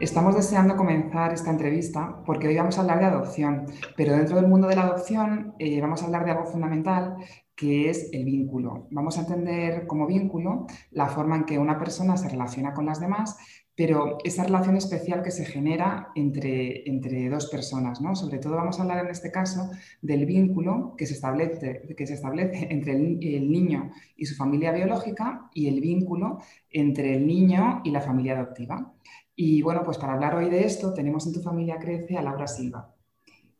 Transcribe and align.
Estamos 0.00 0.34
deseando 0.34 0.76
comenzar 0.76 1.32
esta 1.32 1.50
entrevista 1.50 2.20
porque 2.26 2.48
hoy 2.48 2.56
vamos 2.56 2.76
a 2.76 2.80
hablar 2.80 2.98
de 2.98 3.06
adopción, 3.06 3.66
pero 3.96 4.12
dentro 4.12 4.36
del 4.36 4.48
mundo 4.48 4.66
de 4.66 4.74
la 4.74 4.82
adopción 4.82 5.54
eh, 5.58 5.80
vamos 5.80 6.02
a 6.02 6.06
hablar 6.06 6.24
de 6.24 6.32
algo 6.32 6.46
fundamental 6.46 7.16
que 7.54 7.88
es 7.88 8.10
el 8.12 8.24
vínculo. 8.24 8.88
Vamos 8.90 9.16
a 9.16 9.20
entender 9.20 9.86
como 9.86 10.08
vínculo 10.08 10.66
la 10.90 11.06
forma 11.06 11.36
en 11.36 11.44
que 11.44 11.58
una 11.58 11.78
persona 11.78 12.16
se 12.16 12.28
relaciona 12.28 12.74
con 12.74 12.86
las 12.86 12.98
demás, 13.00 13.36
pero 13.76 14.18
esa 14.24 14.44
relación 14.44 14.76
especial 14.76 15.22
que 15.22 15.30
se 15.30 15.44
genera 15.44 16.08
entre, 16.16 16.88
entre 16.88 17.28
dos 17.28 17.46
personas. 17.46 18.00
¿no? 18.00 18.16
Sobre 18.16 18.38
todo 18.38 18.56
vamos 18.56 18.78
a 18.78 18.82
hablar 18.82 19.04
en 19.04 19.10
este 19.10 19.30
caso 19.30 19.70
del 20.02 20.26
vínculo 20.26 20.94
que 20.98 21.06
se 21.06 21.14
establece, 21.14 21.82
que 21.96 22.06
se 22.06 22.14
establece 22.14 22.66
entre 22.70 22.92
el, 22.92 23.18
el 23.22 23.50
niño 23.50 23.92
y 24.16 24.26
su 24.26 24.34
familia 24.34 24.72
biológica 24.72 25.48
y 25.54 25.68
el 25.68 25.80
vínculo 25.80 26.38
entre 26.70 27.14
el 27.14 27.26
niño 27.26 27.80
y 27.84 27.90
la 27.90 28.00
familia 28.00 28.34
adoptiva. 28.34 28.92
Y 29.36 29.62
bueno, 29.62 29.82
pues 29.84 29.98
para 29.98 30.14
hablar 30.14 30.34
hoy 30.36 30.48
de 30.48 30.64
esto 30.64 30.92
tenemos 30.92 31.26
en 31.26 31.32
tu 31.32 31.40
familia 31.40 31.78
Crece 31.78 32.16
a 32.16 32.22
Laura 32.22 32.46
Silva. 32.46 32.94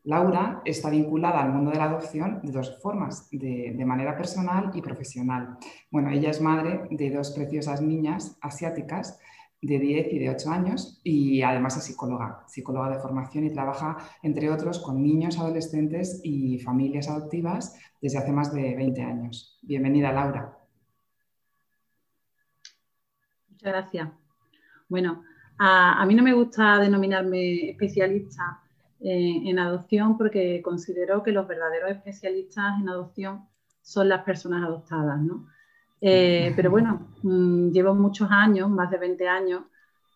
Laura 0.05 0.61
está 0.67 0.91
vinculada 0.91 1.43
al 1.43 1.51
mundo 1.51 1.71
de 1.71 1.79
la 1.79 1.85
adopción 1.85 2.41
de 2.43 2.53
dos 2.53 2.79
formas, 2.83 3.29
de, 3.31 3.75
manera 3.87 4.15
personal 4.15 4.71
y 4.75 4.83
profesional. 4.83 5.57
Bueno, 5.91 6.11
ella 6.11 6.31
es 6.31 6.43
madre 6.43 6.87
de 6.91 7.11
dos 7.11 7.31
preciosas 7.31 7.81
niñas 7.81 8.37
asiáticas 8.43 9.19
de 9.63 9.79
10 9.79 10.13
y 10.13 10.19
de 10.19 10.29
8 10.29 10.51
años 10.51 11.01
y 11.03 11.41
además 11.41 11.79
es 11.79 11.85
psicóloga, 11.85 12.45
psicóloga 12.47 12.91
de 12.91 12.99
formación 12.99 13.45
y 13.45 13.51
trabaja, 13.51 13.97
entre 14.23 14.51
otros, 14.51 14.79
con 14.79 15.03
niños, 15.03 15.39
adolescentes 15.39 16.21
y 16.23 16.59
familias 16.59 17.09
adoptivas 17.09 17.75
desde 18.03 18.19
hace 18.19 18.33
más 18.33 18.53
de 18.53 18.75
20 18.75 19.01
años. 19.01 19.59
Bienvenida, 19.63 20.13
Laura. 20.13 20.59
Muchas 23.49 23.73
gracias. 23.73 24.11
Bueno, 24.91 25.23
a, 25.59 26.05
mí 26.07 26.15
no 26.15 26.23
me 26.23 26.33
gusta 26.33 26.79
denominarme 26.79 27.71
especialista 27.71 28.61
en, 29.01 29.59
adopción 29.59 30.17
porque 30.17 30.63
considero 30.63 31.23
que 31.23 31.33
los 31.33 31.47
verdaderos 31.47 31.91
especialistas 31.91 32.81
en 32.81 32.89
adopción 32.89 33.47
son 33.83 34.09
las 34.09 34.23
personas 34.25 34.65
adoptadas, 34.65 35.21
¿no? 35.21 35.47
Eh, 36.01 36.53
pero 36.57 36.71
bueno, 36.71 37.09
mm, 37.23 37.71
llevo 37.71 37.95
muchos 37.95 38.31
años, 38.31 38.69
más 38.71 38.91
de 38.91 38.99
20 38.99 39.29
años, 39.29 39.63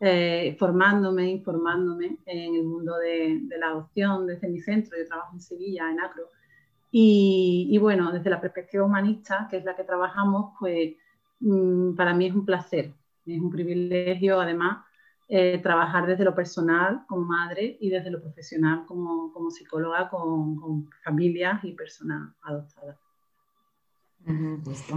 eh, 0.01 0.57
formándome, 0.59 1.31
informándome 1.31 2.19
en 2.27 2.55
el 2.55 2.65
mundo 2.65 2.97
de, 2.97 3.41
la 3.59 3.69
adopción 3.69 4.27
desde 4.27 4.49
mi 4.49 4.61
centro. 4.61 4.97
Yo 4.99 5.07
trabajo 5.07 5.35
en 5.35 5.41
Sevilla, 5.41 5.91
en 5.91 6.01
Acro. 6.01 6.25
Y, 6.91 7.69
y, 7.71 7.79
bueno, 7.79 8.11
desde 8.13 8.31
la 8.31 8.41
perspectiva 8.41 8.85
humanista, 8.85 9.47
que 9.51 9.59
es 9.59 9.65
la 9.65 9.77
que 9.77 9.85
trabajamos, 9.85 10.55
pues 10.59 10.95
mm, 11.41 11.95
para 11.95 12.15
mí 12.15 12.27
es 12.27 12.35
un 12.35 12.47
placer, 12.47 12.93
es 13.27 13.41
un 13.41 13.51
privilegio 13.51 14.41
además 14.41 14.88
eh, 15.31 15.61
trabajar 15.63 16.07
desde 16.07 16.25
lo 16.25 16.35
personal 16.35 17.05
como 17.07 17.27
madre 17.27 17.77
y 17.83 17.91
desde 17.91 18.11
lo 18.11 18.19
profesional 18.19 18.87
como, 18.87 19.31
como 19.31 19.51
psicóloga 19.51 20.09
con, 20.09 20.89
familias 21.05 21.63
y 21.65 21.75
personas 21.75 22.33
adoptadas. 22.41 22.97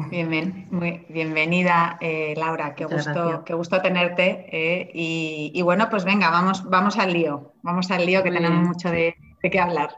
Bien, 0.10 0.70
muy 0.72 1.06
bienvenida, 1.10 1.98
eh, 2.00 2.34
Laura. 2.38 2.76
Qué 2.76 2.86
gusto, 2.86 3.44
qué 3.46 3.54
gusto 3.54 3.82
tenerte. 3.82 4.46
Eh, 4.54 4.90
y, 4.94 5.62
bueno, 5.64 5.90
pues 5.90 6.06
venga, 6.06 6.30
vamos, 6.30 6.64
vamos 6.70 6.98
al 6.98 7.12
lío. 7.12 7.52
Vamos 7.62 7.92
al 7.92 8.06
lío 8.06 8.24
que 8.24 8.32
tenemos 8.32 8.66
mucho 8.66 8.90
de, 8.90 9.18
qué 9.42 9.60
hablar. 9.60 9.90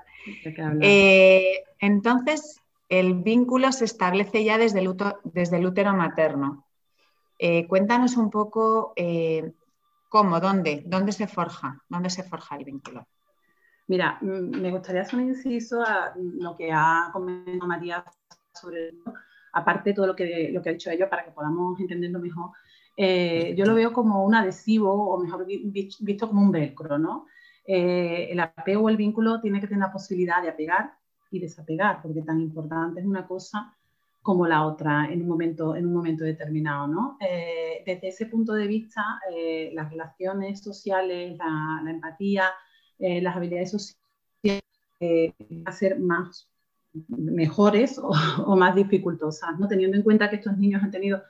entonces, 1.79 2.59
el 2.89 3.13
vínculo 3.13 3.71
se 3.71 3.85
establece 3.85 4.43
ya 4.43 4.57
desde 4.57 4.79
el, 4.79 4.95
desde 5.25 5.57
el 5.57 5.67
útero 5.67 5.93
materno. 5.93 6.65
cuéntanos 7.67 8.17
un 8.17 8.31
poco 8.31 8.95
¿Cómo? 10.13 10.39
¿Dónde? 10.39 10.83
¿Dónde 10.85 11.11
se 11.11 11.25
forja? 11.25 11.81
¿Dónde 11.89 12.07
se 12.11 12.21
forja 12.21 12.55
el 12.55 12.65
vínculo? 12.65 13.07
Mira, 13.87 14.19
mm, 14.21 14.61
me 14.61 14.69
gustaría 14.69 15.01
hacer 15.01 15.17
un 15.17 15.29
inciso 15.29 15.81
a 15.81 16.13
lo 16.15 16.55
que 16.55 16.71
ha 16.71 17.09
comentado 17.11 17.67
María 17.67 18.05
sobre 18.53 18.91
aparte 19.53 19.89
de 19.89 19.95
todo 19.95 20.05
lo 20.05 20.15
que, 20.15 20.51
lo 20.53 20.61
que 20.61 20.69
ha 20.69 20.73
dicho 20.73 20.91
ella 20.91 21.09
para 21.09 21.25
que 21.25 21.31
podamos 21.31 21.79
entenderlo 21.79 22.19
mejor. 22.19 22.51
Eh, 22.95 23.55
yo 23.57 23.65
lo 23.65 23.73
veo 23.73 23.91
como 23.91 24.23
un 24.23 24.35
adhesivo, 24.35 24.93
o 24.93 25.19
mejor 25.19 25.47
visto 25.47 26.27
como 26.27 26.43
un 26.43 26.51
velcro, 26.51 26.99
¿no? 26.99 27.25
Eh, 27.65 28.27
el 28.29 28.39
apego 28.39 28.83
o 28.83 28.89
el 28.89 28.97
vínculo 28.97 29.41
tiene 29.41 29.59
que 29.59 29.65
tener 29.65 29.81
la 29.81 29.91
posibilidad 29.91 30.43
de 30.43 30.49
apegar 30.49 30.93
y 31.31 31.39
desapegar, 31.39 32.03
porque 32.03 32.21
tan 32.21 32.39
importante 32.39 32.99
es 32.99 33.07
una 33.07 33.25
cosa 33.25 33.75
como 34.23 34.47
la 34.47 34.65
otra 34.65 35.09
en 35.11 35.21
un 35.21 35.27
momento, 35.27 35.75
en 35.75 35.85
un 35.85 35.93
momento 35.93 36.23
determinado. 36.23 36.87
¿no? 36.87 37.17
Eh, 37.19 37.83
desde 37.85 38.07
ese 38.07 38.25
punto 38.25 38.53
de 38.53 38.67
vista, 38.67 39.19
eh, 39.29 39.69
las 39.73 39.91
relaciones 39.91 40.63
sociales, 40.63 41.37
la, 41.37 41.91
empatía, 41.91 42.45
eh, 42.97 43.21
las 43.21 43.35
habilidades 43.35 43.71
sociales 43.71 44.63
van 44.99 45.63
a 45.65 45.71
ser 45.73 45.99
más 45.99 46.47
mejores 47.09 47.99
o, 48.45 48.55
más 48.55 48.75
dificultosas, 48.75 49.59
¿no? 49.59 49.67
teniendo 49.67 49.97
en 49.97 50.03
cuenta 50.03 50.29
que 50.29 50.37
estos 50.37 50.57
niños 50.57 50.81
han 50.81 50.91
tenido 50.91 51.21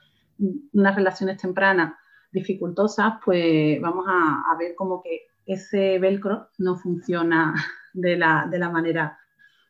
unas 0.72 0.94
relaciones 0.94 1.38
tempranas 1.38 1.94
dificultosas, 2.30 3.14
pues 3.24 3.80
vamos 3.80 4.06
a, 4.08 4.56
ver 4.58 4.74
como 4.76 5.02
que 5.02 5.26
ese 5.46 5.98
velcro 5.98 6.48
no 6.58 6.76
funciona 6.76 7.54
de 7.92 8.16
la, 8.16 8.46
de 8.48 8.58
la 8.58 8.70
manera 8.70 9.18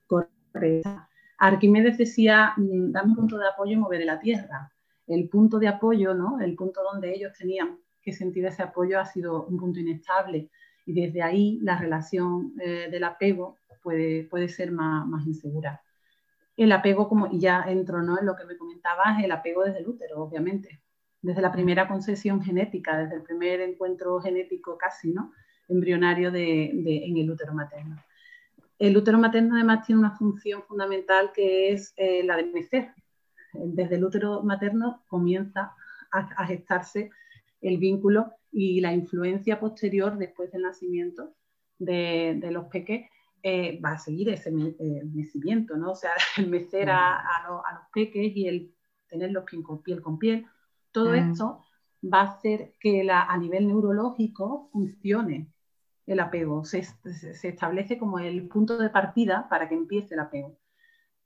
correcta. 0.06 1.08
Arquímedes 1.38 1.98
decía, 1.98 2.54
mm, 2.56 2.92
dame 2.92 3.10
un 3.10 3.16
punto 3.16 3.38
de 3.38 3.48
apoyo 3.48 3.72
y 3.72 3.76
moveré 3.76 4.04
la 4.04 4.20
tierra. 4.20 4.72
El 5.06 5.28
punto 5.28 5.58
de 5.58 5.68
apoyo, 5.68 6.14
¿no? 6.14 6.40
el 6.40 6.54
punto 6.54 6.82
donde 6.82 7.14
ellos 7.14 7.32
tenían 7.36 7.78
que 8.00 8.12
sentir 8.12 8.44
ese 8.46 8.62
apoyo 8.62 9.00
ha 9.00 9.04
sido 9.04 9.44
un 9.46 9.58
punto 9.58 9.80
inestable 9.80 10.50
y 10.86 10.92
desde 10.92 11.22
ahí 11.22 11.58
la 11.62 11.78
relación 11.78 12.54
eh, 12.60 12.88
del 12.90 13.04
apego 13.04 13.58
puede, 13.82 14.24
puede 14.24 14.48
ser 14.48 14.70
más, 14.72 15.06
más, 15.06 15.26
insegura. 15.26 15.82
El 16.56 16.72
apego, 16.72 17.08
como 17.08 17.30
ya 17.32 17.64
entro 17.66 18.02
¿no? 18.02 18.18
en 18.18 18.26
lo 18.26 18.36
que 18.36 18.44
me 18.44 18.56
comentabas, 18.56 19.22
el 19.22 19.32
apego 19.32 19.64
desde 19.64 19.80
el 19.80 19.88
útero, 19.88 20.22
obviamente, 20.22 20.82
desde 21.20 21.42
la 21.42 21.50
primera 21.50 21.88
concesión 21.88 22.42
genética, 22.42 22.98
desde 22.98 23.16
el 23.16 23.22
primer 23.22 23.60
encuentro 23.60 24.20
genético 24.20 24.76
casi, 24.78 25.10
¿no? 25.10 25.32
embrionario 25.68 26.30
de, 26.30 26.66
en 27.06 27.16
el 27.16 27.30
útero 27.30 27.54
materno. 27.54 27.96
El 28.78 28.96
útero 28.96 29.18
materno 29.18 29.54
además 29.54 29.86
tiene 29.86 30.00
una 30.00 30.16
función 30.16 30.62
fundamental 30.62 31.30
que 31.32 31.72
es 31.72 31.92
eh, 31.96 32.22
la 32.24 32.36
de 32.36 32.44
mecer. 32.44 32.92
Desde 33.52 33.96
el 33.96 34.04
útero 34.04 34.42
materno 34.42 35.04
comienza 35.06 35.74
a, 36.10 36.46
gestarse 36.46 37.10
el 37.60 37.78
vínculo 37.78 38.32
y 38.50 38.80
la 38.80 38.92
influencia 38.92 39.58
posterior 39.58 40.16
después 40.16 40.52
del 40.52 40.62
nacimiento 40.62 41.34
de, 41.78 42.38
los 42.50 42.66
peques 42.66 43.08
eh, 43.42 43.80
va 43.84 43.92
a 43.92 43.98
seguir 43.98 44.28
ese 44.28 44.50
mecimiento, 44.50 45.76
¿no? 45.76 45.92
O 45.92 45.94
sea, 45.94 46.12
el 46.38 46.48
mecer 46.48 46.90
a, 46.90 47.22
los 47.48 47.88
peques 47.92 48.36
y 48.36 48.48
el 48.48 48.74
tenerlos 49.08 49.44
piel 49.44 49.62
con 49.62 49.82
piel 49.82 50.02
con 50.02 50.18
piel, 50.18 50.46
todo 50.90 51.10
mm. 51.10 51.14
esto 51.14 51.64
va 52.02 52.20
a 52.22 52.32
hacer 52.34 52.74
que 52.80 53.08
a 53.10 53.36
nivel 53.38 53.66
neurológico 53.66 54.68
funcione 54.72 55.53
el 56.06 56.20
apego, 56.20 56.64
se, 56.64 56.84
establece 57.42 57.98
como 57.98 58.18
el 58.18 58.46
punto 58.48 58.76
de 58.78 58.90
partida 58.90 59.48
para 59.48 59.68
que 59.68 59.74
empiece 59.74 60.14
el 60.14 60.20
apego. 60.20 60.58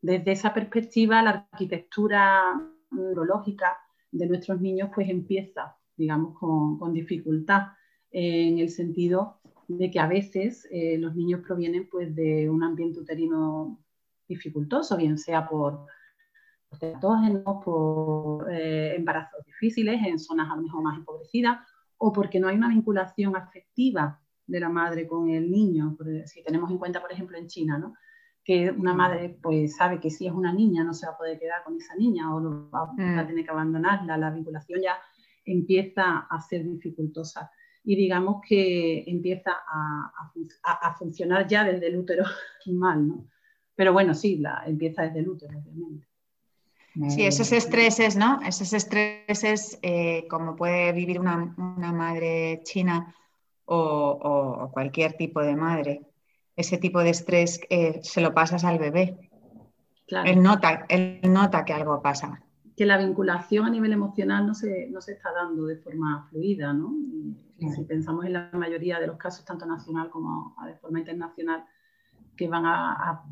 Desde 0.01 0.33
esa 0.33 0.55
perspectiva, 0.55 1.23
la 1.23 1.49
arquitectura 1.51 2.61
neurológica 2.91 3.77
de 4.13 4.27
nuestros 4.27 4.61
niños 4.61 4.91
pues 4.95 5.09
empieza, 5.09 5.77
digamos, 5.97 6.39
con, 6.39 6.93
dificultad, 6.93 7.69
en 8.11 8.59
el 8.59 8.71
sentido 8.71 9.41
de 9.67 9.91
que 9.91 10.01
a 10.01 10.07
veces 10.07 10.67
eh, 10.71 10.97
los 10.97 11.15
niños 11.15 11.43
provienen 11.47 11.89
pues 11.91 12.15
de 12.15 12.49
un 12.49 12.63
ambiente 12.63 13.01
uterino 13.01 13.79
dificultoso, 14.27 14.97
bien 14.97 15.19
sea 15.19 15.47
por 15.47 15.87
patógenos, 16.71 17.65
por 17.65 18.51
eh, 18.51 18.95
embarazos 18.97 19.45
difíciles 19.45 20.01
en 20.07 20.19
zonas 20.19 20.51
a 20.51 20.57
lo 20.57 20.63
mejor 20.63 20.83
más 20.83 20.97
empobrecidas, 20.97 21.59
o 21.99 22.13
porque 22.13 22.39
no 22.41 22.49
hay 22.49 22.57
una 22.57 22.69
vinculación 22.69 23.37
afectiva 23.37 24.23
de 24.49 24.61
la 24.61 24.69
madre 24.69 25.07
con 25.07 25.29
el 25.31 25.49
niño, 25.49 25.97
si 26.25 26.43
tenemos 26.43 26.71
en 26.71 26.79
cuenta, 26.79 27.01
por 27.01 27.13
ejemplo, 27.13 27.39
en 27.39 27.47
China, 27.47 27.79
¿no? 27.79 27.95
que 28.49 28.71
una 28.71 28.95
mm. 28.95 28.97
madre 28.97 29.39
pues 29.43 29.77
sabe 29.77 30.01
que 30.01 30.09
si 30.09 30.27
es 30.27 30.33
una 30.33 30.55
niña 30.55 30.83
no 30.83 30.95
se 30.95 31.07
va 31.07 31.13
a 31.13 31.19
poder 31.19 31.39
quedar 31.39 31.63
con 31.65 31.77
esa 31.77 31.95
niña 31.97 32.35
o 32.35 32.71
va, 32.71 32.85
a 32.85 32.93
mm. 32.95 33.27
tener 33.27 33.45
que 33.45 33.51
abandonarla, 33.51 34.17
la 34.17 34.31
vinculación 34.31 34.81
ya 34.81 34.97
empieza 35.45 36.27
a 36.31 36.41
ser 36.41 36.65
dificultosa. 36.65 37.51
y 37.85 37.95
digamos 37.95 38.41
que 38.47 39.05
empieza 39.07 39.53
a, 39.53 40.95
funcionar 40.99 41.47
ya 41.47 41.63
desde 41.65 41.89
el 41.89 41.99
útero 41.99 42.25
mal, 42.67 43.07
¿no? 43.07 43.29
Pero 43.75 43.93
bueno, 43.93 44.15
sí, 44.15 44.39
la, 44.39 44.65
empieza 44.67 45.03
desde 45.03 45.21
el 45.21 45.29
útero, 45.29 45.59
obviamente. 45.59 46.07
Sí, 47.11 47.25
esos 47.25 47.53
estreses, 47.53 48.17
¿no? 48.17 48.41
Esos 48.45 48.73
estreses, 48.73 49.79
eh, 49.83 50.27
como 50.29 50.57
puede 50.57 50.93
vivir 50.93 51.21
una, 51.21 51.55
madre 51.93 52.61
china 52.65 53.15
o, 53.71 54.71
cualquier 54.73 55.15
tipo 55.15 55.41
de 55.41 55.57
madre, 55.57 56.03
ese 56.57 56.79
tipo 56.79 57.01
de 57.01 57.11
estrés 57.11 57.61
eh, 57.71 58.01
se 58.03 58.21
lo 58.21 58.35
pasas 58.35 58.65
al 58.65 58.79
bebé. 58.79 59.19
Él, 60.25 60.43
nota, 60.43 60.87
él 60.89 61.21
nota 61.25 61.65
que 61.65 61.73
algo 61.73 62.01
pasa. 62.01 62.43
Que 62.77 62.87
la 62.87 62.97
vinculación 62.97 63.67
a 63.67 63.71
nivel 63.71 63.93
emocional 63.93 64.47
no 64.47 64.55
se, 64.55 64.89
no 64.91 65.01
se 65.01 65.13
está 65.13 65.33
dando 65.33 65.67
de 65.67 65.77
forma 65.77 66.27
fluida, 66.31 66.73
¿no? 66.73 66.95
Si 67.59 67.83
pensamos 67.83 68.25
en 68.25 68.35
la 68.35 68.51
mayoría 68.53 69.01
de 69.01 69.09
los 69.09 69.17
casos, 69.17 69.45
tanto 69.45 69.67
nacional 69.67 70.11
como 70.11 70.55
de 70.65 70.77
forma 70.77 71.01
internacional, 71.01 71.65
que 72.37 72.49
van 72.49 72.65
a 72.67 73.25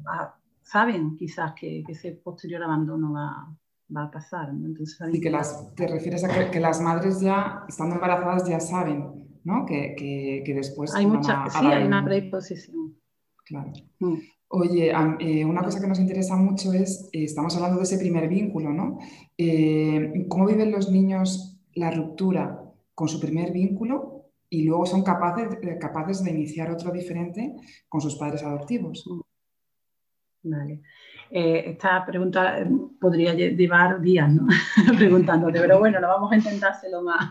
saben 0.66 1.16
quizás 1.16 1.52
que, 1.54 1.84
ese 1.88 2.12
posterior 2.12 2.62
abandono 2.62 3.12
va, 3.12 4.02
a 4.02 4.10
pasar. 4.10 4.48
Entonces, 4.50 4.98
y 5.12 5.20
que 5.20 5.30
las, 5.30 5.74
te 5.76 5.86
refieres 5.86 6.24
a 6.24 6.50
que, 6.50 6.60
las 6.60 6.80
madres 6.80 7.20
ya, 7.20 7.64
estando 7.68 7.94
embarazadas, 7.94 8.48
ya 8.48 8.58
saben 8.58 9.25
¿no? 9.46 9.64
que, 9.64 10.42
después... 10.44 10.92
Hay 10.94 11.06
mucha, 11.06 11.48
sí, 11.48 11.64
hay 11.64 11.84
una 11.84 12.04
predisposición. 12.04 12.96
Claro. 13.44 13.72
Mm. 14.00 14.16
Oye, 14.48 14.92
eh, 15.20 15.44
una 15.44 15.62
cosa 15.62 15.80
que 15.80 15.86
nos 15.86 16.00
interesa 16.00 16.36
mucho 16.36 16.72
es, 16.72 17.08
eh, 17.12 17.24
estamos 17.24 17.54
hablando 17.54 17.78
de 17.78 17.84
ese 17.84 17.98
primer 17.98 18.28
vínculo, 18.28 18.72
¿no? 18.72 18.98
Eh, 19.38 20.26
¿Cómo 20.28 20.46
viven 20.46 20.72
los 20.72 20.90
niños 20.90 21.60
la 21.74 21.92
ruptura 21.92 22.60
con 22.92 23.08
su 23.08 23.20
primer 23.20 23.52
vínculo 23.52 24.30
y 24.50 24.64
luego 24.64 24.84
son 24.84 25.04
capaces, 25.04 25.46
capaces 25.80 26.24
de 26.24 26.32
iniciar 26.32 26.70
otro 26.72 26.90
diferente 26.90 27.54
con 27.88 28.00
sus 28.00 28.16
padres 28.16 28.42
adoptivos? 28.42 29.04
Mm. 29.06 30.50
Vale. 30.50 30.82
Eh, 31.30 31.70
esta 31.70 32.04
pregunta 32.06 32.60
eh, 32.60 32.68
podría 33.00 33.34
llevar 33.34 34.00
días 34.00 34.32
¿no? 34.32 34.46
preguntándote, 34.96 35.60
pero 35.60 35.78
bueno, 35.78 36.00
lo 36.00 36.08
vamos 36.08 36.32
a 36.32 36.36
intentar 36.36 36.72
hacer 36.72 36.90
lo 36.90 37.02
más 37.02 37.30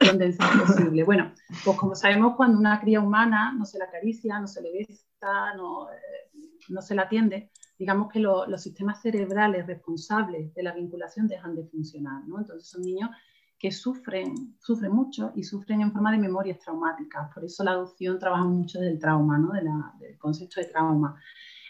condensado 0.00 0.64
posible. 0.64 1.04
Bueno, 1.04 1.32
pues 1.64 1.76
como 1.76 1.94
sabemos, 1.94 2.34
cuando 2.36 2.58
una 2.58 2.80
cría 2.80 3.00
humana 3.00 3.52
no 3.56 3.64
se 3.64 3.78
la 3.78 3.84
acaricia, 3.84 4.38
no 4.40 4.46
se 4.46 4.62
le 4.62 4.72
besa, 4.72 5.54
no, 5.56 5.90
eh, 5.90 5.96
no 6.68 6.82
se 6.82 6.94
la 6.94 7.02
atiende, 7.02 7.50
digamos 7.78 8.12
que 8.12 8.18
los 8.18 8.62
sistemas 8.62 9.00
cerebrales 9.00 9.66
responsables 9.66 10.52
de 10.52 10.62
la 10.62 10.72
vinculación 10.72 11.28
dejan 11.28 11.54
de 11.54 11.64
funcionar. 11.64 12.24
¿no? 12.26 12.38
Entonces 12.38 12.68
son 12.68 12.82
niños 12.82 13.10
que 13.58 13.70
sufren, 13.70 14.56
sufren 14.58 14.90
mucho 14.90 15.32
y 15.36 15.44
sufren 15.44 15.82
en 15.82 15.92
forma 15.92 16.10
de 16.10 16.18
memorias 16.18 16.58
traumáticas. 16.58 17.32
Por 17.32 17.44
eso 17.44 17.62
la 17.62 17.72
adopción 17.72 18.18
trabaja 18.18 18.44
mucho 18.44 18.80
del 18.80 18.98
trauma, 18.98 19.38
¿no? 19.38 19.52
de 19.52 19.62
del 20.00 20.18
concepto 20.18 20.60
de 20.60 20.66
trauma 20.66 21.20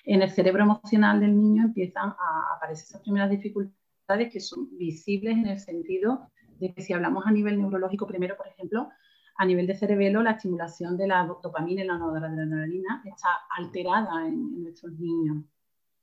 en 0.05 0.23
el 0.23 0.31
cerebro 0.31 0.63
emocional 0.65 1.21
del 1.21 1.37
niño 1.37 1.65
empiezan 1.65 2.11
a 2.11 2.57
aparecer 2.57 2.85
esas 2.85 3.03
primeras 3.03 3.31
dificultades 3.31 4.33
que 4.33 4.41
son 4.41 4.69
visibles 4.77 5.37
en 5.37 5.47
el 5.47 5.59
sentido 5.59 6.31
de 6.59 6.73
que 6.73 6.83
si 6.83 6.93
hablamos 6.93 7.27
a 7.27 7.31
nivel 7.31 7.59
neurológico, 7.59 8.07
primero, 8.07 8.37
por 8.37 8.47
ejemplo, 8.49 8.91
a 9.37 9.47
nivel 9.47 9.67
de 9.67 9.75
cerebelo, 9.75 10.23
la 10.23 10.33
estimulación 10.33 10.97
de 10.97 11.07
la 11.07 11.25
dopamina 11.25 11.83
y 11.83 11.87
la 11.87 11.97
noradrenalina 11.97 13.03
está 13.07 13.29
alterada 13.57 14.27
en, 14.27 14.63
nuestros 14.63 14.93
niños. 14.99 15.45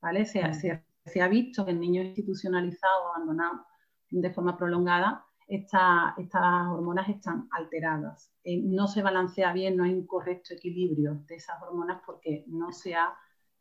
¿vale? 0.02 0.26
Se, 0.26 0.42
ha 0.42 1.28
visto 1.28 1.64
que 1.64 1.72
en 1.72 1.80
niños 1.80 2.06
institucionalizados 2.08 3.06
abandonados 3.14 3.62
de 4.10 4.34
forma 4.34 4.58
prolongada, 4.58 5.24
estas 5.48 6.18
hormonas 6.68 7.08
están 7.10 7.48
alteradas. 7.52 8.32
Eh, 8.44 8.62
no 8.64 8.88
se 8.88 9.02
balancea 9.02 9.54
bien, 9.54 9.78
no 9.78 9.84
hay 9.84 9.94
un 9.94 10.08
correcto 10.08 10.54
equilibrio 10.56 11.24
de 11.28 11.36
esas 11.36 11.62
hormonas 11.62 12.02
porque 12.06 12.44
no 12.48 12.72
se 12.72 12.96
ha 12.96 13.14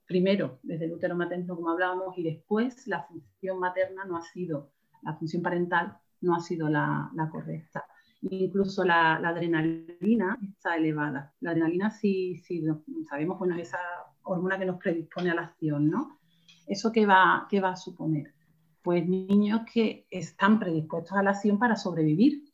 primero 0.06 0.61
desde 0.62 0.87
el 0.87 0.93
útero 0.93 1.17
materno, 1.17 1.56
como 1.56 1.70
hablábamos, 1.70 2.17
y 2.17 2.23
después 2.23 2.87
la 2.87 3.03
función 3.05 3.58
materna 3.58 4.05
no 4.05 4.17
ha 4.17 4.23
sido, 4.23 4.70
la 5.03 5.14
función 5.14 5.43
parental 5.43 5.99
no 6.20 6.35
ha 6.35 6.41
sido 6.41 6.69
la, 6.69 7.11
correcta. 7.31 7.85
Incluso 8.23 8.85
la, 8.85 9.17
adrenalina 9.17 10.38
está 10.43 10.76
elevada. 10.76 11.35
La 11.41 11.50
adrenalina 11.50 11.91
sí, 11.91 12.37
sí 12.38 12.64
sabemos, 13.08 13.38
bueno, 13.38 13.56
es 13.56 13.69
esa 13.69 13.79
hormona 14.23 14.58
que 14.58 14.67
nos 14.67 14.79
predispone 14.79 15.31
a 15.31 15.35
la 15.35 15.43
acción, 15.43 15.91
¿no? 15.91 16.19
¿Eso 16.67 16.91
qué 16.91 17.06
va, 17.06 17.47
qué 17.49 17.61
va 17.61 17.70
a 17.70 17.76
suponer? 17.76 18.35
Pues 18.82 19.06
niños 19.06 19.62
que 19.73 20.06
están 20.11 20.59
predispuestos 20.59 21.17
a 21.17 21.23
la 21.23 21.31
acción 21.31 21.59
para 21.59 21.76
sobrevivir. 21.76 22.44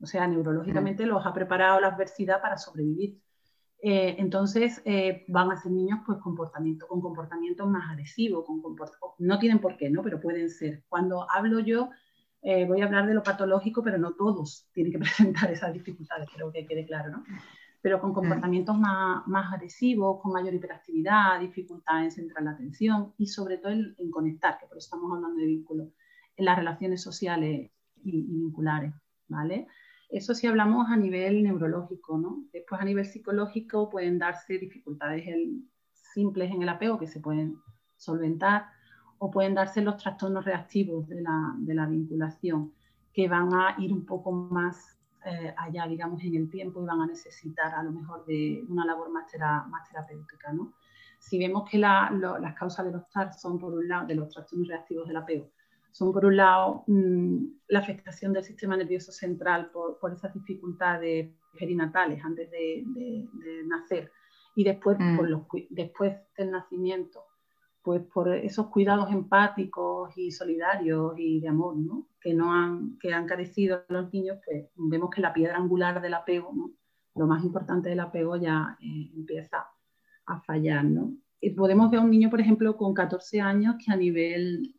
O 0.00 0.06
sea, 0.06 0.26
neurológicamente 0.26 1.06
los 1.06 1.24
ha 1.24 1.32
preparado 1.32 1.80
la 1.80 1.88
adversidad 1.88 2.40
para 2.40 2.58
sobrevivir. 2.58 3.20
Eh, 3.86 4.16
entonces 4.18 4.80
eh, 4.86 5.26
van 5.28 5.52
a 5.52 5.58
ser 5.58 5.70
niños 5.70 5.98
pues, 6.06 6.16
comportamiento, 6.20 6.88
con 6.88 7.02
comportamientos 7.02 7.68
más 7.68 7.90
agresivos, 7.90 8.46
con 8.46 8.62
no 9.18 9.38
tienen 9.38 9.58
por 9.58 9.76
qué, 9.76 9.90
¿no? 9.90 10.02
pero 10.02 10.22
pueden 10.22 10.48
ser. 10.48 10.82
Cuando 10.88 11.30
hablo 11.30 11.60
yo, 11.60 11.90
eh, 12.40 12.64
voy 12.66 12.80
a 12.80 12.86
hablar 12.86 13.06
de 13.06 13.12
lo 13.12 13.22
patológico, 13.22 13.82
pero 13.82 13.98
no 13.98 14.14
todos 14.14 14.70
tienen 14.72 14.90
que 14.90 15.00
presentar 15.00 15.50
esas 15.52 15.74
dificultades, 15.74 16.30
creo 16.34 16.50
que 16.50 16.66
quede 16.66 16.86
claro, 16.86 17.10
¿no? 17.10 17.24
pero 17.82 18.00
con 18.00 18.14
comportamientos 18.14 18.78
más, 18.78 19.26
más, 19.26 19.52
agresivos, 19.52 20.18
con 20.22 20.32
mayor 20.32 20.54
hiperactividad, 20.54 21.38
dificultad 21.40 22.04
en 22.04 22.10
centrar 22.10 22.42
la 22.42 22.52
atención 22.52 23.12
y 23.18 23.26
sobre 23.26 23.58
todo 23.58 23.72
en, 23.72 24.10
conectar, 24.10 24.56
que 24.58 24.66
por 24.66 24.78
eso 24.78 24.86
estamos 24.86 25.12
hablando 25.14 25.38
de 25.38 25.46
vínculos, 25.46 25.88
en 26.36 26.46
las 26.46 26.56
relaciones 26.56 27.02
sociales 27.02 27.70
y, 28.02 28.18
y 28.18 28.38
vinculares, 28.38 28.94
¿vale? 29.28 29.66
Eso 30.14 30.32
si 30.32 30.46
hablamos 30.46 30.88
a 30.90 30.96
nivel 30.96 31.42
neurológico, 31.42 32.16
¿no? 32.16 32.44
Después 32.52 32.80
a 32.80 32.84
nivel 32.84 33.04
psicológico 33.04 33.90
pueden 33.90 34.16
darse 34.16 34.58
dificultades 34.58 35.24
simples 35.90 36.52
en 36.52 36.62
el 36.62 36.68
apego 36.68 37.00
que 37.00 37.08
se 37.08 37.18
pueden 37.18 37.56
solventar 37.96 38.66
o 39.18 39.28
pueden 39.28 39.54
darse 39.54 39.82
los 39.82 39.96
trastornos 39.96 40.44
reactivos 40.44 41.08
de 41.08 41.20
la, 41.20 41.86
vinculación 41.88 42.72
que 43.12 43.26
van 43.26 43.52
a 43.54 43.74
ir 43.78 43.92
un 43.92 44.06
poco 44.06 44.30
más 44.30 44.96
eh, 45.24 45.52
allá, 45.58 45.88
digamos, 45.88 46.22
en 46.22 46.36
el 46.36 46.48
tiempo 46.48 46.80
y 46.80 46.86
van 46.86 47.00
a 47.00 47.06
necesitar 47.06 47.74
a 47.74 47.82
lo 47.82 47.90
mejor 47.90 48.24
de 48.24 48.64
una 48.68 48.86
labor 48.86 49.10
más, 49.10 49.26
terapéutica, 49.26 50.52
¿no? 50.52 50.74
Si 51.18 51.40
vemos 51.40 51.68
que 51.68 51.78
las 51.78 52.54
causas 52.56 52.86
de 52.86 52.92
los 52.92 53.08
TAR 53.10 53.34
son, 53.34 53.58
por 53.58 53.74
un 53.74 53.88
lado, 53.88 54.06
de 54.06 54.14
los 54.14 54.28
trastornos 54.28 54.68
reactivos 54.68 55.08
del 55.08 55.16
apego, 55.16 55.50
son 55.94 56.12
por 56.12 56.24
un 56.24 56.36
lado 56.36 56.82
mm, 56.88 57.36
la 57.68 57.78
afectación 57.78 58.32
del 58.32 58.42
sistema 58.42 58.76
nervioso 58.76 59.12
central 59.12 59.70
por, 59.70 60.12
esas 60.12 60.34
dificultades 60.34 61.30
perinatales 61.56 62.22
antes 62.24 62.50
de, 62.50 62.84
nacer 63.66 64.10
y 64.56 64.64
después, 64.64 64.98
mm. 64.98 65.16
por 65.16 65.30
los, 65.30 65.42
después 65.70 66.16
del 66.36 66.50
nacimiento, 66.50 67.22
pues 67.80 68.02
por 68.12 68.28
esos 68.34 68.66
cuidados 68.70 69.12
empáticos 69.12 70.18
y 70.18 70.32
solidarios 70.32 71.14
y 71.16 71.38
de 71.38 71.48
amor 71.48 71.76
¿no? 71.76 72.08
que, 72.20 72.34
no 72.34 72.52
han, 72.52 72.98
que 72.98 73.12
han 73.12 73.26
carecido 73.26 73.84
los 73.88 74.12
niños, 74.12 74.38
pues 74.44 74.66
vemos 74.74 75.10
que 75.10 75.20
la 75.20 75.32
piedra 75.32 75.58
angular 75.58 76.02
del 76.02 76.14
apego, 76.14 76.50
¿no? 76.52 76.72
lo 77.14 77.28
más 77.28 77.44
importante 77.44 77.88
del 77.90 78.00
apego 78.00 78.34
ya 78.34 78.76
eh, 78.80 79.12
empieza 79.14 79.68
a 80.26 80.40
fallar. 80.40 80.84
¿no? 80.86 81.12
Y 81.40 81.50
podemos 81.50 81.88
ver 81.88 82.00
a 82.00 82.02
un 82.02 82.10
niño, 82.10 82.30
por 82.30 82.40
ejemplo, 82.40 82.76
con 82.76 82.94
14 82.94 83.40
años 83.40 83.76
que 83.84 83.92
a 83.92 83.96
nivel 83.96 84.74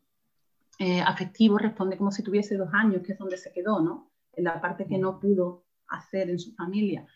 eh, 0.79 1.01
afectivo 1.01 1.58
responde 1.58 1.98
como 1.98 2.12
si 2.12 2.24
tuviese 2.24 2.58
dos 2.58 2.70
años, 2.74 3.01
que 3.03 3.13
es 3.13 3.20
donde 3.20 3.38
se 3.38 3.51
quedó, 3.51 3.79
¿no? 3.82 4.12
En 4.34 4.44
la 4.46 4.60
parte 4.62 4.86
que 4.86 4.98
no 4.98 5.20
pudo 5.20 5.65
hacer 5.88 6.29
en 6.29 6.39
su 6.39 6.53
familia. 6.53 7.08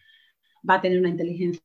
Va 0.68 0.76
a 0.76 0.82
tener 0.82 1.00
una 1.00 1.10
inteligencia 1.10 1.62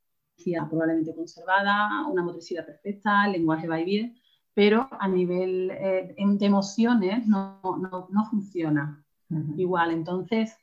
probablemente 0.69 1.15
conservada, 1.15 2.07
una 2.09 2.23
motricidad 2.23 2.67
perfecta, 2.67 3.27
el 3.27 3.33
lenguaje 3.33 3.69
va 3.69 3.81
y 3.81 3.85
viene, 3.85 4.21
pero 4.53 4.89
a 4.91 5.09
nivel 5.09 5.71
eh, 5.71 6.15
de 6.17 6.47
emociones 6.47 7.27
no, 7.27 7.61
no, 7.63 8.09
no 8.11 8.25
funciona 8.31 9.05
igual. 9.57 9.91
Entonces, 9.91 10.57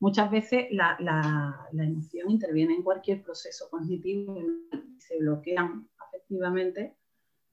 muchas 0.00 0.30
veces 0.30 0.66
la, 0.70 0.96
la, 1.00 1.66
la, 1.72 1.84
emoción 1.84 2.30
interviene 2.30 2.74
en 2.74 2.82
cualquier 2.82 3.22
proceso 3.22 3.68
cognitivo 3.70 4.38
y 4.38 5.00
se 5.00 5.18
bloquean 5.18 5.88
afectivamente, 5.98 6.96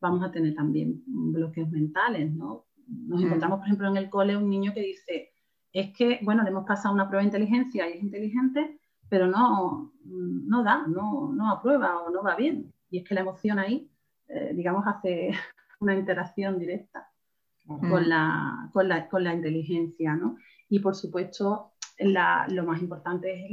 vamos 0.01 0.23
a 0.23 0.31
tener 0.31 0.53
también 0.55 1.01
bloqueos 1.05 1.69
mentales, 1.69 2.31
¿no? 2.33 2.64
Nos 2.87 3.21
encontramos, 3.21 3.59
por 3.59 3.67
ejemplo, 3.67 3.87
en 3.89 3.97
el 3.97 4.09
cole 4.09 4.37
un 4.37 4.49
niño 4.49 4.73
que 4.73 4.81
dice, 4.81 5.31
es 5.71 5.93
que, 5.93 6.19
bueno, 6.23 6.43
le 6.43 6.49
hemos 6.49 6.65
pasado 6.65 6.93
una 6.93 7.07
prueba 7.07 7.21
de 7.21 7.27
inteligencia 7.27 7.89
y 7.89 7.93
es 7.93 8.03
inteligente, 8.03 8.79
pero 9.09 9.27
no, 9.27 9.93
no 10.05 10.63
da, 10.63 10.85
no, 10.87 11.31
no 11.33 11.51
aprueba 11.51 12.01
o 12.01 12.09
no 12.09 12.23
va 12.23 12.35
bien. 12.35 12.73
Y 12.89 12.99
es 12.99 13.07
que 13.07 13.15
la 13.15 13.21
emoción 13.21 13.59
ahí, 13.59 13.89
eh, 14.27 14.53
digamos, 14.55 14.85
hace 14.87 15.31
una 15.79 15.95
interacción 15.95 16.57
directa 16.57 17.09
con, 17.67 18.07
la, 18.07 18.69
con, 18.71 18.87
la, 18.87 19.09
con, 19.09 19.23
la, 19.23 19.33
inteligencia, 19.33 20.15
¿no? 20.15 20.37
Y 20.69 20.79
por 20.79 20.95
supuesto, 20.95 21.73
lo 21.97 22.63
más 22.63 22.81
importante 22.81 23.33
es 23.33 23.51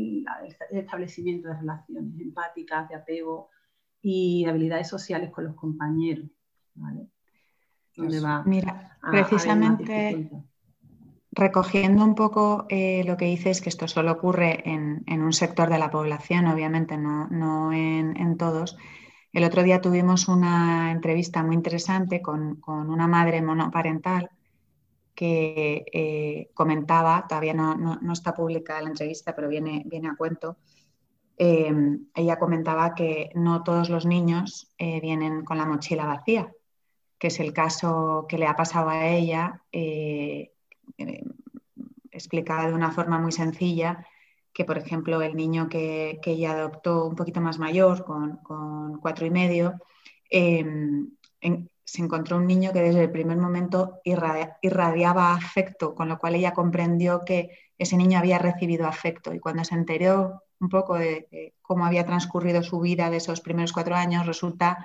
el, 0.70 0.78
establecimiento 0.78 1.48
de 1.48 1.54
relaciones 1.54 2.20
empáticas, 2.20 2.88
de 2.88 2.96
apego 2.96 3.48
y 4.00 4.44
de 4.44 4.50
habilidades 4.50 4.88
sociales 4.88 5.30
con 5.30 5.44
los 5.44 5.54
compañeros, 5.54 6.28
¿vale? 6.74 7.08
Mira, 7.96 8.98
precisamente, 9.10 10.30
recogiendo 11.32 12.04
un 12.04 12.14
poco 12.14 12.66
eh, 12.68 13.02
lo 13.04 13.16
que 13.16 13.24
dices, 13.26 13.60
que 13.60 13.70
esto 13.70 13.88
solo 13.88 14.12
ocurre 14.12 14.62
en, 14.68 15.22
un 15.22 15.32
sector 15.32 15.68
de 15.70 15.78
la 15.78 15.90
población, 15.90 16.46
obviamente, 16.46 16.96
no, 16.96 17.72
en, 17.72 18.36
todos. 18.36 18.76
El 19.32 19.44
otro 19.44 19.62
día 19.62 19.80
tuvimos 19.80 20.28
una 20.28 20.90
entrevista 20.92 21.42
muy 21.42 21.54
interesante 21.54 22.20
con, 22.20 22.60
una 22.66 23.08
madre 23.08 23.42
monoparental 23.42 24.30
que 25.14 25.84
eh, 25.92 26.50
comentaba, 26.54 27.26
todavía 27.28 27.54
no, 27.54 28.12
está 28.12 28.34
publicada 28.34 28.82
la 28.82 28.90
entrevista, 28.90 29.34
pero 29.34 29.48
viene, 29.48 29.82
viene 29.86 30.08
a 30.08 30.16
cuento, 30.16 30.56
eh, 31.38 31.98
ella 32.14 32.38
comentaba 32.38 32.94
que 32.94 33.30
no 33.34 33.62
todos 33.62 33.88
los 33.88 34.06
niños 34.06 34.70
vienen 34.78 35.44
con 35.44 35.56
la 35.56 35.66
mochila 35.66 36.06
vacía, 36.06 36.50
que 37.22 37.28
es 37.28 37.38
el 37.38 37.52
caso 37.52 38.26
que 38.28 38.36
le 38.36 38.48
ha 38.48 38.56
pasado 38.56 38.88
a 38.88 39.06
ella 39.06 39.62
eh, 39.70 40.50
explicada 42.10 42.66
de 42.66 42.74
una 42.74 42.90
forma 42.90 43.20
muy 43.20 43.30
sencilla, 43.30 44.04
que 44.52 44.64
por 44.64 44.76
ejemplo 44.76 45.22
el 45.22 45.36
niño 45.36 45.68
que, 45.68 46.18
ella 46.24 46.50
adoptó 46.50 47.06
un 47.06 47.14
poquito 47.14 47.40
más 47.40 47.60
mayor, 47.60 48.02
con, 48.02 48.40
cuatro 49.00 49.24
y 49.24 49.30
medio, 49.30 49.74
em, 50.30 51.12
se 51.84 52.02
encontró 52.02 52.38
un 52.38 52.48
niño 52.48 52.72
que 52.72 52.82
desde 52.82 53.04
el 53.04 53.12
primer 53.12 53.36
momento 53.36 54.00
irradiaba 54.02 55.32
afecto, 55.32 55.94
con 55.94 56.08
lo 56.08 56.18
cual 56.18 56.34
ella 56.34 56.52
comprendió 56.52 57.20
que 57.24 57.56
ese 57.78 57.96
niño 57.96 58.18
había 58.18 58.40
recibido 58.40 58.88
afecto. 58.88 59.32
Y 59.32 59.38
cuando 59.38 59.62
se 59.62 59.76
enteró 59.76 60.42
un 60.58 60.68
poco 60.68 60.98
de, 60.98 61.54
cómo 61.62 61.86
había 61.86 62.04
transcurrido 62.04 62.64
su 62.64 62.80
vida 62.80 63.10
de 63.10 63.18
esos 63.18 63.40
primeros 63.40 63.72
cuatro 63.72 63.94
años, 63.94 64.26
resulta 64.26 64.84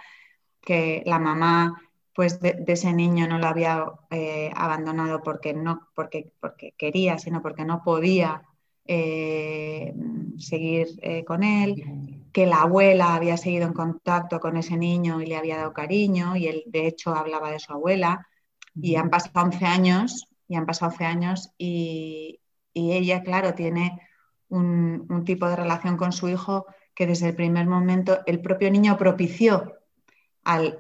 que 0.62 1.02
la 1.08 1.18
mamá 1.18 1.82
pues 2.18 2.40
de, 2.40 2.64
ese 2.66 2.94
niño 2.94 3.28
no 3.28 3.38
lo 3.38 3.46
había 3.46 3.86
eh, 4.10 4.52
abandonado 4.56 5.22
porque 5.22 5.54
no 5.54 5.88
porque, 5.94 6.34
porque 6.40 6.74
quería, 6.76 7.20
sino 7.20 7.44
porque 7.44 7.64
no 7.64 7.84
podía 7.84 8.42
eh, 8.86 9.94
seguir 10.40 10.88
eh, 11.04 11.24
con 11.24 11.44
él, 11.44 12.26
que 12.34 12.48
la 12.48 12.64
abuela 12.64 13.14
había 13.14 13.38
seguido 13.38 13.68
en 13.68 13.74
contacto 13.74 14.40
con 14.40 14.58
ese 14.58 14.78
niño 14.78 15.22
y 15.22 15.28
le 15.28 15.38
había 15.38 15.58
dado 15.58 15.74
cariño 15.74 16.36
y 16.36 16.48
él 16.48 16.64
de 16.66 16.88
hecho 16.88 17.14
hablaba 17.14 17.52
de 17.52 17.60
su 17.60 17.72
abuela 17.72 18.28
y 18.74 18.96
han 18.96 19.12
pasado 19.12 19.46
11 19.46 19.66
años 19.68 20.28
y 20.48 20.56
han 20.56 20.66
pasado 20.66 20.92
11 20.94 21.06
años 21.06 21.52
y, 21.60 22.40
ella, 22.74 23.22
claro, 23.22 23.54
tiene 23.54 24.02
un, 24.50 25.06
un 25.08 25.24
tipo 25.24 25.48
de 25.48 25.56
relación 25.56 25.98
con 25.98 26.12
su 26.12 26.30
hijo 26.30 26.66
que 26.96 27.06
desde 27.06 27.30
el 27.30 27.36
primer 27.36 27.68
momento 27.68 28.22
el 28.26 28.42
propio 28.42 28.72
niño 28.72 28.98
propició 28.98 29.77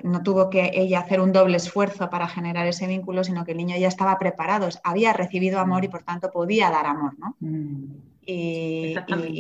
no 0.04 0.24
tuvo 0.24 0.50
que 0.50 0.72
ella 0.74 1.00
hacer 1.00 1.20
un 1.20 1.34
doble 1.34 1.58
esfuerzo 1.58 2.10
para 2.10 2.28
generar 2.28 2.68
ese 2.68 2.88
vínculo, 2.88 3.24
sino 3.24 3.44
que 3.44 3.52
el 3.52 3.58
niño 3.58 3.78
ya 3.78 3.88
estaba 3.88 4.18
preparado, 4.18 4.70
había 4.84 5.14
recibido 5.14 5.60
amor 5.60 5.84
y 5.84 5.90
por 5.90 6.04
tanto 6.04 6.32
podía 6.32 6.70
dar 6.70 6.86
amor. 6.86 7.14
¿no? 7.20 7.36
Mm. 7.40 7.86
Y, 8.22 8.96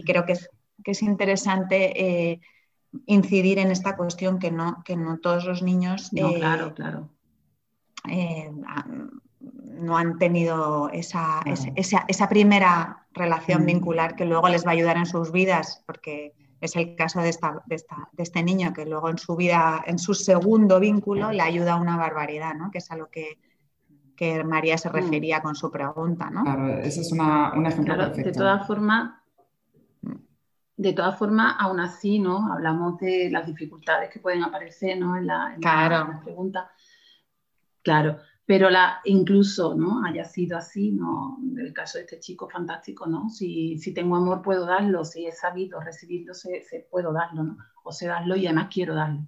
creo 0.05 0.25
que 0.25 0.34
es, 0.34 0.50
que 0.84 0.91
es 0.91 1.01
interesante 1.01 2.31
eh, 2.31 2.41
incidir 3.05 3.60
en 3.60 3.72
esta 3.72 3.96
cuestión 3.96 4.39
que 4.39 4.51
no, 4.51 4.84
que 4.84 4.96
no 4.96 5.17
todos 5.19 5.46
los 5.46 5.62
niños 5.62 6.12
no, 6.13 6.29
eh, 6.29 6.36
claro, 6.36 6.74
claro. 6.74 7.10
Eh, 8.10 8.50
no 9.39 9.98
han 9.98 10.17
tenido 10.17 10.89
esa, 10.89 11.41
esa, 11.75 12.29
primera 12.29 13.05
relación 13.13 13.63
mm. 13.63 13.65
vincular 13.65 14.15
que 14.15 14.25
luego 14.25 14.50
les 14.50 14.65
va 14.65 14.72
a 14.72 14.74
ayudar 14.74 14.98
en 14.98 15.05
sus 15.05 15.31
vidas, 15.31 15.84
porque 15.86 16.34
es 16.62 16.76
el 16.76 16.96
caso 16.96 17.22
de, 17.22 17.30
esta, 17.30 17.64
de, 17.66 17.84
este 18.18 18.44
niño 18.44 18.74
que 18.74 18.86
luego 18.86 19.10
en 19.10 19.18
su 19.18 19.36
vida, 19.36 19.84
en 19.86 20.00
su 20.00 20.14
segundo 20.14 20.80
vínculo, 20.80 21.32
le 21.32 21.42
ayuda 21.42 21.76
una 21.76 21.98
barbaridad, 21.98 22.56
¿no? 22.56 22.72
que 22.72 22.80
es 22.80 22.92
a 22.92 22.98
lo 22.98 23.10
que, 23.10 23.40
María 24.46 24.78
se 24.78 24.90
mm. 24.90 24.94
refería 24.94 25.42
con 25.42 25.56
su 25.56 25.70
pregunta. 25.70 26.30
¿no? 26.30 26.44
Claro, 26.44 26.80
ese 26.80 27.02
es 27.02 27.12
un 27.12 27.66
ejemplo 27.66 27.96
perfecto. 27.96 28.30
De 28.30 28.36
todas 28.36 28.66
formas, 28.66 29.12
de 30.76 30.94
todas 30.94 31.18
formas, 31.18 31.56
aún 31.60 31.80
así, 31.80 32.20
¿no? 32.20 32.52
Hablamos 32.54 33.00
de 33.00 33.30
las 33.32 33.48
dificultades 33.48 34.12
que 34.12 34.20
pueden 34.20 34.44
aparecer 34.44 34.98
¿no? 35.00 35.18
en, 35.18 35.26
la, 35.26 35.54
en 35.56 35.62
la 35.62 36.22
pregunta. 36.24 36.72
Claro, 37.82 38.18
pero 38.48 38.70
la, 38.70 39.01
incluso 39.04 39.75
no 39.75 40.06
haya 40.06 40.24
sido 40.24 40.58
así, 40.58 40.94
no, 40.94 41.38
en 41.44 41.60
el 41.60 41.74
caso 41.74 41.98
de 41.98 42.06
este 42.06 42.22
chico 42.22 42.48
fantástico, 42.48 43.06
¿no? 43.06 43.30
Si, 43.30 43.77
si 43.77 43.94
tengo 43.94 44.16
amor 44.16 44.42
puedo 44.42 44.66
darlo, 44.66 45.04
si 45.04 45.27
he 45.27 45.34
sabido 45.34 45.82
recibirlo, 45.82 46.34
se, 46.34 46.63
puedo 46.89 47.12
darlo, 47.12 47.44
¿no? 47.44 47.58
O 47.84 47.92
sé 47.92 48.08
darlo 48.08 48.38
y 48.38 48.48
además 48.48 48.70
quiero 48.74 48.96
darlo. 48.96 49.20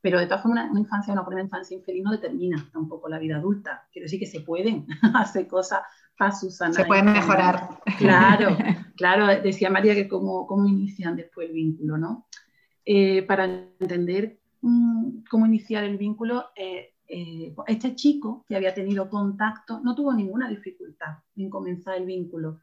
Pero 0.00 0.18
de 0.18 0.26
todas 0.26 0.42
formas, 0.42 0.68
una, 0.68 0.80
infancia, 0.80 1.12
una 1.12 1.24
primera 1.24 1.44
infancia 1.44 1.76
infeliz 1.76 2.02
no 2.02 2.10
determina 2.10 2.68
tampoco 2.72 3.08
la 3.08 3.20
vida 3.20 3.36
adulta. 3.36 3.86
Quiero 3.92 4.06
decir 4.06 4.18
que 4.18 4.26
se 4.26 4.40
pueden 4.40 4.84
hacer 5.14 5.46
cosas 5.46 5.82
para 6.18 6.32
Susana. 6.32 6.74
Se 6.74 6.84
pueden 6.84 7.06
mejorar. 7.06 7.68
Claro, 7.98 8.56
claro. 8.96 9.28
Decía 9.42 9.70
María 9.70 9.94
que 9.94 10.08
cómo, 10.08 10.44
cómo 10.44 10.66
inician 10.66 11.14
después 11.14 11.48
el 11.48 11.54
vínculo, 11.54 11.98
¿no? 11.98 12.26
Eh, 12.84 13.22
para 13.22 13.44
entender 13.44 14.40
mm, 14.60 15.22
cómo 15.30 15.46
iniciar 15.46 15.84
el 15.84 15.98
vínculo, 15.98 16.46
eh, 16.56 16.95
eh, 17.08 17.54
este 17.68 17.94
chico 17.94 18.44
que 18.48 18.56
había 18.56 18.74
tenido 18.74 19.08
contacto 19.08 19.80
no 19.80 19.94
tuvo 19.94 20.12
ninguna 20.12 20.48
dificultad 20.48 21.18
en 21.36 21.50
comenzar 21.50 21.96
el 21.96 22.06
vínculo. 22.06 22.60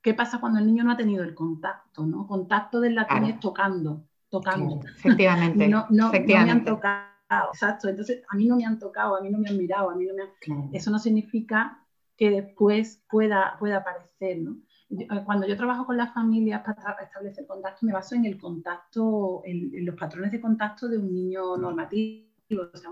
¿Qué 0.00 0.14
pasa 0.14 0.40
cuando 0.40 0.58
el 0.58 0.66
niño 0.66 0.84
no 0.84 0.92
ha 0.92 0.96
tenido 0.96 1.22
el 1.22 1.34
contacto? 1.34 2.06
¿no? 2.06 2.26
Contacto 2.26 2.80
del 2.80 2.94
latín 2.94 3.24
es 3.24 3.40
tocando, 3.40 4.04
tocando. 4.28 4.80
efectivamente. 4.96 5.68
No, 5.68 5.86
no, 5.90 6.12
me 6.12 6.34
han 6.34 6.64
tocado, 6.64 7.50
exacto. 7.52 7.88
Entonces, 7.88 8.22
a 8.28 8.36
mí 8.36 8.46
no 8.46 8.56
me 8.56 8.64
han 8.64 8.78
tocado, 8.78 9.16
a 9.16 9.20
mí 9.20 9.30
no 9.30 9.38
me 9.38 9.48
han 9.48 9.56
mirado, 9.56 9.90
a 9.90 9.96
mí 9.96 10.06
no 10.06 10.14
me 10.14 10.76
Eso 10.76 10.90
no 10.90 10.98
significa 10.98 11.80
que 12.16 12.30
después 12.30 13.02
pueda, 13.08 13.56
pueda 13.58 13.78
aparecer, 13.78 14.38
¿no? 14.38 14.58
Eh, 14.90 15.08
cuando 15.24 15.46
yo 15.46 15.56
trabajo 15.56 15.86
con 15.86 15.96
las 15.96 16.12
familias 16.12 16.62
para 16.62 17.02
establecer 17.02 17.46
contacto, 17.46 17.84
me 17.86 17.92
baso 17.92 18.14
en 18.14 18.26
el 18.26 18.38
contacto, 18.38 19.42
en 19.44 19.84
los 19.84 19.96
patrones 19.96 20.30
de 20.30 20.40
contacto 20.40 20.88
de 20.88 20.98
un 20.98 21.12
niño 21.12 21.56
normativo 21.56 22.33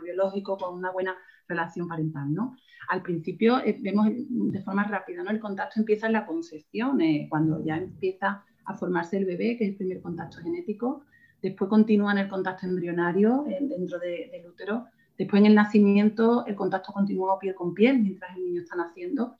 biológico 0.02 0.56
con 0.56 0.74
una 0.74 0.90
buena 0.90 1.16
relación 1.48 1.88
parental, 1.88 2.32
¿no? 2.32 2.56
Al 2.88 3.02
principio 3.02 3.58
eh, 3.58 3.78
vemos 3.80 4.08
de 4.10 4.62
forma 4.62 4.84
rápida, 4.84 5.22
¿no? 5.22 5.30
El 5.30 5.40
contacto 5.40 5.80
empieza 5.80 6.06
en 6.06 6.12
la 6.14 6.26
concepción, 6.26 7.00
eh, 7.00 7.26
cuando 7.30 7.64
ya 7.64 7.76
empieza 7.76 8.44
a 8.64 8.74
formarse 8.74 9.18
el 9.18 9.24
bebé, 9.24 9.56
que 9.56 9.64
es 9.64 9.70
el 9.70 9.76
primer 9.76 10.02
contacto 10.02 10.38
genético, 10.38 11.04
después 11.42 11.68
continúa 11.68 12.12
en 12.12 12.18
el 12.18 12.28
contacto 12.28 12.66
embrionario 12.66 13.44
dentro 13.46 13.98
del 13.98 14.46
útero, 14.48 14.86
después 15.18 15.40
en 15.40 15.46
el 15.46 15.54
nacimiento 15.54 16.46
el 16.46 16.54
contacto 16.54 16.92
continúa 16.92 17.38
piel 17.38 17.54
con 17.54 17.74
piel 17.74 17.98
mientras 17.98 18.36
el 18.36 18.44
niño 18.44 18.60
está 18.62 18.76
naciendo, 18.76 19.36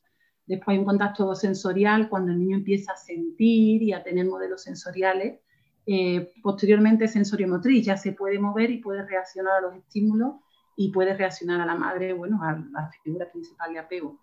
después 0.47 0.75
hay 0.75 0.79
un 0.79 0.85
contacto 0.85 1.35
sensorial 1.37 2.09
cuando 2.09 2.33
el 2.33 2.41
niño 2.41 2.57
empieza 2.57 2.93
a 2.93 2.97
sentir 2.97 3.83
y 3.83 3.93
a 3.93 4.03
tener 4.03 4.27
modelos 4.27 4.63
sensoriales, 4.63 5.41
eh, 5.87 6.33
posteriormente 6.43 7.09
sensorio-motriz, 7.09 7.85
ya 7.85 7.97
se 7.97 8.13
puede 8.13 8.39
mover 8.39 8.71
y 8.71 8.79
puede 8.79 9.05
reaccionar 9.05 9.55
a 9.59 9.61
los 9.61 9.75
estímulos 9.75 10.35
y 10.77 10.91
puede 10.91 11.15
reaccionar 11.15 11.61
a 11.61 11.67
la 11.67 11.75
madre, 11.75 12.13
bueno, 12.13 12.41
a 12.43 12.53
la 12.53 12.91
figura 13.03 13.31
principal 13.31 13.73
de 13.73 13.81
apego. 13.81 14.17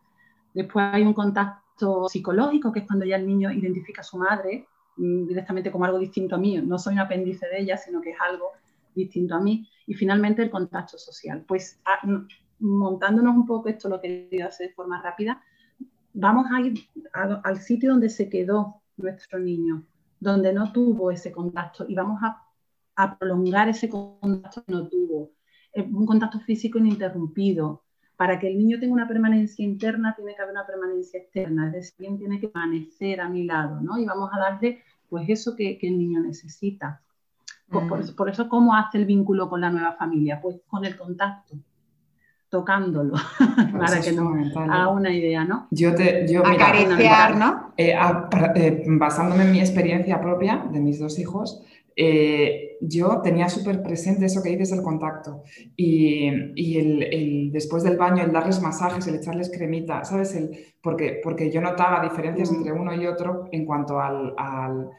Después 0.54 0.86
hay 0.94 1.04
un 1.04 1.14
contacto 1.14 2.08
psicológico, 2.08 2.72
que 2.72 2.80
es 2.80 2.88
cuando 2.88 3.06
ya 3.06 3.18
el 3.18 3.28
niño 3.28 3.52
identifica 3.52 4.02
a 4.02 4.04
su 4.06 4.18
madre 4.18 4.68
mm, 4.98 5.28
directamente 5.28 5.72
como 5.72 5.86
algo 5.86 6.00
distinto 6.00 6.36
a 6.36 6.38
mí. 6.40 6.58
No 6.62 6.80
soy 6.80 6.94
un 6.94 7.00
apéndice 7.00 7.46
de 7.48 7.62
ella, 7.62 7.78
sino 7.78 8.02
que 8.02 8.12
es 8.12 8.18
algo 8.22 8.52
distinto 8.96 9.36
a 9.36 9.40
mí. 9.40 9.70
Y 9.86 9.94
finalmente 9.94 10.42
el 10.42 10.50
contacto 10.50 10.98
social. 10.98 11.44
Pues 11.48 11.82
montándonos 12.60 13.36
un 13.36 13.46
poco, 13.46 13.70
esto 13.70 13.90
lo 13.90 14.00
que 14.00 14.28
quería 14.30 14.48
hacer 14.48 14.70
de 14.70 14.74
forma 14.74 15.02
rápida, 15.02 15.42
vamos 16.14 16.48
a 16.52 16.62
ir 16.62 16.88
al 17.14 17.60
sitio 17.60 17.92
donde 17.92 18.10
se 18.10 18.30
quedó 18.30 18.82
nuestro 18.98 19.40
niño 19.40 19.86
donde 20.20 20.54
no 20.54 20.72
tuvo 20.72 21.12
ese 21.12 21.32
contacto 21.32 21.86
y 21.88 21.96
vamos 21.96 22.22
a, 22.24 22.46
prolongar 23.18 23.70
ese 23.70 23.88
contacto 23.88 24.64
que 24.66 24.72
no 24.74 24.88
tuvo. 24.90 25.32
Un 25.74 26.06
contacto 26.06 26.40
físico 26.42 26.80
ininterrumpido. 26.80 27.84
Para 28.18 28.38
que 28.38 28.48
el 28.50 28.58
niño 28.58 28.78
tenga 28.78 28.94
una 28.94 29.08
permanencia 29.08 29.64
interna, 29.64 30.14
tiene 30.14 30.36
que 30.36 30.42
haber 30.42 30.52
una 30.52 30.68
permanencia 30.68 31.22
externa, 31.22 31.68
es 31.68 31.72
decir, 31.72 32.18
tiene 32.18 32.42
que 32.42 32.50
permanecer 32.50 33.22
a 33.22 33.30
mi 33.30 33.46
lado, 33.46 33.80
¿no? 33.80 33.98
Y 33.98 34.04
vamos 34.04 34.30
a 34.34 34.40
darle, 34.40 34.84
pues, 35.08 35.30
eso 35.30 35.56
que, 35.56 35.80
el 35.82 35.98
niño 35.98 36.20
necesita. 36.20 37.02
Por, 37.70 37.88
por, 37.88 38.00
mm. 38.00 38.30
eso, 38.30 38.50
¿cómo 38.50 38.76
hace 38.76 38.98
el 38.98 39.06
vínculo 39.06 39.48
con 39.48 39.62
la 39.62 39.70
nueva 39.70 39.94
familia? 39.94 40.42
Pues 40.42 40.60
con 40.68 40.84
el 40.84 40.98
contacto 40.98 41.56
tocándolo, 42.50 43.14
para 43.80 44.02
que 44.02 44.12
nos 44.12 44.56
haga 44.56 44.90
una 44.90 45.14
idea, 45.14 45.46
¿no? 45.46 45.68
Yo 45.72 45.94
te, 45.94 46.28
yo, 46.28 46.46
Acariciar, 46.46 47.36
¿no? 47.38 47.74
Eh, 47.78 47.94
eh, 48.56 48.84
basándome 48.88 49.44
en 49.44 49.52
mi 49.52 49.60
experiencia 49.60 50.20
propia 50.20 50.66
de 50.72 50.80
mis 50.80 51.00
dos 51.00 51.20
hijos, 51.20 51.64
eh, 51.96 52.78
yo 52.82 53.22
tenía 53.22 53.50
súper 53.50 53.84
presente 53.84 54.26
eso 54.26 54.42
que 54.42 54.50
dices 54.50 54.72
del 54.72 54.82
contacto 54.82 55.44
y, 55.76 56.30
y 56.56 56.78
el, 56.78 57.52
después 57.52 57.84
del 57.84 57.98
baño, 57.98 58.24
el 58.24 58.32
darles 58.32 58.62
masajes, 58.62 59.06
el 59.08 59.16
echarles 59.16 59.52
cremita, 59.52 60.04
¿sabes? 60.06 60.34
El, 60.34 60.52
porque, 60.82 61.20
porque 61.22 61.52
yo 61.52 61.60
notaba 61.62 62.02
diferencias 62.02 62.52
entre 62.52 62.72
uno 62.72 62.94
y 62.94 63.06
otro 63.06 63.50
en 63.52 63.66
cuanto 63.66 64.00
al, 64.00 64.34
al, 64.38 64.90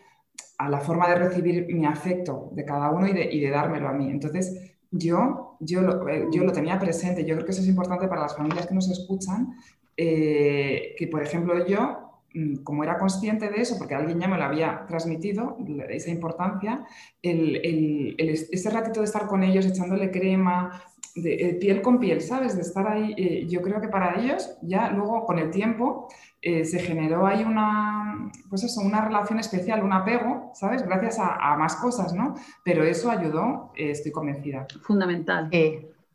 a 0.59 0.69
la 0.69 0.81
forma 0.81 1.09
de 1.09 1.15
recibir 1.15 1.75
mi 1.75 1.87
afecto 1.87 2.51
de 2.53 2.67
cada 2.67 2.91
uno 2.91 3.09
y 3.09 3.15
de, 3.15 3.33
y 3.33 3.41
de 3.41 3.51
dármelo 3.51 3.89
a 3.89 3.95
mí. 3.95 4.11
Entonces, 4.11 4.77
yo, 4.91 5.50
yo, 5.61 5.83
lo, 5.83 6.09
eh, 6.09 6.27
yo 6.33 6.45
lo 6.45 6.53
tenía 6.53 6.79
presente. 6.79 7.25
Yo 7.25 7.35
creo 7.35 7.45
que 7.45 7.53
eso 7.53 7.61
es 7.61 7.69
importante 7.69 8.09
para 8.09 8.23
las 8.23 8.37
familias 8.37 8.67
que 8.67 8.75
nos 8.75 8.91
escuchan, 8.91 9.55
eh, 9.97 10.95
que, 10.99 11.07
por 11.07 11.23
ejemplo, 11.23 11.67
yo, 11.67 12.23
mm, 12.35 12.57
como 12.65 12.83
era 12.83 12.99
consciente 12.99 13.51
de 13.51 13.61
eso, 13.61 13.77
porque 13.79 13.95
alguien 13.95 14.19
ya 14.19 14.29
me 14.29 14.39
lo 14.39 14.45
había 14.45 14.85
transmitido, 14.89 15.59
esa 15.89 16.11
importancia, 16.11 16.85
ese 17.23 18.71
ratito 18.71 19.01
de 19.01 19.07
estar 19.07 19.27
con 19.27 19.43
ellos 19.43 19.67
echándole 19.67 20.11
crema, 20.11 20.83
de, 21.15 21.35
eh, 21.35 21.55
piel 21.55 21.83
con 21.83 21.99
piel, 21.99 22.21
¿sabes? 22.21 22.57
De 22.57 22.63
estar 22.63 22.87
ahí, 22.87 23.15
eh, 23.17 23.47
yo 23.49 23.63
creo 23.63 23.81
que 23.81 23.89
para 23.89 24.21
ellos 24.21 24.57
ya 24.63 24.91
luego 24.91 25.25
con 25.27 25.39
el 25.39 25.51
tiempo 25.51 26.09
se 26.43 26.79
generó 26.79 27.27
ahí 27.27 27.45
una, 27.45 28.31
pues 28.49 28.65
eso, 28.65 28.81
una 28.81 29.05
relación 29.05 29.39
especial, 29.39 29.85
un 29.85 29.93
apego, 29.93 30.53
¿sabes? 30.55 30.83
Gracias 30.83 31.19
a, 31.21 31.55
más 31.59 31.77
cosas, 31.77 32.15
¿no? 32.15 32.35
Pero 32.65 32.83
eso 32.83 33.11
ayudó, 33.11 33.73
estoy 33.77 34.11
convencida. 34.11 34.67
Fundamental. 34.81 35.51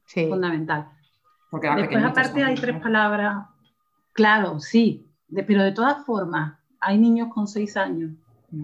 Sí, 0.05 0.27
Fundamental. 0.27 0.89
Porque 1.51 1.69
Después, 1.75 2.03
aparte, 2.03 2.43
hay 2.43 2.55
tres 2.55 2.81
palabras. 2.81 3.45
Claro, 4.13 4.59
sí, 4.59 5.07
pero 5.45 5.63
de 5.63 5.73
todas 5.73 6.03
formas, 6.05 6.57
hay 6.79 6.97
niños 6.97 7.33
con 7.33 7.47
seis 7.47 7.77
años 7.77 8.11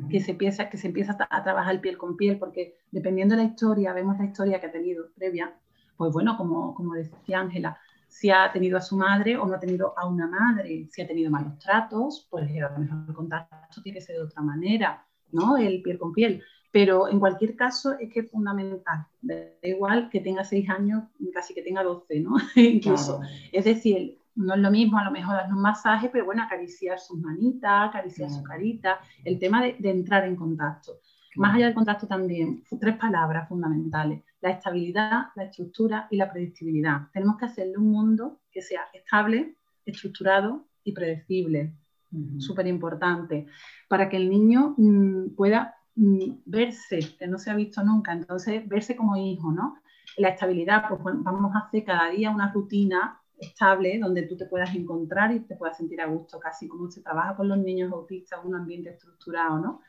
que 0.09 0.19
se 0.21 0.31
empieza, 0.31 0.69
que 0.69 0.77
se 0.77 0.87
empieza 0.87 1.17
a 1.29 1.43
trabajar 1.43 1.81
piel 1.81 1.97
con 1.97 2.15
piel, 2.15 2.37
porque 2.37 2.77
dependiendo 2.91 3.35
de 3.35 3.43
la 3.43 3.47
historia, 3.49 3.93
vemos 3.93 4.17
la 4.17 4.25
historia 4.25 4.59
que 4.59 4.67
ha 4.67 4.71
tenido 4.71 5.05
previa, 5.15 5.53
pues 6.01 6.13
bueno, 6.13 6.35
como, 6.35 6.73
como 6.73 6.95
decía 6.95 7.41
Ángela, 7.41 7.77
si 8.07 8.31
ha 8.31 8.51
tenido 8.51 8.75
a 8.79 8.81
su 8.81 8.97
madre 8.97 9.37
o 9.37 9.45
no 9.45 9.53
ha 9.53 9.59
tenido 9.59 9.93
a 9.95 10.07
una 10.07 10.25
madre, 10.25 10.87
si 10.89 10.99
ha 10.99 11.05
tenido 11.05 11.29
malos 11.29 11.59
tratos, 11.59 12.27
pues 12.27 12.49
a 12.49 12.71
lo 12.71 12.79
mejor 12.79 13.05
el 13.07 13.13
contacto 13.13 13.83
tiene 13.83 13.99
que 13.99 14.03
ser 14.03 14.15
de 14.15 14.23
otra 14.23 14.41
manera, 14.41 15.05
¿no? 15.31 15.57
El 15.57 15.79
piel 15.83 15.99
con 15.99 16.11
piel. 16.11 16.41
Pero 16.71 17.07
en 17.07 17.19
cualquier 17.19 17.55
caso 17.55 17.99
es 17.99 18.11
que 18.11 18.21
es 18.21 18.31
fundamental. 18.31 19.05
Da 19.21 19.35
igual 19.61 20.09
que 20.09 20.21
tenga 20.21 20.43
seis 20.43 20.67
años, 20.71 21.03
casi 21.31 21.53
que 21.53 21.61
tenga 21.61 21.83
doce, 21.83 22.19
¿no? 22.19 22.31
Incluso. 22.55 23.21
Es 23.51 23.65
decir, 23.65 24.17
no 24.33 24.55
es 24.55 24.59
lo 24.59 24.71
mismo 24.71 24.97
a 24.97 25.03
lo 25.03 25.11
mejor 25.11 25.35
darle 25.35 25.53
un 25.53 25.61
masaje, 25.61 26.09
pero 26.09 26.25
bueno, 26.25 26.41
acariciar 26.41 26.97
sus 26.97 27.19
manitas, 27.19 27.89
acariciar 27.89 28.31
su 28.31 28.41
carita, 28.41 28.99
el 29.23 29.37
tema 29.37 29.61
de, 29.61 29.75
entrar 29.83 30.25
en 30.25 30.35
contacto. 30.35 30.93
Más 31.35 31.53
allá 31.53 31.67
del 31.67 31.75
contacto 31.75 32.07
también, 32.07 32.63
tres 32.79 32.97
palabras 32.97 33.47
fundamentales, 33.47 34.23
la 34.41 34.51
estabilidad, 34.51 35.27
la 35.35 35.43
estructura 35.43 36.07
y 36.09 36.17
la 36.17 36.31
predictibilidad. 36.31 37.07
Tenemos 37.13 37.37
que 37.37 37.45
hacerle 37.45 37.77
un 37.77 37.91
mundo 37.91 38.41
que 38.51 38.61
sea 38.61 38.81
estable, 38.93 39.55
estructurado 39.85 40.65
y 40.83 40.91
predecible. 40.93 41.73
Súper 42.39 42.67
importante, 42.67 43.47
para 43.87 44.09
que 44.09 44.17
el 44.17 44.29
niño 44.29 44.75
mm, 44.77 45.29
pueda 45.35 45.77
verse, 45.95 46.99
que 47.17 47.25
no 47.25 47.37
se 47.37 47.51
ha 47.51 47.55
visto 47.55 47.81
nunca, 47.83 48.11
entonces 48.11 48.67
verse 48.67 48.97
como 48.97 49.15
hijo, 49.15 49.51
¿no? 49.51 49.77
La 50.17 50.29
estabilidad, 50.29 50.89
pues 50.89 51.01
vamos 51.03 51.55
a 51.55 51.59
hacer 51.59 51.85
cada 51.85 52.09
día 52.09 52.29
una 52.31 52.51
rutina 52.51 53.21
estable 53.39 53.97
donde 53.97 54.23
tú 54.23 54.37
te 54.37 54.45
puedas 54.45 54.73
encontrar 54.75 55.33
y 55.33 55.39
te 55.41 55.55
puedas 55.55 55.77
sentir 55.77 56.01
a 56.01 56.07
gusto, 56.07 56.39
casi 56.39 56.67
como 56.67 56.89
se 56.91 57.01
trabaja 57.01 57.35
con 57.35 57.47
los 57.47 57.57
niños 57.57 57.91
autistas, 57.91 58.39
un 58.43 58.55
ambiente 58.55 58.89
estructurado, 58.89 59.59
¿no? 59.59 59.81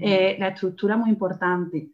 Eh, 0.00 0.36
la 0.38 0.48
estructura 0.48 0.96
muy 0.96 1.10
importante, 1.10 1.90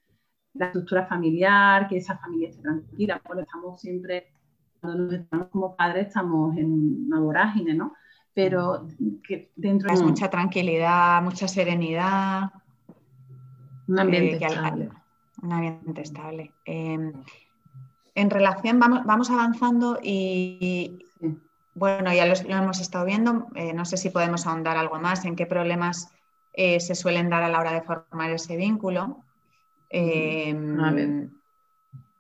la 0.55 0.67
estructura 0.67 1.07
familiar, 1.07 1.89
que 1.89 1.97
esa 1.97 2.19
familia 2.19 2.49
esté 2.49 2.63
tranquila, 2.63 3.21
porque 3.25 3.43
estamos 3.43 3.81
siempre, 3.81 4.33
cuando 4.81 5.05
nos 5.05 5.15
estamos 5.15 5.49
como 5.49 5.77
padres, 5.77 6.09
estamos 6.09 6.57
en 6.57 7.07
una 7.07 7.21
vorágine, 7.21 7.75
¿no? 7.75 7.95
Pero 8.35 8.87
que 9.27 9.51
dentro 9.57 9.95
de... 9.95 10.03
mucha 10.03 10.29
tranquilidad, 10.31 11.23
mucha 11.23 11.49
serenidad. 11.49 12.51
Un 13.89 13.99
ambiente 13.99 14.45
estable. 14.45 14.91
Un 15.43 15.53
ambiente 15.53 16.01
estable. 16.03 16.53
Em, 16.65 17.13
en 18.15 18.31
relación, 18.31 18.79
vamos, 18.79 19.05
vamos 19.05 19.31
avanzando 19.31 19.99
y, 20.03 20.99
bueno, 21.75 22.13
ya 22.13 22.27
lo, 22.27 22.35
hemos 22.35 22.81
estado 22.81 23.05
viendo. 23.05 23.47
Eh, 23.55 23.73
no 23.73 23.85
sé 23.85 23.97
si 23.97 24.11
podemos 24.11 24.47
ahondar 24.47 24.77
algo 24.77 24.99
más 24.99 25.25
en 25.25 25.37
qué 25.37 25.47
problemas 25.47 26.13
eh, 26.53 26.81
se 26.81 26.95
suelen 26.95 27.31
dar 27.31 27.43
a 27.43 27.49
la 27.49 27.59
hora 27.61 27.73
de 27.73 27.83
formar 27.83 28.31
ese 28.31 28.57
vínculo. 28.57 29.25
Em, 29.93 30.81
a 30.81 30.91
ver. 30.91 31.29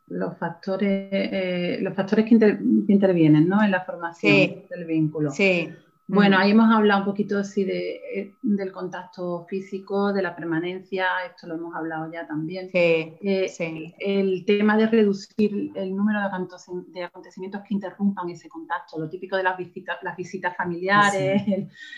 Los 0.09 0.37
factores, 0.37 1.09
eh, 1.11 1.79
los 1.81 1.95
factores 1.95 2.27
que, 2.27 2.35
intervienen 2.35 3.49
¿no? 3.49 3.63
en 3.63 3.71
la 3.71 3.83
formación 3.83 4.65
del 4.69 4.85
vínculo. 4.85 5.31
Sí. 5.31 5.71
Bueno, 6.09 6.37
ahí 6.37 6.51
hemos 6.51 6.71
hablado 6.75 7.01
un 7.01 7.07
poquito 7.07 7.39
así 7.39 7.65
de, 7.65 7.95
eh, 8.15 8.35
del 8.43 8.73
contacto 8.73 9.47
físico, 9.49 10.13
de 10.13 10.21
la 10.21 10.35
permanencia, 10.35 11.07
esto 11.27 11.47
lo 11.47 11.55
hemos 11.55 11.75
hablado 11.75 12.13
ya 12.13 12.27
también. 12.27 12.71
Sí, 12.71 13.17
eh, 13.23 13.95
El 13.99 14.45
tema 14.45 14.77
de 14.77 14.89
reducir 14.89 15.71
el 15.75 15.95
número 15.95 16.21
de, 16.21 17.05
acontecimientos 17.05 17.63
que 17.63 17.75
interrumpan 17.75 18.29
ese 18.29 18.49
contacto, 18.49 18.99
lo 18.99 19.09
típico 19.09 19.37
de 19.37 19.45
las 19.45 19.57
visitas, 19.57 19.99
las 20.03 20.17
visitas 20.17 20.57
familiares, 20.57 21.43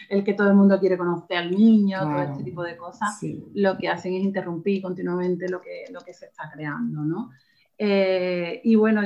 el, 0.08 0.22
que 0.22 0.34
todo 0.34 0.48
el 0.48 0.54
mundo 0.54 0.78
quiere 0.78 0.98
conocer 0.98 1.38
al 1.38 1.50
niño, 1.50 2.00
todo 2.00 2.22
este 2.22 2.44
tipo 2.44 2.62
de 2.62 2.76
cosas, 2.76 3.18
lo 3.54 3.76
que 3.78 3.88
hacen 3.88 4.14
es 4.14 4.22
interrumpir 4.22 4.82
continuamente 4.82 5.48
lo 5.48 5.60
que, 5.60 5.84
lo 5.90 6.00
que 6.00 6.12
se 6.12 6.26
está 6.26 6.50
creando, 6.52 7.00
¿no? 7.00 7.30
Eh, 7.76 8.60
y 8.62 8.76
bueno, 8.76 9.02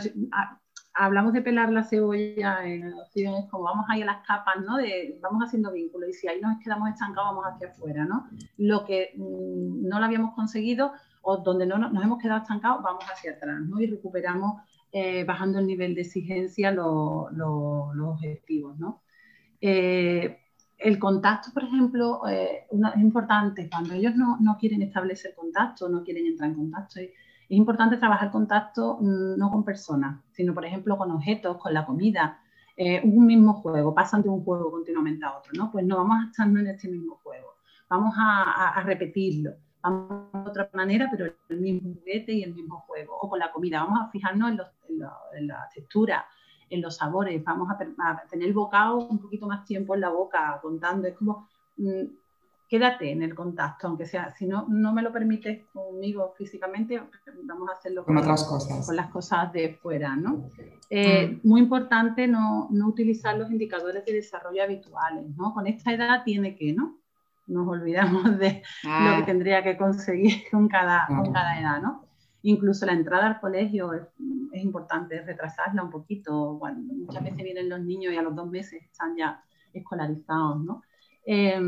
hablamos 0.99 1.33
de 1.33 1.43
pelar 1.43 1.71
la 1.71 1.85
cebolla 1.85 2.67
en 2.67 2.85
adopción, 2.85 3.37
es 3.37 3.49
como 3.49 3.65
vamos 3.65 3.87
ahí 3.89 4.03
a 4.03 4.07
las 4.07 4.27
capas, 4.27 4.57
¿no? 4.67 4.77
De, 4.77 5.17
vamos 5.23 5.45
haciendo 5.45 5.73
vínculos 5.73 6.11
y 6.11 6.13
si 6.13 6.27
ahí 6.29 6.41
nos 6.41 6.59
quedamos 6.59 6.91
estancados, 6.91 7.31
vamos 7.31 7.45
hacia 7.47 7.69
afuera, 7.69 8.05
¿no? 8.05 8.27
Lo 8.57 8.85
que 8.85 9.13
mm, 9.17 9.87
no 9.89 10.01
lo 10.01 10.05
habíamos 10.05 10.35
conseguido 10.35 10.93
o 11.23 11.37
donde 11.37 11.67
no 11.67 11.79
nos 11.79 12.03
hemos 12.03 12.21
quedado 12.21 12.43
estancados, 12.43 12.83
vamos 12.83 13.05
hacia 13.05 13.33
atrás, 13.33 13.61
¿no? 13.61 13.81
Y 13.81 13.87
recuperamos, 13.87 14.61
eh, 14.91 15.23
bajando 15.25 15.61
el 15.61 15.67
nivel 15.69 15.95
de 15.95 16.01
exigencia, 16.01 16.73
los 16.73 17.31
objetivos, 18.01 18.77
¿no? 18.79 19.03
Eh, 19.61 20.37
el 20.79 20.99
contacto, 20.99 21.51
por 21.55 21.63
ejemplo, 21.65 22.23
eh, 22.29 22.67
es 22.71 23.01
importante 23.01 23.69
cuando 23.71 23.95
ellos 23.95 24.17
no, 24.17 24.37
no, 24.41 24.57
quieren 24.59 24.83
establecer 24.83 25.35
contacto, 25.37 25.89
no 25.89 26.03
quieren 26.03 26.27
entrar 26.27 26.51
en 26.51 26.57
contacto 26.57 27.01
es 27.49 27.57
importante 27.57 27.97
trabajar 27.97 28.31
contacto 28.31 28.99
mm, 29.01 29.39
no 29.39 29.51
con 29.51 29.65
personas, 29.65 30.21
sino, 30.33 30.53
por 30.53 30.65
ejemplo, 30.65 30.99
con 30.99 31.11
objetos, 31.11 31.57
con 31.57 31.73
la 31.73 31.87
comida. 31.87 32.41
Eh, 32.77 33.01
un 33.03 33.27
mismo 33.27 33.55
juego, 33.55 33.93
pasan 33.93 34.23
de 34.23 34.29
un 34.29 34.45
juego 34.45 34.71
continuamente 34.71 35.25
a 35.25 35.37
otro, 35.37 35.51
¿no? 35.55 35.73
Pues 35.73 35.85
no 35.85 35.97
vamos 35.97 36.19
a 36.21 36.31
estar 36.31 36.47
en 36.47 36.67
este 36.69 36.89
mismo 36.89 37.17
juego, 37.25 37.55
vamos 37.89 38.15
a, 38.17 38.81
repetirlo, 38.85 39.51
vamos 39.83 40.31
de 40.33 40.51
otra 40.51 40.71
manera, 40.75 41.09
pero 41.11 41.33
el 41.49 41.61
mismo 41.61 41.95
juguete 41.95 42.33
y 42.35 42.45
el 42.45 42.55
mismo 42.55 42.85
juego. 42.87 43.19
O 43.21 43.29
con 43.29 43.41
la 43.41 43.51
comida, 43.51 43.83
vamos 43.83 43.99
a 44.01 44.11
fijarnos 44.11 44.53
en, 44.89 45.49
la 45.49 45.69
textura, 45.75 46.25
en 46.71 46.81
los 46.81 46.97
sabores, 46.97 47.43
vamos 47.43 47.69
a, 47.69 47.77
tener 48.31 48.47
el 48.47 48.55
bocado 48.55 48.99
un 49.09 49.19
poquito 49.19 49.49
más 49.49 49.65
tiempo 49.65 49.97
en 49.97 50.03
la 50.03 50.11
boca, 50.11 50.61
contando, 50.63 51.09
es 51.09 51.17
como... 51.17 51.49
Mm, 51.79 52.05
quédate 52.69 53.11
en 53.11 53.23
el 53.23 53.35
contacto, 53.35 53.87
aunque 53.87 54.05
sea, 54.05 54.31
si 54.37 54.47
no, 54.47 54.67
no 54.69 54.93
me 54.93 55.01
lo 55.01 55.11
permites 55.11 55.65
conmigo 55.73 56.35
físicamente, 56.37 57.01
vamos 57.45 57.71
a 57.71 57.73
hacerlo 57.73 58.05
con, 58.05 58.19
otras 58.19 58.45
cosas. 58.45 58.87
Con 58.87 58.95
las 58.95 59.09
cosas 59.11 59.53
de 59.55 59.75
fuera, 59.75 60.15
¿no? 60.15 60.51
Eh, 60.91 61.29
mm. 61.43 61.49
Muy 61.49 61.63
importante 61.63 62.29
no, 62.29 62.69
no, 62.71 62.89
utilizar 62.89 63.39
los 63.39 63.51
indicadores 63.51 64.05
de 64.05 64.13
desarrollo 64.13 64.63
habituales, 64.63 65.25
¿no? 65.37 65.55
Con 65.55 65.67
esta 65.67 65.95
edad 65.95 66.23
tiene 66.25 66.57
que, 66.57 66.75
¿no? 66.75 66.99
Nos 67.47 67.67
olvidamos 67.67 68.39
de 68.39 68.63
lo 68.85 69.17
que 69.17 69.23
ah. 69.23 69.23
tendría 69.25 69.63
que 69.65 69.79
conseguir 69.79 70.43
con 70.51 70.69
cada, 70.69 71.07
con 71.07 71.33
cada 71.33 71.59
edad, 71.59 71.81
¿no? 71.81 72.05
Incluso 72.43 72.85
la 72.85 72.93
entrada 72.93 73.27
al 73.27 73.41
colegio 73.41 73.95
es, 73.95 74.03
es 74.53 74.63
importante 74.63 75.23
retrasarla 75.23 75.83
un 75.83 75.91
poquito. 75.91 76.57
Cuando 76.59 76.93
muchas 76.93 77.25
veces 77.25 77.43
vienen 77.43 77.71
los 77.71 77.81
niños 77.81 78.13
y 78.13 78.17
a 78.17 78.23
los 78.23 78.37
dos 78.37 78.49
meses 78.49 78.83
están 78.83 79.17
ya 79.17 79.43
escolarizados, 79.73 80.63
¿no? 80.63 80.83
Eh, 81.25 81.61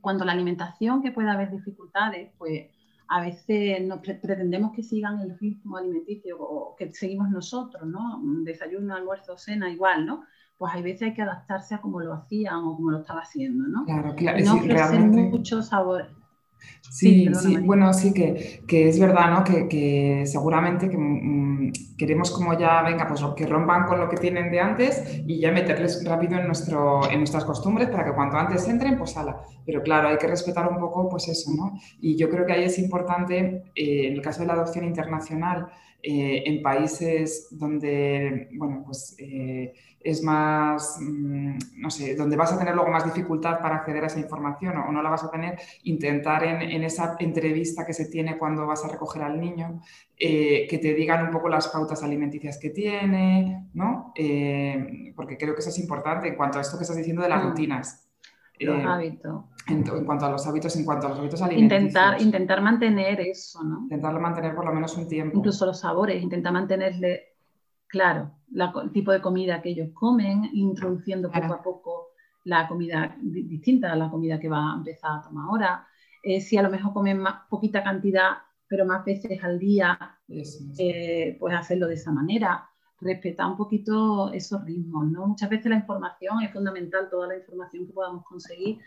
cuando 0.00 0.24
la 0.24 0.32
alimentación, 0.32 1.02
que 1.02 1.12
puede 1.12 1.30
haber 1.30 1.50
dificultades, 1.50 2.30
pues 2.38 2.70
a 3.08 3.20
veces 3.20 3.82
no 3.86 4.00
pretendemos 4.00 4.72
que 4.72 4.82
sigan 4.82 5.20
el 5.20 5.38
ritmo 5.38 5.76
alimenticio 5.76 6.36
o 6.40 6.74
que 6.76 6.92
seguimos 6.94 7.28
nosotros, 7.30 7.86
¿no? 7.86 8.20
Desayuno, 8.42 8.94
almuerzo, 8.94 9.36
cena, 9.36 9.70
igual, 9.70 10.06
¿no? 10.06 10.24
Pues 10.56 10.72
hay 10.74 10.82
veces 10.82 11.02
hay 11.02 11.14
que 11.14 11.22
adaptarse 11.22 11.74
a 11.74 11.80
cómo 11.80 12.00
lo 12.00 12.14
hacían 12.14 12.56
o 12.56 12.76
cómo 12.76 12.90
lo 12.90 13.00
estaba 13.00 13.20
haciendo, 13.20 13.68
¿no? 13.68 13.84
Claro, 13.84 14.14
claro. 14.14 14.44
No 14.44 14.54
ofrecer 14.54 15.00
mucho 15.00 15.62
sabor, 15.62 16.08
Sí, 16.92 17.30
sí, 17.34 17.56
bueno, 17.56 17.92
sí 17.94 18.12
que, 18.12 18.62
que, 18.68 18.88
es 18.88 19.00
verdad, 19.00 19.30
¿no? 19.30 19.44
Que, 19.44 19.66
que 19.66 20.24
seguramente 20.26 20.90
que, 20.90 20.98
mm, 20.98 21.72
queremos 21.96 22.30
como 22.30 22.58
ya, 22.58 22.82
venga, 22.82 23.08
pues 23.08 23.22
que 23.34 23.46
rompan 23.46 23.86
con 23.86 23.98
lo 23.98 24.08
que 24.08 24.18
tienen 24.18 24.50
de 24.50 24.60
antes 24.60 25.22
y 25.26 25.40
ya 25.40 25.50
meterles 25.52 26.04
rápido 26.04 26.38
en, 26.38 26.46
nuestro, 26.46 27.10
en 27.10 27.18
nuestras 27.18 27.44
costumbres 27.44 27.88
para 27.88 28.04
que 28.04 28.12
cuanto 28.12 28.36
antes 28.36 28.68
entren, 28.68 28.98
pues 28.98 29.16
ala. 29.16 29.40
Pero 29.64 29.82
claro, 29.82 30.08
hay 30.08 30.18
que 30.18 30.26
respetar 30.26 30.68
un 30.68 30.78
poco, 30.78 31.08
pues 31.08 31.28
eso, 31.28 31.50
¿no? 31.56 31.72
Y 32.00 32.16
yo 32.16 32.28
creo 32.28 32.44
que 32.44 32.52
ahí 32.52 32.64
es 32.64 32.78
importante, 32.78 33.62
eh, 33.74 34.08
en 34.08 34.12
el 34.12 34.20
caso 34.20 34.40
de 34.40 34.48
la 34.48 34.54
adopción 34.54 34.84
internacional, 34.84 35.68
eh, 36.04 36.42
en 36.46 36.62
países 36.62 37.46
donde, 37.52 38.48
bueno, 38.54 38.82
pues 38.84 39.14
eh, 39.18 39.72
es 40.00 40.20
más, 40.20 40.98
mm, 41.00 41.58
no 41.76 41.90
sé, 41.90 42.16
donde 42.16 42.36
vas 42.36 42.52
a 42.52 42.58
tener 42.58 42.74
luego 42.74 42.90
más 42.90 43.04
dificultad 43.04 43.60
para 43.60 43.76
acceder 43.76 44.02
a 44.02 44.06
esa 44.08 44.18
información 44.18 44.76
o, 44.78 44.90
no 44.90 45.00
la 45.00 45.10
vas 45.10 45.22
a 45.22 45.30
tener, 45.30 45.60
intentar 45.84 46.42
en, 46.42 46.82
esa 46.82 47.14
entrevista 47.20 47.86
que 47.86 47.92
se 47.92 48.06
tiene 48.06 48.36
cuando 48.36 48.66
vas 48.66 48.84
a 48.84 48.88
recoger 48.88 49.22
al 49.22 49.40
niño, 49.40 49.80
eh, 50.18 50.66
que 50.68 50.78
te 50.78 50.92
digan 50.92 51.24
un 51.26 51.30
poco 51.30 51.48
las 51.48 51.68
pautas 51.68 52.02
alimenticias 52.02 52.58
que 52.58 52.70
tiene, 52.70 53.68
¿no? 53.72 54.12
Porque 55.14 55.38
creo 55.38 55.54
que 55.54 55.60
eso 55.60 55.70
es 55.70 55.78
importante 55.78 56.26
en 56.26 56.34
cuanto 56.34 56.58
a 56.58 56.62
esto 56.62 56.76
que 56.76 56.82
estás 56.82 56.96
diciendo 56.96 57.22
de 57.22 57.28
las 57.28 57.44
rutinas. 57.44 58.11
Los 58.64 58.78
eh, 58.78 58.84
hábitos. 58.84 59.44
En, 59.68 59.84
cuanto 60.04 60.26
a 60.26 60.30
los 60.30 60.46
hábitos, 60.46 60.74
en 60.76 60.84
cuanto 60.84 61.06
a 61.06 61.10
los 61.10 61.18
hábitos 61.20 61.40
alimenticios. 61.42 61.82
Intentar, 61.82 62.20
intentar 62.20 62.60
mantener 62.60 63.20
eso, 63.20 63.62
¿no? 63.62 63.82
Intentarlo 63.82 64.20
mantener 64.20 64.54
por 64.54 64.64
lo 64.64 64.72
menos 64.72 64.96
un 64.96 65.06
tiempo. 65.08 65.38
Incluso 65.38 65.66
los 65.66 65.80
sabores, 65.80 66.22
intentar 66.22 66.52
mantenerle 66.52 67.32
claro, 67.92 68.32
el 68.82 68.90
tipo 68.90 69.12
de 69.12 69.20
comida 69.20 69.60
que 69.60 69.68
ellos 69.68 69.90
comen, 69.92 70.48
introduciendo 70.54 71.30
poco 71.30 71.52
a 71.52 71.62
poco 71.62 72.08
la 72.44 72.66
comida 72.66 73.14
distinta 73.20 73.92
a 73.92 73.96
la 73.96 74.10
comida 74.10 74.40
que 74.40 74.48
va 74.48 74.72
a 74.72 74.76
empezar 74.76 75.18
a 75.18 75.22
tomar 75.22 75.44
ahora. 75.46 75.86
Eh, 76.24 76.40
si 76.40 76.56
a 76.56 76.62
lo 76.62 76.70
mejor 76.70 76.94
comen 76.94 77.18
más, 77.18 77.42
poquita 77.50 77.84
cantidad, 77.84 78.38
pero 78.66 78.86
más 78.86 79.04
veces 79.04 79.44
al 79.44 79.58
día, 79.58 80.18
eh, 80.26 81.36
pues 81.38 81.54
hacerlo 81.54 81.86
de 81.86 81.94
esa 81.94 82.10
manera. 82.10 82.66
Respetar 83.02 83.46
un 83.46 83.56
poquito 83.56 84.32
esos 84.32 84.64
ritmos, 84.64 85.10
¿no? 85.10 85.26
Muchas 85.26 85.50
veces 85.50 85.66
la 85.66 85.76
información 85.76 86.40
es 86.42 86.52
fundamental, 86.52 87.08
toda 87.10 87.26
la 87.28 87.36
información 87.36 87.86
que 87.86 87.92
podamos 87.92 88.24
conseguir. 88.24 88.78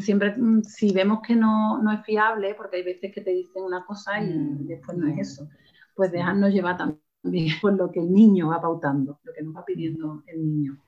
Siempre, 0.00 0.34
mm, 0.36 0.62
si 0.62 0.92
vemos 0.92 1.20
que 1.26 1.36
no, 1.36 1.80
no 1.80 1.92
es 1.92 2.04
fiable, 2.04 2.54
porque 2.54 2.78
hay 2.78 2.82
veces 2.82 3.12
que 3.14 3.20
te 3.20 3.30
dicen 3.30 3.62
una 3.62 3.86
cosa 3.86 4.20
y 4.20 4.28
mm, 4.28 4.66
después 4.66 4.98
no 4.98 5.06
es 5.08 5.18
eso, 5.18 5.48
pues 5.94 6.10
dejarnos 6.10 6.52
llevar 6.52 6.76
también 6.76 7.00
por 7.62 7.74
lo 7.74 7.90
que 7.90 8.00
el 8.00 8.12
niño 8.12 8.48
va 8.48 8.60
pautando, 8.60 9.20
lo 9.22 9.32
que 9.32 9.42
nos 9.42 9.56
va 9.56 9.64
pidiendo 9.64 10.22
el 10.26 10.44
niño. 10.44 10.78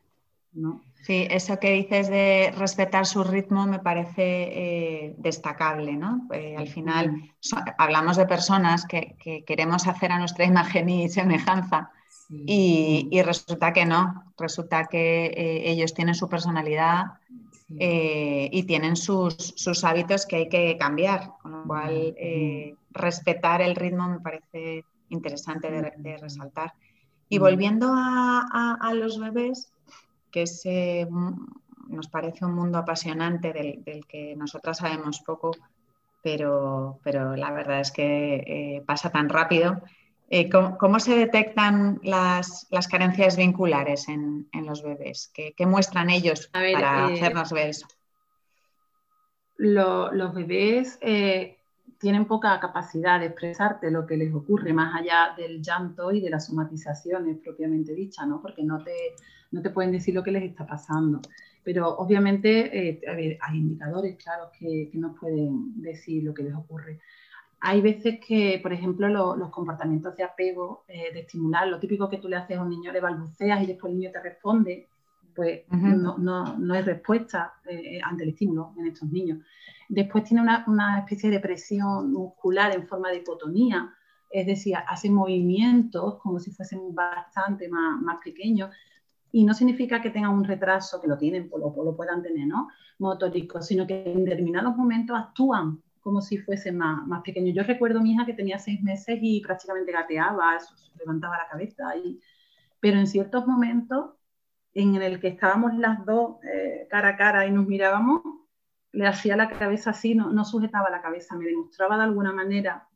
¿no? 0.52 0.82
Sí, 1.02 1.26
eso 1.30 1.58
que 1.58 1.72
dices 1.72 2.08
de 2.08 2.52
respetar 2.56 3.06
su 3.06 3.24
ritmo 3.24 3.66
me 3.66 3.78
parece 3.78 4.22
eh, 4.24 5.14
destacable. 5.18 5.96
¿no? 5.96 6.28
Eh, 6.32 6.56
al 6.56 6.68
final 6.68 7.32
hablamos 7.78 8.16
de 8.16 8.26
personas 8.26 8.84
que, 8.86 9.16
queremos 9.46 9.86
hacer 9.86 10.12
a 10.12 10.18
nuestra 10.18 10.44
imagen 10.44 10.88
y 10.88 11.08
semejanza 11.08 11.90
y, 12.31 13.23
resulta 13.23 13.73
que 13.73 13.85
no, 13.85 14.25
resulta 14.38 14.87
que 14.87 15.27
eh, 15.27 15.71
ellos 15.71 15.95
tienen 15.95 16.14
su 16.14 16.29
personalidad 16.29 17.14
y 17.69 18.64
tienen 18.64 18.97
sus, 18.97 19.35
sus, 19.57 19.85
hábitos 19.85 20.27
que 20.27 20.37
hay 20.37 20.49
que 20.49 20.77
cambiar, 20.77 21.35
con 21.40 21.53
lo 21.53 21.64
cual 21.64 22.16
respetar 22.90 23.62
el 23.62 23.77
ritmo 23.77 24.09
me 24.09 24.19
parece 24.19 24.85
interesante 25.11 25.71
de, 25.71 26.16
resaltar. 26.16 26.73
Y 27.29 27.38
volviendo 27.38 27.93
a, 27.93 28.93
los 28.95 29.21
bebés, 29.21 29.73
que 30.31 31.07
nos 31.88 32.09
parece 32.09 32.45
un 32.45 32.55
mundo 32.55 32.79
apasionante 32.79 33.53
del, 33.53 34.07
que 34.07 34.35
nosotras 34.37 34.79
sabemos 34.79 35.21
poco, 35.21 35.53
pero, 36.23 36.99
pero 37.03 37.37
la 37.37 37.51
verdad 37.53 37.81
es 37.81 37.90
que 37.93 38.35
eh, 38.37 38.83
pasa 38.87 39.11
tan 39.11 39.29
rápido. 39.29 39.81
Eh, 40.31 40.49
¿cómo, 40.49 41.01
se 41.01 41.16
detectan 41.16 42.01
las, 42.05 42.69
carencias 42.88 43.37
vinculares 43.37 44.09
en, 44.09 44.49
los 44.64 44.83
bebés? 44.83 45.33
¿Qué, 45.35 45.66
muestran 45.66 46.09
ellos 46.09 46.47
para 46.49 47.11
eh, 47.11 47.14
hacernos 47.14 47.53
ver 47.53 47.71
eso? 47.71 47.87
los 49.59 50.33
bebés 50.33 50.99
tienen 52.01 52.25
poca 52.25 52.59
capacidad 52.59 53.21
de 53.21 53.27
expresarte 53.27 53.90
lo 53.90 54.07
que 54.07 54.16
les 54.16 54.35
ocurre 54.35 54.73
más 54.73 54.99
allá 54.99 55.35
del 55.37 55.61
llanto 55.61 56.11
y 56.11 56.21
de 56.21 56.31
las 56.31 56.47
somatizaciones 56.47 57.37
propiamente 57.38 57.95
dichas, 57.95 58.27
¿no? 58.27 58.40
porque 58.40 58.62
no 58.62 58.83
te, 58.83 58.95
no 59.51 59.61
te 59.61 59.69
pueden 59.69 59.93
decir 59.93 60.14
lo 60.14 60.23
que 60.23 60.33
les 60.33 60.45
está 60.45 60.66
pasando. 60.66 61.21
Pero 61.62 61.95
obviamente 61.99 62.90
eh, 62.97 63.38
hay 63.43 63.59
indicadores 63.59 64.16
claros 64.16 64.49
que, 64.59 64.88
que, 64.90 64.97
nos 64.97 65.19
pueden 65.19 65.83
decir 65.83 66.25
lo 66.25 66.33
que 66.33 66.45
les 66.45 66.55
ocurre. 66.55 67.01
Hay 67.62 67.83
veces 67.83 68.18
que, 68.27 68.59
por 68.62 68.73
ejemplo, 68.73 69.09
los 69.37 69.51
comportamientos 69.51 70.16
de 70.16 70.25
apego, 70.25 70.85
eh, 70.88 71.12
de 71.12 71.20
estimular, 71.20 71.68
lo 71.68 71.79
típico 71.79 72.09
que 72.09 72.16
tú 72.16 72.29
le 72.29 72.37
haces 72.37 72.57
a 72.57 72.62
un 72.62 72.70
niño, 72.70 72.90
le 72.90 73.01
balbuceas 73.01 73.62
y 73.62 73.66
después 73.66 73.92
el 73.92 73.99
niño 73.99 74.11
te 74.11 74.23
responde, 74.23 74.88
pues 75.35 75.62
no, 75.70 76.16
no, 76.18 76.59
no, 76.59 76.75
hay 76.75 76.83
respuesta 76.83 77.55
eh, 77.68 78.01
ante 78.03 78.25
el 78.25 78.31
estímulo 78.31 78.73
en 78.79 78.87
estos 78.87 79.11
niños. 79.11 79.38
Después 79.88 80.25
tiene 80.25 80.42
una, 80.42 80.99
especie 80.99 81.31
de 81.31 81.40
presión 81.40 82.12
muscular 82.12 82.75
en 82.75 82.87
forma 82.87 83.11
de 83.11 83.18
hipotonía, 83.18 83.92
es 84.31 84.46
decir, 84.46 84.77
hacen 84.88 85.12
movimientos 85.12 86.18
como 86.20 86.38
si 86.38 86.51
fuesen 86.53 86.94
bastante 86.94 87.68
más, 87.68 88.01
más 88.01 88.18
pequeños. 88.25 88.70
Y 89.33 89.44
no 89.44 89.53
significa 89.55 90.01
que 90.01 90.11
tengan 90.11 90.33
un 90.33 90.44
retraso, 90.44 91.01
que 91.01 91.09
lo 91.09 91.18
tienen 91.18 91.49
o 91.53 91.59
lo, 91.59 91.96
puedan 91.96 92.23
tener, 92.23 92.46
¿no? 92.46 92.68
Motórico, 92.99 93.61
sino 93.62 93.87
que 93.87 94.03
en 94.12 94.25
determinados 94.25 94.77
momentos 94.77 95.16
actúan 95.16 95.83
como 96.00 96.20
si 96.20 96.38
fuesen 96.38 96.78
más, 96.78 97.06
más 97.06 97.22
pequeños. 97.22 97.54
Yo 97.54 97.62
recuerdo 97.62 97.98
a 97.98 98.02
mi 98.02 98.12
hija 98.12 98.26
que 98.26 98.34
tenía 98.34 98.58
seis 98.58 98.82
meses 98.82 99.18
y 99.20 99.40
prácticamente 99.40 99.92
gateaba, 99.92 100.58
levantaba 100.98 101.38
la 101.38 101.48
cabeza. 101.48 101.96
Y, 101.96 102.20
pero 102.80 102.98
en 102.98 103.06
ciertos 103.06 103.46
momentos 103.46 104.12
en 104.74 104.96
el 104.96 105.20
que 105.20 105.28
estábamos 105.28 105.74
las 105.74 106.04
dos 106.06 106.36
eh, 106.44 106.86
cara 106.88 107.10
a 107.10 107.16
cara 107.16 107.46
y 107.46 107.50
nos 107.50 107.66
mirábamos, 107.66 108.22
le 108.92 109.06
hacía 109.06 109.36
la 109.36 109.48
cabeza 109.48 109.90
así, 109.90 110.14
no, 110.14 110.30
no 110.32 110.44
sujetaba 110.44 110.90
la 110.90 111.02
cabeza, 111.02 111.36
me 111.36 111.46
demostraba 111.46 111.96
de 111.96 112.04
alguna 112.04 112.32
manera, 112.32 112.88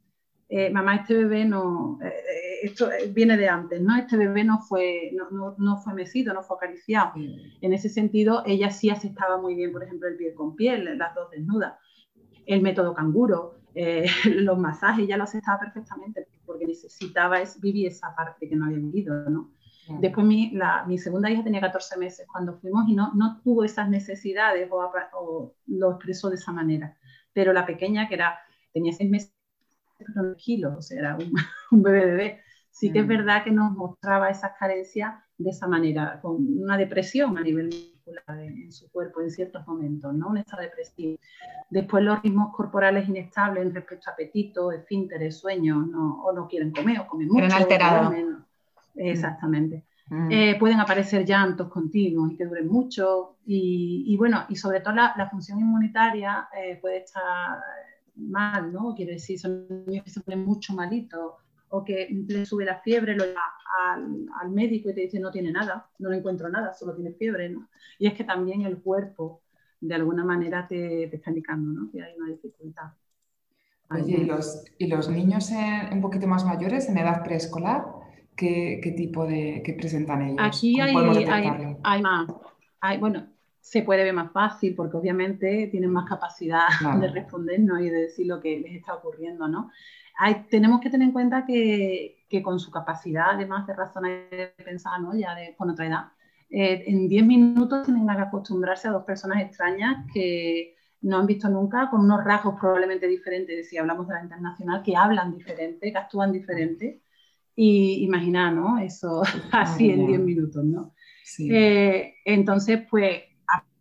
eh, 0.48 0.70
mamá, 0.70 0.96
este 0.96 1.14
bebé 1.14 1.44
no, 1.44 1.98
eh, 2.02 2.08
eh, 2.08 2.58
esto 2.62 2.88
viene 3.10 3.36
de 3.36 3.48
antes, 3.48 3.80
¿no? 3.80 3.96
Este 3.96 4.16
bebé 4.16 4.44
no 4.44 4.60
fue, 4.60 5.10
no, 5.12 5.54
no, 5.58 5.76
fue 5.78 5.94
mecido, 5.94 6.34
no 6.34 6.42
fue 6.42 6.56
acariciado. 6.56 7.12
En 7.16 7.72
ese 7.72 7.88
sentido, 7.88 8.42
ella 8.46 8.70
sí 8.70 8.90
aceptaba 8.90 9.40
muy 9.40 9.54
bien, 9.54 9.72
por 9.72 9.82
ejemplo, 9.82 10.08
el 10.08 10.16
piel 10.16 10.34
con 10.34 10.54
piel, 10.54 10.98
las 10.98 11.14
dos 11.14 11.30
desnudas. 11.30 11.74
El 12.46 12.62
método 12.62 12.94
canguro, 12.94 13.54
los 14.24 14.58
masajes, 14.58 15.08
ya 15.08 15.16
lo 15.16 15.24
aceptaba 15.24 15.58
perfectamente 15.58 16.28
porque 16.46 16.66
necesitaba 16.66 17.38
vivir 17.60 17.88
esa 17.88 18.14
parte 18.14 18.48
que 18.48 18.56
no 18.56 18.66
había 18.66 18.78
vivido, 18.78 19.28
¿no? 19.28 19.50
Después 20.00 20.26
mi, 20.26 20.50
la, 20.52 20.84
mi, 20.86 20.96
segunda 20.96 21.30
hija 21.30 21.44
tenía 21.44 21.60
14 21.60 21.98
meses 21.98 22.26
cuando 22.30 22.54
fuimos 22.54 22.88
y 22.88 22.94
no, 22.94 23.12
no 23.14 23.40
tuvo 23.42 23.64
esas 23.64 23.88
necesidades 23.90 24.68
o, 24.70 25.54
lo 25.66 25.90
expresó 25.90 26.30
de 26.30 26.36
esa 26.36 26.52
manera. 26.52 26.96
Pero 27.34 27.52
la 27.52 27.66
pequeña, 27.66 28.08
que 28.08 28.14
era, 28.14 28.38
tenía 28.72 28.92
6 28.92 29.10
meses, 29.10 29.34
kilos, 30.38 30.74
o 30.76 30.82
sea, 30.82 30.98
era 30.98 31.16
un, 31.16 31.32
un, 31.70 31.82
bebé 31.82 32.06
bebé, 32.06 32.40
sí 32.70 32.92
que 32.92 33.00
es 33.00 33.06
verdad 33.06 33.44
que 33.44 33.50
nos 33.50 33.72
mostraba 33.72 34.30
esas 34.30 34.52
carencias 34.58 35.14
de 35.36 35.50
esa 35.50 35.66
manera, 35.66 36.20
con 36.22 36.36
una 36.62 36.76
depresión 36.76 37.36
a 37.36 37.42
nivel 37.42 37.70
muscular 38.06 38.40
en, 38.40 38.72
su 38.72 38.90
cuerpo 38.90 39.20
en 39.20 39.30
ciertos 39.30 39.66
momentos, 39.66 40.14
¿no? 40.14 40.28
Un 40.28 40.38
estado 40.38 40.62
depresivo. 40.62 41.18
Después 41.70 42.04
los 42.04 42.22
ritmos 42.22 42.54
corporales 42.54 43.08
inestables 43.08 43.72
respecto 43.72 44.10
a 44.10 44.12
apetito, 44.12 44.72
esfínteres, 44.72 45.38
sueños, 45.38 45.86
no, 45.86 46.22
o 46.24 46.32
no 46.32 46.46
quieren 46.48 46.72
comer 46.72 47.00
o 47.00 47.06
comen 47.06 47.28
mucho. 47.28 47.54
alterados. 47.54 48.14
Exactamente. 48.94 49.84
Mm. 50.08 50.30
Eh, 50.30 50.56
pueden 50.58 50.80
aparecer 50.80 51.24
llantos 51.24 51.68
continuos 51.68 52.32
y 52.32 52.36
que 52.36 52.44
duren 52.44 52.68
mucho. 52.68 53.36
Y, 53.46 54.14
bueno, 54.16 54.44
y 54.48 54.56
sobre 54.56 54.80
todo 54.80 54.94
la, 54.94 55.28
función 55.30 55.58
inmunitaria 55.58 56.48
eh, 56.56 56.78
puede 56.80 56.98
estar 56.98 57.58
mal, 58.16 58.72
¿no? 58.72 58.94
Quiero 58.94 59.12
decir, 59.12 59.38
son 59.38 59.66
niños 59.86 60.04
que 60.04 60.10
se 60.10 60.20
ponen 60.20 60.44
mucho 60.44 60.72
malitos 60.74 61.32
o 61.74 61.84
que 61.84 62.08
le 62.28 62.46
sube 62.46 62.64
la 62.64 62.78
fiebre, 62.78 63.16
lo 63.16 63.24
al, 63.24 64.26
al, 64.40 64.50
médico 64.50 64.90
y 64.90 64.94
te 64.94 65.00
dice 65.00 65.18
no 65.18 65.32
tiene 65.32 65.50
nada, 65.50 65.88
no 65.98 66.10
le 66.10 66.18
encuentro 66.18 66.48
nada, 66.48 66.72
solo 66.72 66.94
tiene 66.94 67.12
fiebre, 67.12 67.48
¿no? 67.48 67.68
Y 67.98 68.06
es 68.06 68.14
que 68.14 68.22
también 68.22 68.62
el 68.62 68.78
cuerpo 68.78 69.42
de 69.80 69.94
alguna 69.94 70.24
manera 70.24 70.68
te, 70.68 71.08
te 71.08 71.16
está 71.16 71.30
indicando, 71.30 71.72
¿no? 71.72 71.90
Que 71.90 72.00
hay 72.00 72.14
una 72.16 72.30
dificultad. 72.30 72.92
Oye, 73.90 74.18
¿y 74.20 74.24
los, 74.24 74.64
¿y 74.78 74.86
los 74.86 75.08
niños 75.08 75.50
un 75.90 76.00
poquito 76.00 76.28
más 76.28 76.44
mayores, 76.44 76.88
en 76.88 76.96
edad 76.96 77.24
preescolar? 77.24 77.84
¿Qué, 78.36 78.94
tipo 78.96 79.26
de 79.26 79.62
que 79.64 79.74
presentan 79.74 80.22
ellos? 80.22 80.38
Aquí 80.40 80.80
hay, 80.80 80.94
hay, 81.82 82.02
más. 82.02 82.28
Hay, 82.80 82.98
bueno, 82.98 83.26
se 83.60 83.82
puede 83.82 84.04
ver 84.04 84.14
más 84.14 84.32
fácil 84.32 84.74
porque 84.74 84.96
obviamente 84.96 85.68
tienen 85.70 85.90
más 85.90 86.08
capacidad 86.08 86.66
de 87.00 87.08
respondernos 87.08 87.80
y 87.80 87.90
de 87.90 88.00
decir 88.02 88.26
lo 88.26 88.40
que 88.40 88.60
les 88.60 88.76
está 88.76 88.94
ocurriendo, 88.94 89.48
¿no? 89.48 89.70
Hay, 90.16 90.46
tenemos 90.50 90.80
que 90.80 90.90
tener 90.90 91.08
en 91.08 91.12
cuenta 91.12 91.44
que, 91.44 92.24
que, 92.28 92.42
con 92.42 92.60
su 92.60 92.70
capacidad, 92.70 93.30
además 93.30 93.66
de 93.66 93.74
razonar 93.74 94.30
de 94.30 94.54
pensar, 94.64 95.00
¿no? 95.00 95.14
Ya 95.16 95.34
de, 95.34 95.54
con 95.56 95.70
otra 95.70 95.86
edad, 95.86 96.04
eh, 96.50 96.84
en 96.86 97.08
10 97.08 97.26
minutos 97.26 97.84
tienen 97.84 98.06
que 98.06 98.12
acostumbrarse 98.12 98.88
a 98.88 98.92
dos 98.92 99.04
personas 99.04 99.42
extrañas 99.42 100.06
que 100.12 100.76
no 101.00 101.18
han 101.18 101.26
visto 101.26 101.48
nunca, 101.48 101.90
con 101.90 102.00
unos 102.00 102.24
rasgos 102.24 102.54
probablemente 102.60 103.08
diferentes, 103.08 103.68
si 103.68 103.76
hablamos 103.76 104.06
de 104.08 104.14
la 104.14 104.22
internacional, 104.22 104.82
que 104.82 104.96
hablan 104.96 105.36
diferente, 105.36 105.90
que 105.90 105.98
actúan 105.98 106.32
diferente 106.32 107.02
y 107.56 108.04
imagina, 108.04 108.50
¿no? 108.50 108.78
Eso 108.78 109.22
así 109.52 109.90
en 109.90 110.06
10 110.06 110.20
minutos, 110.20 110.64
¿no? 110.64 110.94
Eh, 111.38 112.14
entonces, 112.24 112.82
pues 112.88 113.22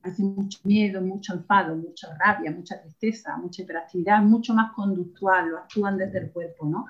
aparece 0.03 0.23
mucho 0.23 0.59
miedo, 0.65 1.01
mucho 1.01 1.33
enfado, 1.33 1.75
mucha 1.75 2.13
rabia, 2.17 2.51
mucha 2.51 2.81
tristeza, 2.81 3.37
mucha 3.37 3.61
hiperactividad, 3.61 4.21
mucho 4.21 4.53
más 4.53 4.73
conductual, 4.73 5.49
lo 5.49 5.57
actúan 5.59 5.97
desde 5.97 6.19
el 6.19 6.31
cuerpo, 6.31 6.67
¿no? 6.67 6.85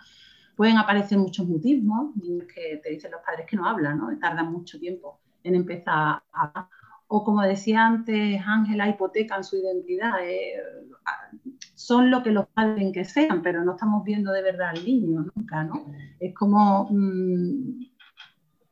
Pueden 0.55 0.77
aparecer 0.77 1.19
muchos 1.19 1.47
mutismos, 1.47 2.15
niños 2.15 2.47
que 2.53 2.77
te 2.77 2.89
dicen 2.89 3.11
los 3.11 3.21
padres 3.21 3.45
que 3.47 3.55
no 3.55 3.67
hablan, 3.67 3.99
¿no? 3.99 4.17
Tardan 4.19 4.51
mucho 4.51 4.79
tiempo 4.79 5.19
en 5.43 5.55
empezar 5.55 6.21
a. 6.33 6.69
O 7.07 7.23
como 7.23 7.43
decía 7.43 7.85
antes 7.85 8.41
Ángela, 8.43 8.89
hipotecan 8.89 9.43
su 9.43 9.57
identidad. 9.57 10.13
Eh, 10.23 10.55
son 11.75 12.09
lo 12.09 12.23
que 12.23 12.31
los 12.31 12.47
padres 12.47 12.91
que 12.93 13.05
sean, 13.05 13.43
pero 13.43 13.63
no 13.63 13.73
estamos 13.73 14.03
viendo 14.03 14.31
de 14.31 14.41
verdad 14.41 14.69
al 14.69 14.83
niño 14.83 15.25
nunca, 15.35 15.63
¿no? 15.63 15.85
Es 16.19 16.33
como 16.33 16.87
mm, 16.89 17.85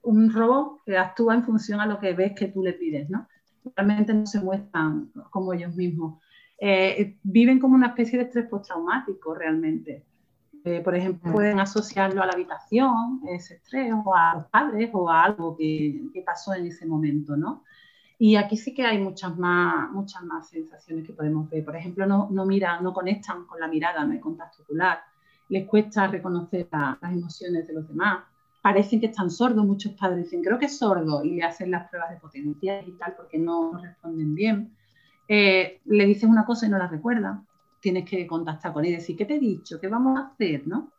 un 0.04 0.34
robot 0.34 0.82
que 0.86 0.98
actúa 0.98 1.36
en 1.36 1.44
función 1.44 1.80
a 1.80 1.86
lo 1.86 2.00
que 2.00 2.14
ves 2.14 2.34
que 2.36 2.48
tú 2.48 2.64
le 2.64 2.74
pides, 2.74 3.10
¿no? 3.10 3.28
Realmente 3.76 4.14
no 4.14 4.26
se 4.26 4.40
muestran 4.40 5.12
como 5.30 5.54
ellos 5.54 5.76
mismos. 5.76 6.22
Eh, 6.60 7.18
viven 7.24 7.60
como 7.60 7.76
una 7.76 7.88
especie 7.88 8.20
de 8.20 8.26
estrés 8.26 8.48
postraumático 8.48 9.34
realmente. 9.34 10.06
Eh, 10.64 10.82
por 10.82 10.96
ejemplo, 10.96 11.30
mm. 11.30 11.34
pueden 11.34 11.60
asociarlo 11.60 12.22
a 12.22 12.28
la 12.28 12.34
habitación, 12.34 13.22
ese 13.30 13.56
estrés, 13.56 13.92
o 14.06 14.16
a 14.16 14.36
los 14.36 14.46
padres, 14.46 14.90
o 14.94 15.10
a 15.10 15.24
algo 15.24 15.58
que, 15.58 16.04
que, 16.14 16.22
pasó 16.22 16.54
en 16.54 16.68
ese 16.68 16.86
momento, 16.86 17.36
¿no? 17.36 17.64
Y 18.20 18.36
aquí 18.36 18.56
sí 18.56 18.76
que 18.76 18.86
hay 18.86 19.00
muchas 19.00 19.36
más, 19.40 19.92
muchas 19.92 20.22
más 20.24 20.50
sensaciones 20.50 21.08
que 21.08 21.14
podemos 21.14 21.50
ver. 21.50 21.66
Por 21.66 21.76
ejemplo, 21.76 22.06
no, 22.06 22.30
no 22.30 22.46
miran, 22.46 22.84
no 22.84 22.94
conectan 22.94 23.46
con 23.46 23.60
la 23.60 23.68
mirada, 23.68 24.06
no 24.06 24.14
hay 24.14 24.20
contacto 24.20 24.62
ocular. 24.62 25.00
Les 25.50 25.68
cuesta 25.68 26.06
reconocer 26.06 26.68
las 26.72 27.12
emociones 27.12 27.66
de 27.66 27.74
los 27.74 27.88
demás. 27.88 28.24
Parecen 28.62 29.00
que 29.00 29.08
están 29.08 29.30
sordos. 29.30 29.66
Muchos 29.66 29.94
padres 29.94 30.26
dicen, 30.26 30.44
creo 30.44 30.60
que 30.60 30.66
es 30.66 30.78
sordo, 30.78 31.24
y 31.24 31.36
le 31.36 31.44
hacen 31.44 31.72
las 31.72 31.90
pruebas 31.90 32.12
de 32.12 32.18
potencia 32.18 32.82
y 32.82 32.92
tal 32.92 33.16
porque 33.16 33.38
no 33.38 33.78
responden 33.82 34.36
bien. 34.36 34.72
Eh, 35.28 35.80
le 35.86 36.06
dices 36.06 36.26
una 36.26 36.46
cosa 36.46 36.68
y 36.68 36.70
no 36.70 36.78
la 36.78 36.88
recuerda. 36.88 37.44
Tienes 37.80 38.08
que 38.10 38.28
contactar 38.28 38.74
con 38.74 38.86
él 38.86 38.92
y 38.92 38.96
decir, 38.96 39.18
¿qué 39.18 39.26
te 39.26 39.36
he 39.36 39.40
dicho? 39.40 39.80
¿Qué 39.80 39.88
vamos 39.88 40.20
a 40.20 40.28
hacer? 40.28 40.68
¿no? 40.68 40.92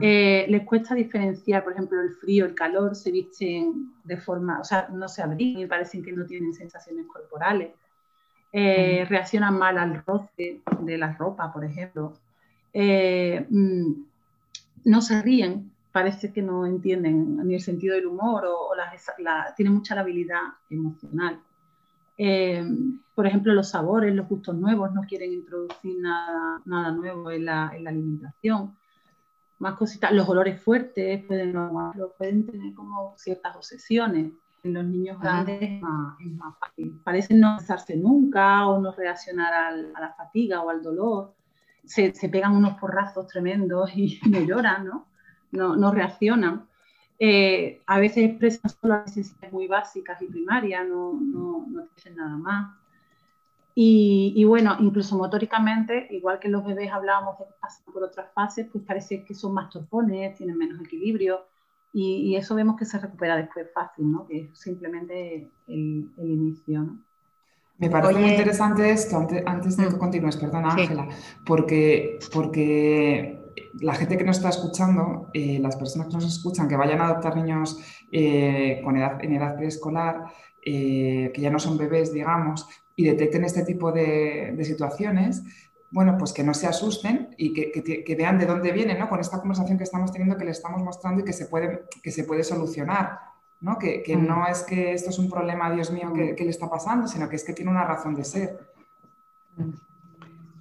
Eh, 0.00 0.46
les 0.48 0.62
cuesta 0.64 0.94
diferenciar, 0.94 1.64
por 1.64 1.72
ejemplo, 1.72 2.00
el 2.00 2.10
frío, 2.14 2.44
el 2.44 2.54
calor, 2.54 2.94
se 2.94 3.10
visten 3.10 3.92
de 4.04 4.16
forma, 4.16 4.60
o 4.60 4.64
sea, 4.64 4.88
no 4.92 5.08
se 5.08 5.22
abrigan 5.22 5.62
y 5.62 5.66
parecen 5.66 6.04
que 6.04 6.12
no 6.12 6.24
tienen 6.26 6.54
sensaciones 6.54 7.06
corporales. 7.06 7.70
Eh, 8.52 9.04
reaccionan 9.08 9.58
mal 9.58 9.78
al 9.78 10.04
roce 10.04 10.60
de 10.80 10.98
la 10.98 11.14
ropa, 11.14 11.52
por 11.52 11.64
ejemplo. 11.64 12.12
Eh, 12.72 13.44
mm, 13.48 13.92
no 14.84 15.00
se 15.00 15.22
ríen, 15.22 15.69
parece 15.92 16.32
que 16.32 16.42
no 16.42 16.66
entienden 16.66 17.36
ni 17.46 17.54
el 17.54 17.60
sentido 17.60 17.94
del 17.96 18.06
humor 18.06 18.44
o, 18.46 18.70
tienen 19.56 19.74
mucha 19.74 19.94
labilidad 19.94 20.40
emocional. 20.68 21.40
por 23.14 23.26
ejemplo, 23.26 23.54
los 23.54 23.70
sabores, 23.70 24.14
los 24.14 24.28
gustos 24.28 24.54
nuevos, 24.54 24.92
no 24.92 25.02
quieren 25.02 25.32
introducir 25.32 25.98
nada, 26.00 26.60
nada 26.64 26.92
nuevo 26.92 27.30
en 27.30 27.44
la, 27.44 27.72
en 27.74 27.84
la 27.84 27.90
alimentación 27.90 28.74
más 29.60 29.74
cositas. 29.74 30.12
Los 30.12 30.28
olores 30.28 30.60
fuertes 30.60 31.22
pueden, 31.24 31.54
pueden 32.18 32.46
tener 32.46 32.74
como 32.74 33.14
ciertas 33.16 33.54
obsesiones. 33.54 34.32
En 34.62 34.74
los 34.74 34.84
niños 34.84 35.18
grandes 35.18 35.62
es 35.62 35.80
más, 35.80 36.58
fácil. 36.58 37.00
Parecen 37.02 37.40
no 37.40 37.56
cansarse 37.56 37.96
nunca 37.96 38.66
o 38.66 38.78
no 38.78 38.92
reaccionar 38.92 39.52
al, 39.54 39.92
a 39.94 40.00
la 40.00 40.12
fatiga 40.12 40.60
o 40.62 40.68
al 40.68 40.82
dolor. 40.82 41.32
Se, 41.84 42.12
se, 42.14 42.28
pegan 42.28 42.54
unos 42.54 42.78
porrazos 42.78 43.26
tremendos 43.26 43.90
y 43.94 44.20
no 44.28 44.40
lloran, 44.40 44.86
¿no? 44.86 45.06
No, 45.52 45.76
no 45.76 45.92
reaccionan. 45.92 46.66
Eh, 47.18 47.82
a 47.86 47.98
veces 47.98 48.30
expresan 48.30 48.70
solo 48.70 49.02
necesidades 49.04 49.52
muy 49.52 49.66
básicas 49.66 50.22
y 50.22 50.26
primarias, 50.26 50.88
no, 50.88 51.12
no, 51.12 51.66
no 51.68 51.86
dicen 51.94 52.16
nada 52.16 52.36
más. 52.36 52.80
Y, 53.74 54.44
bueno, 54.44 54.76
incluso 54.80 55.16
motóricamente, 55.16 56.06
igual 56.10 56.38
que 56.38 56.48
los 56.48 56.64
bebés 56.66 56.92
hablábamos 56.92 57.38
de 57.38 57.46
que 57.46 57.52
pasan 57.60 57.92
por 57.92 58.02
otras 58.02 58.30
fases, 58.34 58.66
pues 58.70 58.84
parece 58.84 59.24
que 59.24 59.34
son 59.34 59.54
más 59.54 59.70
torpones, 59.70 60.36
tienen 60.36 60.58
menos 60.58 60.80
equilibrio 60.80 61.46
y, 61.92 62.36
eso 62.36 62.54
vemos 62.54 62.76
que 62.76 62.84
se 62.84 62.98
recupera 62.98 63.36
después 63.36 63.68
fácil, 63.72 64.12
¿no? 64.12 64.26
Que 64.26 64.40
es 64.40 64.58
simplemente 64.58 65.48
el, 65.66 66.10
inicio, 66.18 66.80
¿no? 66.80 66.98
Me 67.78 67.88
parece 67.88 68.12
muy 68.12 68.28
interesante 68.28 68.90
esto, 68.90 69.16
antes, 69.16 69.42
antes 69.46 69.76
de 69.78 69.88
que 69.88 69.94
mm. 69.94 69.98
continúes, 69.98 70.36
perdona 70.36 70.72
Ángela, 70.72 71.08
porque, 71.46 72.18
porque 72.34 73.39
la 73.78 73.94
gente 73.94 74.16
que 74.16 74.24
nos 74.24 74.38
está 74.38 74.48
escuchando, 74.48 75.28
eh, 75.32 75.58
las 75.60 75.76
personas 75.76 76.08
que 76.08 76.14
nos 76.14 76.26
escuchan, 76.26 76.68
que 76.68 76.76
vayan 76.76 77.00
a 77.00 77.06
adoptar 77.06 77.36
niños 77.36 77.78
eh, 78.10 78.80
con 78.84 78.96
edad, 78.96 79.22
en 79.22 79.34
edad 79.34 79.56
preescolar, 79.56 80.24
eh, 80.64 81.30
que 81.32 81.40
ya 81.40 81.50
no 81.50 81.58
son 81.58 81.78
bebés, 81.78 82.12
digamos, 82.12 82.68
y 82.96 83.04
detecten 83.04 83.44
este 83.44 83.64
tipo 83.64 83.92
de, 83.92 84.58
situaciones, 84.62 85.42
bueno, 85.90 86.16
pues 86.18 86.32
que 86.32 86.44
no 86.44 86.54
se 86.54 86.66
asusten 86.66 87.34
y 87.36 87.52
que, 87.52 88.14
vean 88.14 88.38
de 88.38 88.46
dónde 88.46 88.72
viene, 88.72 88.96
¿no? 88.96 89.08
Con 89.08 89.20
esta 89.20 89.40
conversación 89.40 89.78
que 89.78 89.84
estamos 89.84 90.12
teniendo, 90.12 90.36
que 90.36 90.44
le 90.44 90.50
estamos 90.50 90.82
mostrando 90.82 91.22
y 91.22 91.24
que 91.24 91.32
se 91.32 91.46
puede, 91.46 91.84
que 92.02 92.10
se 92.10 92.24
puede 92.24 92.44
solucionar, 92.44 93.18
¿no? 93.60 93.78
Que, 93.78 94.04
mm. 94.06 94.26
no 94.26 94.46
es 94.46 94.62
que 94.62 94.92
esto 94.92 95.10
es 95.10 95.18
un 95.18 95.30
problema, 95.30 95.70
Dios 95.72 95.90
mío, 95.90 96.12
que, 96.12 96.44
le 96.44 96.50
está 96.50 96.68
pasando, 96.68 97.08
sino 97.08 97.28
que 97.28 97.36
es 97.36 97.44
que 97.44 97.52
tiene 97.52 97.70
una 97.70 97.84
razón 97.84 98.14
de 98.14 98.24
ser. 98.24 98.58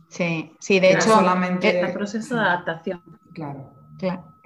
Sí, 0.09 0.53
sí, 0.59 0.79
de 0.79 0.91
hecho... 0.91 1.09
Solamente... 1.09 1.79
El 1.79 1.93
proceso 1.93 2.35
de 2.35 2.41
adaptación. 2.41 3.01
Claro. 3.33 3.73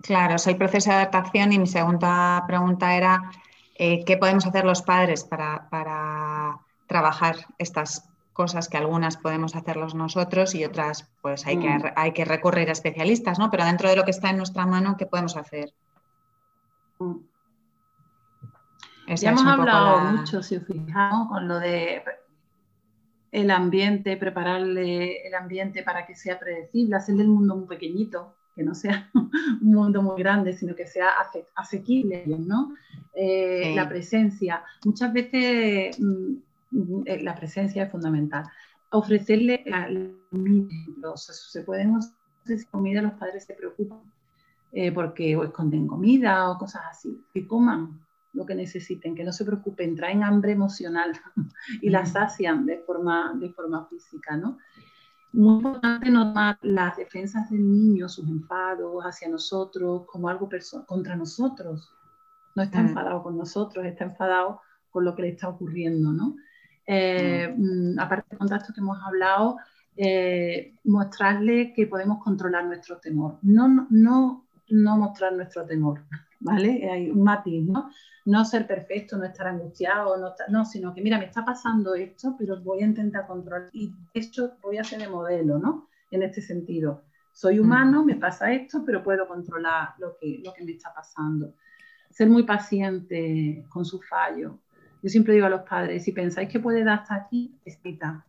Claro, 0.02 0.36
es 0.36 0.48
el 0.48 0.58
proceso 0.58 0.90
de 0.90 0.98
adaptación 0.98 1.54
y 1.54 1.60
mi 1.60 1.68
segunda 1.68 2.44
pregunta 2.46 2.96
era, 2.96 3.32
eh, 3.76 4.04
¿qué 4.06 4.18
podemos 4.18 4.46
hacer 4.46 4.66
los 4.66 4.82
padres 4.82 5.24
para 5.24 6.60
trabajar 6.88 7.38
estas 7.58 8.10
cosas 8.34 8.68
que 8.68 8.78
algunas 8.78 9.18
podemos 9.18 9.56
hacerlos 9.56 9.96
nosotros 9.96 10.56
y 10.56 10.66
otras 10.66 11.10
pues 11.22 11.46
hay, 11.46 11.60
que, 11.60 11.70
mm. 11.70 11.84
hay 11.96 12.12
que 12.12 12.26
recurrir 12.26 12.70
a 12.70 12.74
especialistas, 12.74 13.40
¿no? 13.40 13.50
Pero 13.50 13.64
dentro 13.64 13.90
de 13.90 13.96
lo 13.96 14.04
que 14.04 14.12
está 14.12 14.32
en 14.32 14.38
nuestra 14.38 14.66
mano, 14.66 14.98
¿qué 14.98 15.06
podemos 15.06 15.38
hacer? 15.38 15.74
Mm. 17.00 17.16
ya 19.16 19.30
hemos 19.30 19.46
hablado 19.46 20.00
mucho, 20.00 20.42
si 20.44 20.58
os 20.58 20.66
fijamos, 20.66 21.30
con 21.30 21.48
lo 21.48 21.60
de 21.60 22.04
el 23.34 23.50
ambiente, 23.50 24.16
prepararle 24.16 25.28
el 25.28 25.34
ambiente 25.34 25.82
para 25.82 26.06
que 26.06 26.14
sea 26.14 26.40
predecible, 26.40 26.96
hacerle 26.96 27.24
el 27.24 27.30
mundo 27.30 27.56
muy 27.56 27.68
pequeñito, 27.68 28.36
que 28.56 28.62
no 28.62 28.76
sea 28.76 29.10
un 29.62 29.74
mundo 29.74 30.04
muy 30.04 30.22
grande, 30.22 30.54
sino 30.54 30.76
que 30.76 30.86
sea 30.86 31.10
asequible, 31.56 32.26
¿no? 32.28 32.76
Eh, 33.16 33.74
la 33.76 33.90
presencia. 33.90 34.64
Muchas 34.86 35.12
veces 35.12 36.00
mm, 36.00 37.02
eh, 37.06 37.24
la 37.24 37.36
presencia 37.36 37.84
es 37.84 37.92
fundamental. 37.92 38.46
Ofrecerle 38.92 39.64
la, 39.66 39.90
comida, 40.30 40.70
se 41.16 41.64
pueden 41.64 41.96
ofrecer 41.96 42.68
comida, 42.70 43.02
los 43.02 43.14
padres 43.14 43.46
se 43.46 43.56
preocupan 43.56 44.00
eh, 44.74 44.92
porque 44.92 45.36
o 45.36 45.44
esconden 45.44 45.88
comida 45.88 46.52
o 46.52 46.60
cosas 46.60 46.84
así, 46.88 47.26
que 47.34 47.48
coman 47.48 48.00
lo 48.34 48.46
que 48.46 48.56
necesiten, 48.56 49.16
que 49.16 49.24
no 49.24 49.32
se 49.32 49.46
preocupen, 49.46 49.96
traen 49.96 50.24
hambre 50.24 50.52
emocional 50.52 51.14
y 51.82 51.90
la 51.90 52.06
sacian 52.06 52.66
de 52.66 52.80
forma, 52.80 53.34
de 53.36 53.50
forma 53.50 53.86
física, 53.86 54.36
¿no? 54.36 54.58
Muy 55.34 55.56
importante 55.56 56.12
notar 56.12 56.60
las 56.62 56.98
defensas 56.98 57.50
del 57.50 57.72
niño, 57.72 58.08
sus 58.08 58.28
enfados 58.28 59.04
hacia 59.04 59.30
nosotros, 59.30 60.04
como 60.06 60.30
algo 60.30 60.48
contra 60.86 61.16
nosotros. 61.16 61.92
No 62.56 62.62
está 62.62 62.82
enfadado 62.82 63.24
con 63.24 63.36
nosotros, 63.36 63.84
está 63.84 64.04
enfadado 64.04 64.62
con 64.92 65.06
lo 65.06 65.16
que 65.16 65.24
le 65.24 65.30
está 65.30 65.50
ocurriendo, 65.50 66.12
¿no? 66.12 66.36
Eh, 66.86 67.52
mm, 67.58 68.00
aparte 68.00 68.28
del 68.30 68.38
contacto 68.38 68.74
que 68.74 68.82
hemos 68.82 69.00
hablado, 69.04 69.58
eh, 69.98 70.76
mostrarle 70.84 71.74
que 71.74 71.88
podemos 71.88 72.24
controlar 72.24 72.66
nuestro 72.66 72.98
temor. 72.98 73.40
No, 73.42 73.88
no, 73.90 74.46
no 74.70 74.98
mostrar 74.98 75.34
nuestro 75.34 75.66
temor, 75.66 76.04
¿vale? 76.44 76.90
Hay 76.90 77.10
un 77.10 77.24
matiz, 77.24 77.66
¿no? 77.66 77.90
No 78.26 78.46
ser 78.46 78.68
perfecto, 78.68 79.18
no 79.18 79.26
estar 79.26 79.48
angustiado, 79.48 80.18
no, 80.18 80.34
no, 80.50 80.66
sino 80.66 80.94
que 80.94 81.02
mira, 81.02 81.18
me 81.18 81.26
está 81.26 81.44
pasando 81.44 81.96
esto, 81.96 82.36
pero 82.38 82.62
voy 82.62 82.84
a 82.84 82.86
intentar 82.86 83.28
controlar 83.28 83.70
y 83.74 83.88
de 84.14 84.20
hecho 84.22 84.54
voy 84.62 84.78
a 84.78 84.84
ser 84.84 85.00
de 85.00 85.10
modelo, 85.10 85.58
¿no? 85.58 85.90
En 86.12 86.24
este 86.24 86.42
sentido. 86.42 87.04
Soy 87.34 87.60
humano, 87.60 88.06
me 88.06 88.16
pasa 88.16 88.54
esto, 88.54 88.84
pero 88.86 89.02
puedo 89.04 89.28
controlar 89.28 89.96
lo 89.98 90.16
que, 90.20 90.40
lo 90.44 90.54
que 90.54 90.64
me 90.64 90.74
está 90.74 90.94
pasando. 90.94 91.56
Ser 92.12 92.30
muy 92.30 92.44
paciente 92.44 93.66
con 93.70 93.84
su 93.84 94.00
fallo, 94.00 94.60
yo 95.02 95.10
siempre 95.10 95.34
digo 95.34 95.48
a 95.48 95.50
los 95.50 95.64
padres, 95.64 96.06
si 96.06 96.14
pensáis 96.14 96.48
que 96.48 96.62
puede 96.62 96.84
dar 96.84 97.00
hasta 97.00 97.16
aquí, 97.16 97.54
escrita. 97.66 98.26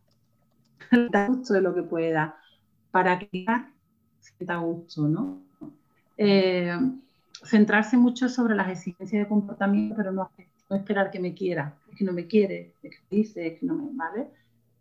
da 1.11 1.27
gusto 1.27 1.53
de 1.53 1.61
lo 1.61 1.73
que 1.73 1.83
pueda, 1.83 2.37
para 2.91 3.17
que 3.17 3.45
da 4.39 4.57
gusto, 4.57 5.07
¿no? 5.07 5.41
Eh, 6.17 6.77
centrarse 7.45 7.97
mucho 7.97 8.27
sobre 8.29 8.55
las 8.55 8.69
exigencias 8.69 9.23
de 9.23 9.29
comportamiento, 9.29 9.95
pero 9.95 10.11
no, 10.11 10.29
esperar 10.71 11.11
que 11.11 11.19
me 11.19 11.33
quiera, 11.33 11.75
es 11.91 11.97
que 11.97 12.05
no 12.05 12.11
me 12.11 12.27
quiere, 12.27 12.73
es 12.81 12.95
que 12.95 13.15
dice, 13.15 13.47
es 13.47 13.59
que 13.59 13.65
no 13.65 13.75
me, 13.75 13.89
¿vale? 13.93 14.27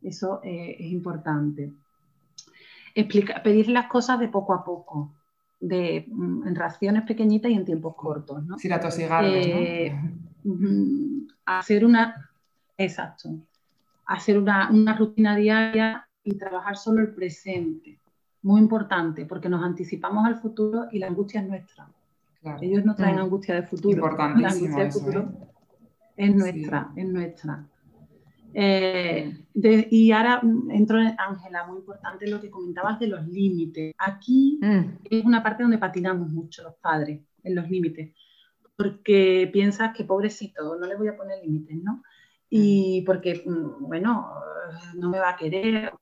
Eso 0.03 0.41
eh, 0.43 0.77
es 0.79 0.91
importante. 0.91 1.73
Explica, 2.95 3.43
pedir 3.43 3.69
las 3.69 3.87
cosas 3.87 4.19
de 4.19 4.29
poco 4.29 4.55
a 4.55 4.65
poco, 4.65 5.13
de, 5.61 6.07
mm, 6.09 6.49
en 6.49 6.55
raciones 6.55 7.03
pequeñitas 7.05 7.51
y 7.51 7.55
en 7.55 7.65
tiempos 7.65 7.95
cortos, 7.97 8.45
¿no? 8.45 8.59
Sin 8.59 8.73
atosigarles, 8.73 9.47
eh, 9.47 10.01
hacer 11.45 11.85
una, 11.85 12.31
exacto, 12.77 13.31
hacer 14.07 14.39
una, 14.39 14.71
una 14.71 14.97
rutina 14.97 15.37
diaria 15.37 16.09
y 16.23 16.37
trabajar 16.37 16.77
solo 16.77 17.03
el 17.03 17.15
presente. 17.15 17.99
Muy 18.43 18.61
importante, 18.61 19.25
porque 19.25 19.49
nos 19.49 19.63
anticipamos 19.63 20.27
al 20.27 20.37
futuro 20.37 20.87
y 20.93 20.99
la 20.99 21.07
angustia 21.07 21.41
es 21.41 21.49
nuestra. 21.49 21.89
Ellos 22.61 22.85
no 22.85 22.95
traen 22.95 23.17
mm. 23.17 23.21
angustia 23.21 23.55
de 23.55 23.63
futuro. 23.63 23.95
Importantísimo 23.95 24.77
la 24.77 24.85
angustia 24.85 24.91
futuro 24.91 25.21
¿eh? 25.21 25.55
es 26.17 26.35
nuestra, 26.35 26.93
es 26.97 27.09
nuestra. 27.09 27.67
Eh, 28.57 29.37
y 29.91 30.13
ahora 30.13 30.41
entro 30.71 31.01
en 31.01 31.17
Ángela, 31.19 31.67
muy 31.67 31.79
importante 31.79 32.29
lo 32.29 32.41
que 32.41 32.51
comentabas 32.51 33.01
de 33.01 33.09
los 33.09 33.27
límites. 33.27 33.95
Aquí 33.99 34.59
mm. 34.63 34.99
es 35.11 35.25
una 35.25 35.43
parte 35.43 35.65
donde 35.65 35.79
patinamos 35.79 36.31
mucho 36.31 36.63
los 36.63 36.75
padres, 36.77 37.21
en 37.43 37.55
los 37.55 37.69
límites, 37.69 38.15
porque 38.77 39.51
piensas 39.53 39.95
que 39.97 40.05
pobrecito, 40.05 40.77
no 40.79 40.87
le 40.87 40.97
voy 40.97 41.09
a 41.09 41.17
poner 41.17 41.39
límites, 41.43 41.77
¿no? 41.83 42.03
Y 42.49 43.03
porque, 43.03 43.43
mm, 43.45 43.87
bueno, 43.89 44.31
no 44.97 45.11
me 45.11 45.19
va 45.19 45.31
a 45.31 45.37
querer. 45.37 45.93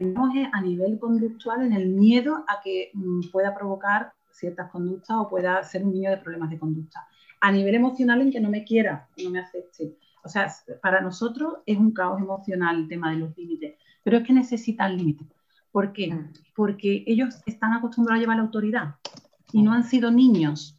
a 0.52 0.60
nivel 0.60 0.98
conductual 0.98 1.62
en 1.62 1.72
el 1.72 1.88
miedo 1.88 2.44
a 2.48 2.60
que 2.62 2.92
pueda 3.32 3.54
provocar 3.54 4.12
ciertas 4.32 4.70
conductas 4.70 5.16
o 5.18 5.28
pueda 5.28 5.62
ser 5.62 5.84
un 5.84 5.92
niño 5.92 6.10
de 6.10 6.18
problemas 6.18 6.50
de 6.50 6.58
conducta. 6.58 7.06
A 7.40 7.50
nivel 7.52 7.74
emocional 7.74 8.20
en 8.20 8.30
que 8.30 8.40
no 8.40 8.50
me 8.50 8.64
quiera, 8.64 9.08
no 9.22 9.30
me 9.30 9.40
acepte 9.40 9.96
o 10.24 10.28
sea, 10.28 10.52
para 10.80 11.00
nosotros 11.00 11.58
es 11.66 11.76
un 11.76 11.92
caos 11.92 12.20
emocional 12.20 12.76
el 12.78 12.88
tema 12.88 13.10
de 13.10 13.18
los 13.18 13.36
límites, 13.36 13.76
pero 14.02 14.18
es 14.18 14.26
que 14.26 14.32
necesitan 14.32 14.96
límites. 14.96 15.26
¿Por 15.70 15.92
qué? 15.92 16.12
Mm. 16.14 16.32
Porque 16.54 17.04
ellos 17.06 17.40
están 17.46 17.72
acostumbrados 17.72 18.18
a 18.18 18.20
llevar 18.20 18.36
la 18.36 18.44
autoridad 18.44 18.94
y 19.52 19.62
no 19.62 19.72
han 19.72 19.84
sido 19.84 20.10
niños, 20.10 20.78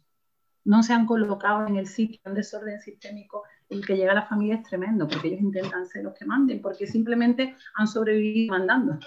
no 0.64 0.82
se 0.82 0.94
han 0.94 1.04
colocado 1.04 1.66
en 1.66 1.76
el 1.76 1.86
sitio, 1.86 2.20
en 2.24 2.34
desorden 2.34 2.80
sistémico, 2.80 3.42
el 3.68 3.84
que 3.84 3.96
llega 3.96 4.12
a 4.12 4.16
la 4.16 4.26
familia 4.26 4.56
es 4.56 4.62
tremendo, 4.62 5.06
porque 5.06 5.28
ellos 5.28 5.40
intentan 5.40 5.86
ser 5.86 6.04
los 6.04 6.14
que 6.14 6.24
manden, 6.24 6.62
porque 6.62 6.86
simplemente 6.86 7.54
han 7.74 7.86
sobrevivido 7.86 8.52
mandando. 8.52 8.98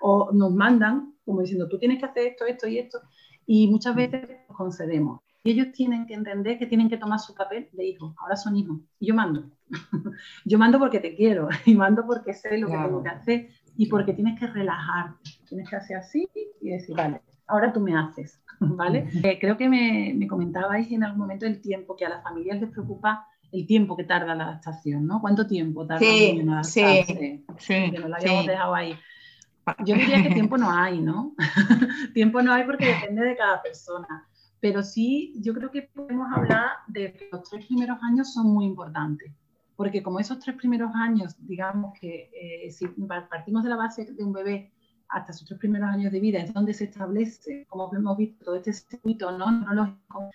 O 0.00 0.30
nos 0.32 0.52
mandan 0.52 1.14
como 1.24 1.40
diciendo, 1.40 1.68
tú 1.68 1.78
tienes 1.78 1.98
que 1.98 2.06
hacer 2.06 2.26
esto, 2.26 2.44
esto 2.44 2.68
y 2.68 2.78
esto, 2.78 3.00
y 3.46 3.68
muchas 3.68 3.94
veces 3.94 4.28
concedemos. 4.48 5.20
Y 5.46 5.50
ellos 5.50 5.72
tienen 5.72 6.06
que 6.06 6.14
entender 6.14 6.58
que 6.58 6.66
tienen 6.66 6.88
que 6.88 6.96
tomar 6.96 7.18
su 7.18 7.34
papel 7.34 7.68
de 7.72 7.84
hijo. 7.84 8.14
Ahora 8.18 8.34
son 8.34 8.56
hijos. 8.56 8.78
Y 8.98 9.08
yo 9.08 9.14
mando. 9.14 9.50
yo 10.46 10.58
mando 10.58 10.78
porque 10.78 11.00
te 11.00 11.14
quiero. 11.14 11.48
Y 11.66 11.74
mando 11.74 12.06
porque 12.06 12.32
sé 12.32 12.56
lo 12.56 12.68
que 12.68 12.72
tengo 12.72 13.02
que 13.02 13.10
hacer. 13.10 13.48
Y 13.76 13.86
porque 13.86 14.14
tienes 14.14 14.40
que 14.40 14.46
relajarte. 14.46 15.30
Tienes 15.46 15.68
que 15.68 15.76
hacer 15.76 15.98
así 15.98 16.26
y 16.62 16.70
decir, 16.70 16.96
vale, 16.96 17.20
ahora 17.46 17.74
tú 17.74 17.80
me 17.80 17.94
haces. 17.94 18.42
¿Vale? 18.60 19.06
Eh, 19.22 19.38
creo 19.38 19.58
que 19.58 19.68
me, 19.68 20.14
me, 20.16 20.26
comentabais 20.26 20.90
en 20.90 21.04
algún 21.04 21.20
momento 21.20 21.44
el 21.44 21.60
tiempo, 21.60 21.94
que 21.94 22.06
a 22.06 22.08
las 22.08 22.22
familias 22.22 22.60
les 22.60 22.70
preocupa 22.70 23.26
el 23.52 23.66
tiempo 23.66 23.96
que 23.96 24.04
tarda 24.04 24.34
la 24.34 24.44
adaptación, 24.44 25.06
¿no? 25.06 25.20
¿Cuánto 25.20 25.46
tiempo 25.46 25.86
tarda 25.86 26.00
sí, 26.00 26.38
en 26.38 26.48
adaptarse? 26.48 27.04
Sí, 27.04 27.44
sí, 27.58 27.90
que 27.90 27.98
nos 27.98 28.08
lo 28.08 28.16
habíamos 28.16 28.46
dejado 28.46 28.74
ahí. 28.74 28.94
Yo 29.84 29.94
diría 29.94 30.22
que 30.22 30.30
tiempo 30.30 30.58
no 30.58 30.70
hay, 30.70 31.00
¿no? 31.00 31.34
tiempo 32.14 32.42
no 32.42 32.52
hay 32.52 32.64
porque 32.64 32.86
depende 32.86 33.22
de 33.22 33.36
cada 33.36 33.62
persona 33.62 34.28
pero 34.64 34.82
sí, 34.82 35.34
yo 35.42 35.52
creo 35.52 35.70
que 35.70 35.82
podemos 35.82 36.26
hablar 36.34 36.70
de 36.86 37.12
que 37.12 37.28
los 37.30 37.42
tres 37.50 37.66
primeros 37.66 37.98
años 38.00 38.32
son 38.32 38.46
muy 38.46 38.64
importantes, 38.64 39.30
porque 39.76 40.02
como 40.02 40.20
esos 40.20 40.38
tres 40.38 40.56
primeros 40.56 40.90
años, 40.94 41.36
digamos 41.38 41.92
que 42.00 42.30
eh, 42.32 42.70
si 42.70 42.86
partimos 42.86 43.62
de 43.62 43.68
la 43.68 43.76
base 43.76 44.10
de 44.10 44.24
un 44.24 44.32
bebé 44.32 44.72
hasta 45.10 45.34
sus 45.34 45.46
tres 45.46 45.60
primeros 45.60 45.90
años 45.90 46.10
de 46.10 46.18
vida, 46.18 46.38
es 46.38 46.54
donde 46.54 46.72
se 46.72 46.84
establece, 46.84 47.66
como 47.68 47.94
hemos 47.94 48.16
visto, 48.16 48.42
todo 48.42 48.56
este 48.56 48.72
circuito 48.72 49.36
¿no? 49.36 49.50
neurológico, 49.50 50.30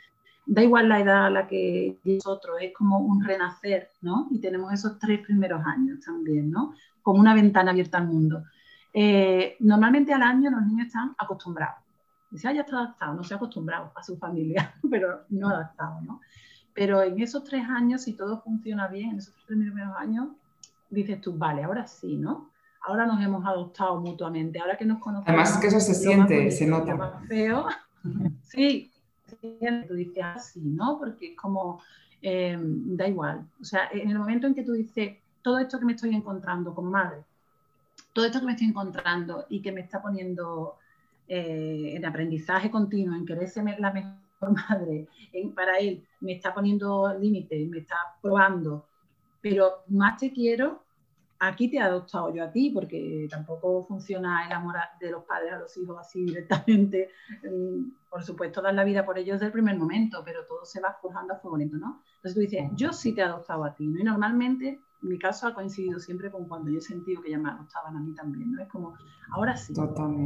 da 0.46 0.62
igual 0.62 0.90
la 0.90 1.00
edad 1.00 1.26
a 1.26 1.30
la 1.32 1.48
que 1.48 1.98
nosotros, 2.04 2.58
es 2.62 2.72
como 2.76 3.00
un 3.00 3.24
renacer, 3.24 3.90
¿no? 4.02 4.28
Y 4.30 4.40
tenemos 4.40 4.72
esos 4.72 5.00
tres 5.00 5.26
primeros 5.26 5.66
años 5.66 6.02
también, 6.06 6.52
¿no? 6.52 6.76
Como 7.02 7.20
una 7.20 7.34
ventana 7.34 7.72
abierta 7.72 7.98
al 7.98 8.06
mundo. 8.10 8.44
Eh, 8.94 9.56
normalmente 9.60 10.14
al 10.14 10.24
año 10.24 10.50
los 10.50 10.66
niños 10.66 10.88
están 10.88 11.14
acostumbrados 11.18 11.84
Dice, 12.32 12.48
ah, 12.48 12.54
ya 12.54 12.62
está 12.62 12.78
adaptado, 12.78 13.14
no 13.16 13.24
se 13.24 13.34
ha 13.34 13.38
acostumbrado 13.38 13.92
a 13.96 14.04
su 14.04 14.18
familia, 14.18 14.76
pero 14.90 15.22
no 15.30 15.50
adaptado, 15.50 16.02
¿no? 16.02 16.22
Pero 16.74 17.02
en 17.02 17.20
esos 17.20 17.44
tres 17.44 17.68
años, 17.68 18.04
si 18.04 18.14
todo 18.14 18.42
funciona 18.42 18.88
bien, 18.88 19.12
en 19.12 19.18
esos 19.18 19.34
tres 19.48 19.60
primeros 19.60 19.96
años, 19.98 20.30
dices 20.90 21.20
tú, 21.22 21.36
vale, 21.38 21.64
ahora 21.64 21.88
sí, 21.88 22.18
¿no? 22.18 22.52
Ahora 22.86 23.06
nos 23.06 23.22
hemos 23.22 23.46
adoptado 23.46 24.00
mutuamente, 24.00 24.60
ahora 24.60 24.78
que 24.78 24.86
nos 24.86 25.00
conocemos. 25.00 25.28
Además 25.28 25.58
que 25.58 25.68
eso 25.68 25.80
se 25.80 25.94
siente, 25.94 26.52
se 26.52 26.68
nota. 26.68 26.96
Más 26.96 27.28
feo. 27.28 27.66
sí, 28.44 28.92
tú 29.42 29.94
dices 29.96 30.24
así, 30.24 30.62
ah, 30.64 30.76
¿no? 30.76 31.00
Porque 31.00 31.32
es 31.32 31.38
como, 31.38 31.82
em, 32.22 32.96
da 32.96 33.08
igual. 33.08 33.46
O 33.60 33.66
sea, 33.66 33.90
en 33.92 34.12
el 34.12 34.20
momento 34.20 34.48
en 34.48 34.54
que 34.54 34.64
tú 34.64 34.74
dices, 34.74 35.18
todo 35.42 35.58
esto 35.60 35.80
que 35.80 35.86
me 35.86 35.94
estoy 35.94 36.16
encontrando 36.16 36.74
como 36.74 36.92
madre, 36.92 37.24
todo 38.14 38.26
esto 38.26 38.40
que 38.40 38.46
me 38.46 38.54
estoy 38.54 38.68
encontrando 38.68 39.46
y 39.50 39.62
que 39.62 39.72
me 39.72 39.82
está 39.82 40.02
poniendo 40.02 40.78
eh, 41.28 41.94
en 41.96 42.06
aprendizaje 42.06 42.72
continuo, 42.72 43.16
en 43.16 43.26
querer 43.26 43.48
ser 43.48 43.80
la 43.80 43.92
mejor 43.92 44.20
madre, 44.70 45.08
en, 45.34 45.54
para 45.54 45.78
él 45.78 46.06
me 46.22 46.34
está 46.34 46.54
poniendo 46.54 47.14
límites, 47.20 47.70
me 47.70 47.80
está 47.80 47.96
probando, 48.22 48.88
pero 49.42 49.84
más 49.88 50.18
te 50.18 50.32
quiero, 50.32 50.84
aquí 51.40 51.70
te 51.70 51.78
he 51.78 51.82
adoptado 51.82 52.34
yo 52.34 52.44
a 52.44 52.52
ti, 52.52 52.72
porque 52.72 53.28
tampoco 53.30 53.86
funciona 53.86 54.46
el 54.46 54.52
amor 54.52 54.76
de 55.00 55.12
los 55.12 55.24
padres 55.24 55.54
a 55.54 55.60
los 55.60 55.76
hijos 55.78 55.98
así 56.00 56.26
directamente. 56.26 57.10
Mm, 57.44 57.92
por 58.10 58.24
supuesto, 58.24 58.62
dar 58.62 58.74
la 58.74 58.84
vida 58.84 59.06
por 59.06 59.18
ellos 59.18 59.36
desde 59.36 59.48
el 59.48 59.52
primer 59.52 59.78
momento, 59.78 60.22
pero 60.26 60.46
todo 60.46 60.66
se 60.66 60.82
va 60.82 60.98
forjando 61.02 61.34
a 61.34 61.38
fuego 61.38 61.58
lento, 61.58 61.78
¿no? 61.78 62.04
Entonces 62.16 62.34
tú 62.34 62.40
dices, 62.42 62.70
yo 62.76 62.92
sí 62.92 63.14
te 63.14 63.22
he 63.22 63.24
adoptado 63.24 63.64
a 63.64 63.74
ti, 63.74 63.88
¿no? 63.88 64.00
Y 64.00 64.04
normalmente 64.04 64.80
mi 65.02 65.18
caso 65.18 65.48
ha 65.48 65.54
coincidido 65.54 66.00
siempre 66.00 66.32
con 66.32 66.48
cuando 66.48 66.70
yo 66.70 66.80
he 66.80 66.82
sentido 66.82 67.22
que 67.22 67.32
ya 67.32 67.38
me 67.38 67.50
adoptaban 67.50 67.96
a 67.96 68.00
mí 68.00 68.14
también, 68.14 68.52
¿no? 68.52 68.62
Es 68.62 68.68
como, 68.68 68.96
ahora 69.32 69.56
sí, 69.56 69.74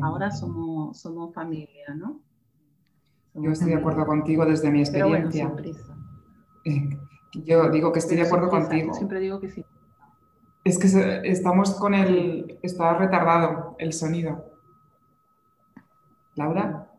ahora 0.02 0.32
somos, 0.32 1.00
somos 1.00 1.34
familia, 1.34 1.94
¿no? 1.96 2.22
yo 3.36 3.52
estoy 3.52 3.70
de 3.70 3.76
acuerdo 3.76 4.06
contigo 4.06 4.46
desde 4.46 4.70
mi 4.70 4.82
experiencia. 4.82 5.52
yo 7.34 7.70
digo 7.72 7.92
que 7.92 8.00
estoy 8.00 8.18
de 8.18 8.24
acuerdo 8.24 8.50
contigo. 8.50 8.94
Siempre 8.94 9.20
digo 9.20 9.40
que 9.40 9.50
sí. 9.50 9.66
Es 10.64 10.78
que 10.78 11.22
estamos 11.24 11.74
con 11.74 11.94
el... 11.94 12.60
Está 12.62 12.94
retardado 12.94 13.76
el 13.80 13.92
sonido. 13.92 14.46
¿Laura? 16.36 16.93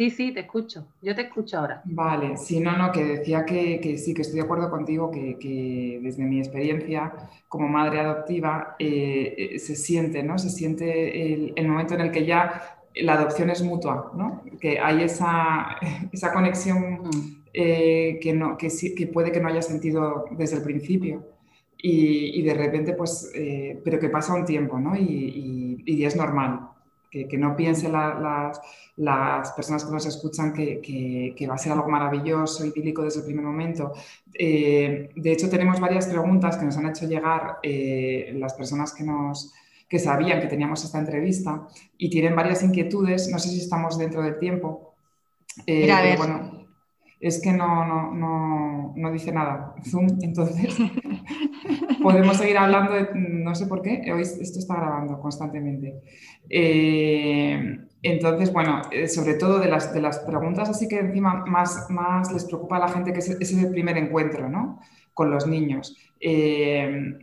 Sí, 0.00 0.08
sí, 0.08 0.32
te 0.32 0.40
escucho. 0.40 0.86
Yo 1.02 1.14
te 1.14 1.20
escucho 1.20 1.58
ahora. 1.58 1.82
Vale, 1.84 2.38
sí, 2.38 2.58
no, 2.58 2.74
no, 2.74 2.90
que 2.90 3.04
decía 3.04 3.44
que, 3.44 3.98
sí, 3.98 4.14
que 4.14 4.22
estoy 4.22 4.38
de 4.38 4.46
acuerdo 4.46 4.70
contigo, 4.70 5.10
que, 5.10 6.00
desde 6.02 6.24
mi 6.24 6.38
experiencia 6.38 7.12
como 7.48 7.68
madre 7.68 8.00
adoptiva 8.00 8.76
eh, 8.78 9.34
eh, 9.36 9.58
se 9.58 9.76
siente, 9.76 10.22
¿no? 10.22 10.38
Se 10.38 10.48
siente 10.48 11.52
el, 11.54 11.68
momento 11.68 11.92
en 11.92 12.00
el 12.00 12.10
que 12.10 12.24
ya 12.24 12.78
la 12.94 13.12
adopción 13.12 13.50
es 13.50 13.60
mutua, 13.60 14.12
¿no? 14.16 14.42
Que 14.58 14.78
hay 14.78 15.02
esa, 15.02 15.76
esa 16.12 16.32
conexión 16.32 17.02
mm. 17.02 17.44
eh, 17.52 18.18
que, 18.22 18.32
no, 18.32 18.56
que, 18.56 18.68
que 18.96 19.06
puede 19.06 19.30
que 19.30 19.40
no 19.40 19.48
haya 19.48 19.60
sentido 19.60 20.24
desde 20.30 20.56
el 20.56 20.62
principio. 20.62 21.26
Y, 21.76 22.40
de 22.40 22.54
repente, 22.54 22.94
pues, 22.94 23.32
pero 23.84 23.98
que 23.98 24.08
pasa 24.08 24.34
un 24.34 24.46
tiempo, 24.46 24.78
¿no? 24.78 24.96
Y, 24.96 25.82
y 25.84 26.04
es 26.04 26.14
normal 26.14 26.70
que, 27.10 27.36
no 27.36 27.56
piensen 27.56 27.92
las, 27.92 29.52
personas 29.56 29.84
que 29.84 29.90
nos 29.90 30.06
escuchan 30.06 30.52
que, 30.52 31.46
va 31.48 31.54
a 31.54 31.58
ser 31.58 31.72
algo 31.72 31.88
maravilloso, 31.88 32.64
idílico 32.64 33.02
desde 33.02 33.20
el 33.20 33.26
primer 33.26 33.44
momento. 33.44 33.92
Eh, 34.32 35.10
de 35.14 35.32
hecho, 35.32 35.50
tenemos 35.50 35.80
varias 35.80 36.06
preguntas 36.06 36.56
que 36.56 36.64
nos 36.64 36.76
han 36.76 36.88
hecho 36.88 37.08
llegar 37.08 37.58
eh, 37.62 38.32
las 38.36 38.54
personas 38.54 38.94
que 38.94 39.04
nos 39.04 39.52
que 39.88 39.98
sabían 39.98 40.40
que 40.40 40.46
teníamos 40.46 40.84
esta 40.84 41.00
entrevista 41.00 41.66
y 41.98 42.08
tienen 42.08 42.36
varias 42.36 42.62
inquietudes. 42.62 43.28
No 43.28 43.40
sé 43.40 43.48
si 43.48 43.58
estamos 43.58 43.98
dentro 43.98 44.22
del 44.22 44.38
tiempo. 44.38 44.94
Eh, 45.66 45.90
a 45.90 46.00
ver. 46.00 46.16
Bueno, 46.16 46.59
es 47.20 47.40
que 47.42 47.52
no, 47.52 47.86
no, 47.86 48.14
no, 48.14 48.94
no 48.96 49.12
dice 49.12 49.30
nada. 49.30 49.74
Zoom, 49.88 50.18
entonces 50.22 50.74
podemos 52.02 52.38
seguir 52.38 52.56
hablando 52.56 52.94
de, 52.94 53.08
no 53.14 53.54
sé 53.54 53.66
por 53.66 53.82
qué, 53.82 54.10
hoy 54.12 54.22
esto 54.22 54.58
está 54.58 54.76
grabando 54.76 55.20
constantemente. 55.20 56.00
Eh, 56.48 57.78
entonces, 58.02 58.52
bueno, 58.52 58.80
eh, 58.90 59.06
sobre 59.06 59.34
todo 59.34 59.58
de 59.58 59.68
las, 59.68 59.92
de 59.92 60.00
las 60.00 60.20
preguntas 60.20 60.70
así 60.70 60.88
que 60.88 60.98
encima 60.98 61.44
más, 61.46 61.90
más 61.90 62.32
les 62.32 62.46
preocupa 62.46 62.76
a 62.76 62.80
la 62.80 62.88
gente 62.88 63.12
que 63.12 63.18
ese 63.18 63.36
es 63.38 63.52
el 63.52 63.70
primer 63.70 63.98
encuentro, 63.98 64.48
¿no? 64.48 64.80
Con 65.12 65.30
los 65.30 65.46
niños. 65.46 65.96
Eh, 66.18 67.18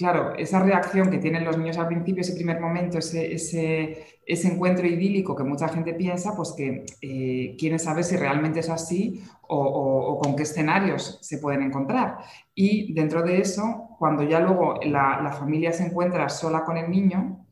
claro, 0.00 0.34
esa 0.34 0.60
reacción 0.60 1.10
que 1.10 1.18
tienen 1.18 1.44
los 1.44 1.58
niños 1.58 1.76
al 1.76 1.86
principio, 1.88 2.22
ese 2.22 2.32
primer 2.32 2.58
momento, 2.58 2.96
ese, 2.96 3.34
ese, 3.34 4.48
encuentro 4.48 4.86
idílico 4.86 5.36
que 5.36 5.44
mucha 5.44 5.68
gente 5.68 5.92
piensa, 5.92 6.34
pues 6.34 6.54
que 6.56 6.86
eh, 7.02 7.54
quieren 7.58 7.78
saber 7.78 8.04
si 8.04 8.16
realmente 8.16 8.60
es 8.60 8.70
así 8.70 9.22
o, 9.42 10.18
con 10.22 10.36
qué 10.36 10.44
escenarios 10.44 11.18
se 11.20 11.36
pueden 11.36 11.60
encontrar. 11.60 12.16
Y 12.54 12.94
dentro 12.94 13.22
de 13.22 13.42
eso, 13.42 13.90
cuando 13.98 14.22
ya 14.22 14.40
luego 14.40 14.80
la, 14.84 15.36
familia 15.38 15.70
se 15.70 15.84
encuentra 15.84 16.30
sola 16.30 16.64
con 16.64 16.78
el 16.78 16.90
niño, 16.90 17.44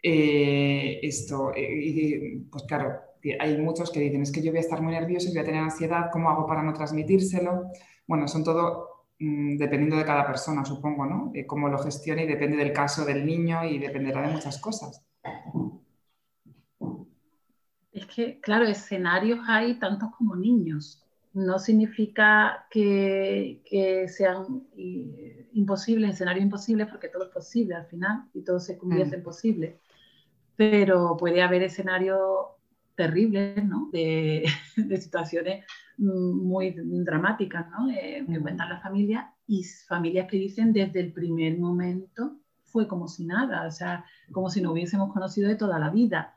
eh, 0.00 1.00
esto, 1.02 1.50
eh, 1.56 2.40
pues 2.48 2.62
claro, 2.68 3.00
hay 3.40 3.58
muchos 3.58 3.90
que 3.90 3.98
dicen, 3.98 4.22
es 4.22 4.30
que 4.30 4.42
yo 4.42 4.52
voy 4.52 4.58
a 4.58 4.60
estar 4.60 4.80
muy 4.80 4.92
nervioso, 4.92 5.30
voy 5.30 5.40
a 5.40 5.44
tener 5.44 5.60
ansiedad, 5.60 6.08
¿cómo 6.12 6.30
hago 6.30 6.46
para 6.46 6.62
no 6.62 6.72
transmitírselo? 6.72 7.64
Bueno, 8.06 8.28
son 8.28 8.44
todo 8.44 8.95
dependiendo 9.18 9.96
de 9.96 10.04
cada 10.04 10.26
persona, 10.26 10.64
supongo, 10.64 11.06
¿no? 11.06 11.32
cómo 11.46 11.68
lo 11.68 11.78
gestione 11.78 12.24
y 12.24 12.26
depende 12.26 12.56
del 12.56 12.72
caso 12.72 13.04
del 13.04 13.24
niño 13.24 13.64
y 13.64 13.78
dependerá 13.78 14.22
de 14.22 14.32
muchas 14.32 14.58
cosas. 14.58 15.06
Es 17.96 18.04
que, 18.06 18.40
claro, 18.40 18.66
escenarios 18.66 19.40
hay 19.48 19.78
tantos 19.78 20.10
como 20.18 20.36
niños. 20.36 21.02
No 21.32 21.58
significa 21.58 22.66
que, 22.70 23.62
sean 24.08 24.66
imposibles, 25.52 26.14
escenarios 26.14 26.44
imposibles, 26.44 26.88
porque 26.88 27.08
todo 27.08 27.24
es 27.24 27.30
posible 27.30 27.74
al 27.74 27.86
final 27.86 28.28
y 28.34 28.42
todo 28.42 28.60
se 28.60 28.76
convierte 28.76 29.16
mm. 29.16 29.18
en 29.18 29.24
posible. 29.24 29.80
Pero 30.56 31.16
puede 31.16 31.40
haber 31.40 31.62
escenarios 31.62 32.20
terribles, 32.94 33.64
¿no? 33.64 33.88
De, 33.92 34.44
situaciones 35.00 35.64
muy 35.98 36.74
dramáticas, 36.76 37.66
¿no? 37.70 37.88
que 37.88 38.24
mm. 38.26 38.42
cuentan 38.42 38.68
las 38.68 38.82
familias 38.82 39.26
y 39.46 39.64
familias 39.88 40.28
que 40.28 40.36
dicen 40.36 40.72
desde 40.72 41.00
el 41.00 41.12
primer 41.12 41.58
momento 41.58 42.38
fue 42.64 42.86
como 42.86 43.08
si 43.08 43.24
nada, 43.24 43.66
o 43.66 43.70
sea, 43.70 44.04
como 44.32 44.50
si 44.50 44.60
no 44.60 44.72
hubiésemos 44.72 45.12
conocido 45.12 45.48
de 45.48 45.56
toda 45.56 45.78
la 45.78 45.90
vida. 45.90 46.34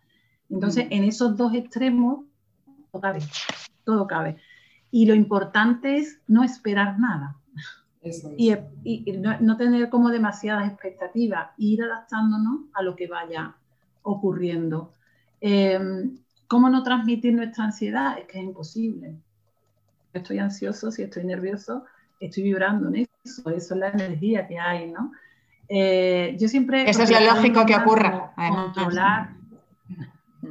Entonces, 0.50 0.88
en 0.90 1.04
esos 1.04 1.36
dos 1.36 1.54
extremos, 1.54 2.26
todo 2.92 3.02
cabe, 3.02 3.20
todo 3.84 4.08
cabe. 4.08 4.38
Y 4.92 5.06
lo 5.06 5.14
importante 5.16 5.98
es 5.98 6.22
no 6.28 6.44
esperar 6.44 7.00
nada. 7.00 7.36
Y, 8.38 8.56
no, 9.42 9.58
tener 9.58 9.90
como 9.90 10.10
demasiadas 10.10 10.70
expectativas, 10.70 11.50
ir 11.58 11.84
adaptándonos 11.84 12.62
a 12.74 12.82
lo 12.82 12.96
que 12.96 13.08
vaya 13.08 13.56
ocurriendo. 14.02 14.94
Em, 15.42 16.18
¿Cómo 16.48 16.70
no 16.70 16.82
transmitir 16.84 17.34
nuestra 17.34 17.66
ansiedad? 17.66 18.18
Es 18.18 18.26
que 18.26 18.40
es 18.40 18.46
imposible. 18.46 19.18
Estoy 20.14 20.40
ansioso, 20.40 20.92
si 20.92 21.04
estoy 21.04 21.26
nervioso, 21.26 21.86
estoy 22.20 22.44
vibrando 22.44 22.88
en 22.90 23.08
eso. 23.24 23.50
Eso 23.50 23.74
es 23.74 23.80
la 23.80 23.90
energía 23.90 24.48
que 24.48 24.58
hay, 24.60 24.92
¿no? 24.92 25.12
Eh, 25.68 26.36
yo 26.40 26.48
siempre... 26.48 26.90
Eso 26.90 27.04
es 27.04 27.12
lo 27.12 27.20
lógico 27.20 27.66
que 27.66 27.76
ocurra. 27.76 28.34
Controlar. 28.36 29.40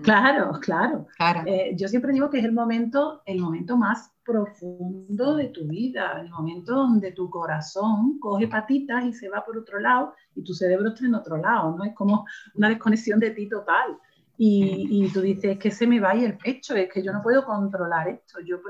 Claro, 0.02 0.52
claro. 0.60 1.06
Eh, 1.46 1.72
yo 1.74 1.88
siempre 1.88 2.12
digo 2.12 2.30
que 2.30 2.38
es 2.38 2.44
el 2.44 2.52
momento, 2.52 3.22
el 3.26 3.40
momento 3.40 3.76
más 3.76 4.12
profundo 4.24 5.36
de 5.36 5.48
tu 5.48 5.66
vida, 5.66 6.20
el 6.20 6.30
momento 6.30 6.74
donde 6.74 7.12
tu 7.12 7.30
corazón 7.30 8.18
coge 8.20 8.46
patitas 8.46 9.04
y 9.04 9.12
se 9.12 9.28
va 9.28 9.44
por 9.44 9.56
otro 9.56 9.80
lado 9.80 10.14
y 10.34 10.44
tu 10.44 10.52
cerebro 10.52 10.90
está 10.90 11.06
en 11.06 11.14
otro 11.14 11.38
lado, 11.38 11.74
¿no? 11.76 11.84
Es 11.84 11.94
como 11.94 12.26
una 12.54 12.68
desconexión 12.68 13.18
de 13.18 13.30
ti 13.30 13.48
total. 13.48 13.98
Y, 14.40 14.86
y 15.04 15.12
tú 15.12 15.20
dices, 15.20 15.58
que 15.58 15.70
se 15.70 15.86
me 15.86 15.98
va 15.98 16.14
y 16.14 16.24
el 16.24 16.38
pecho, 16.38 16.76
es 16.76 16.88
que 16.92 17.02
yo 17.02 17.12
no 17.12 17.22
puedo 17.22 17.44
controlar 17.44 18.08
esto. 18.08 18.38
Yo 18.40 18.60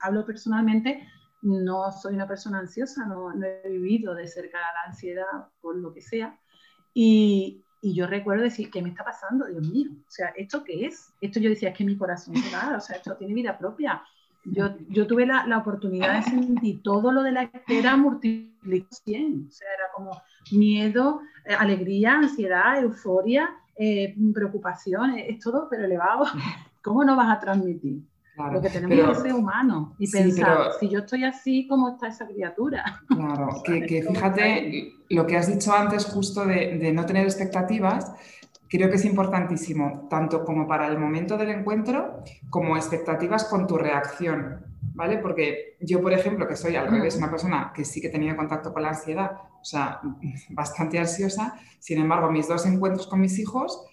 hablo 0.00 0.26
personalmente 0.26 1.06
no 1.42 1.90
soy 1.90 2.14
una 2.14 2.26
persona 2.26 2.60
ansiosa, 2.60 3.04
no, 3.04 3.32
he 3.32 3.68
vivido 3.68 4.14
de 4.14 4.26
cerca 4.28 4.58
la 4.58 4.90
ansiedad 4.90 5.26
por 5.60 5.76
lo 5.76 5.92
que 5.92 6.00
sea. 6.00 6.38
Y, 6.94 7.64
y, 7.80 7.94
yo 7.94 8.06
recuerdo 8.06 8.44
decir, 8.44 8.70
¿qué 8.70 8.80
me 8.80 8.90
está 8.90 9.04
pasando? 9.04 9.46
Dios 9.46 9.68
mío, 9.68 9.90
o 9.92 10.10
sea, 10.10 10.28
¿esto 10.36 10.62
qué 10.62 10.86
es? 10.86 11.12
Esto 11.20 11.40
yo 11.40 11.50
decía, 11.50 11.70
es 11.70 11.76
que 11.76 11.84
mi 11.84 11.96
corazón 11.96 12.36
se 12.36 12.54
va, 12.54 12.76
o 12.76 12.80
sea, 12.80 12.96
esto 12.96 13.16
tiene 13.16 13.34
vida 13.34 13.58
propia. 13.58 14.02
Yo, 14.44 14.76
yo 14.88 15.06
tuve 15.06 15.26
la, 15.26 15.46
la, 15.46 15.58
oportunidad 15.58 16.16
de 16.16 16.22
sentir 16.22 16.82
todo 16.82 17.12
lo 17.12 17.22
de 17.22 17.32
la 17.32 17.42
espera 17.44 17.96
multiplicado 17.96 18.52
100, 19.04 19.46
o 19.48 19.50
sea, 19.50 19.68
era 19.74 19.84
como 19.94 20.22
miedo, 20.52 21.20
eh, 21.44 21.54
alegría, 21.54 22.14
ansiedad, 22.14 22.80
euforia, 22.80 23.50
eh, 23.76 24.14
preocupación, 24.34 25.18
es 25.18 25.38
todo, 25.38 25.68
pero 25.70 25.84
elevado. 25.84 26.24
¿Cómo 26.82 27.04
no 27.04 27.16
vas 27.16 27.36
a 27.36 27.40
transmitir? 27.40 28.02
lo 28.36 28.62
que 28.62 28.70
tenemos 28.70 29.16
es 29.18 29.22
ser 29.22 29.34
humano 29.34 29.94
y 29.98 30.10
pensar, 30.10 30.72
si 30.80 30.88
yo 30.88 31.00
estoy 31.00 31.24
así, 31.24 31.66
¿cómo 31.68 31.90
está 31.90 32.08
esa 32.08 32.26
criatura? 32.26 33.02
Claro, 33.08 33.62
que, 33.62 34.02
fíjate 34.02 34.94
lo 35.10 35.26
que 35.26 35.36
has 35.36 35.46
dicho 35.46 35.72
antes 35.72 36.06
justo 36.06 36.46
de, 36.46 36.92
no 36.92 37.04
tener 37.04 37.24
expectativas, 37.24 38.10
creo 38.68 38.88
que 38.88 38.96
es 38.96 39.04
importantísimo, 39.04 40.06
tanto 40.08 40.44
como 40.44 40.66
para 40.66 40.88
el 40.88 40.98
momento 40.98 41.36
del 41.36 41.50
encuentro, 41.50 42.22
como 42.48 42.76
expectativas 42.76 43.44
con 43.44 43.66
tu 43.66 43.76
reacción, 43.76 44.71
¿vale? 44.94 45.18
Porque 45.18 45.76
yo, 45.80 46.00
por 46.00 46.12
ejemplo, 46.12 46.46
que 46.46 46.56
soy 46.56 46.76
al 46.76 46.88
revés, 46.88 47.16
una 47.16 47.30
persona 47.30 47.72
que 47.74 47.84
sí 47.84 48.00
que 48.00 48.08
he 48.08 48.10
tenido 48.10 48.36
contacto 48.36 48.72
con 48.72 48.82
la 48.82 48.90
ansiedad, 48.90 49.32
o 49.60 49.64
sea, 49.64 50.00
bastante 50.50 50.98
ansiosa, 50.98 51.58
sin 51.78 51.98
embargo, 51.98 52.30
mis 52.30 52.48
dos 52.48 52.66
encuentros 52.66 53.06
con 53.06 53.20
mis 53.20 53.38
hijos, 53.38 53.84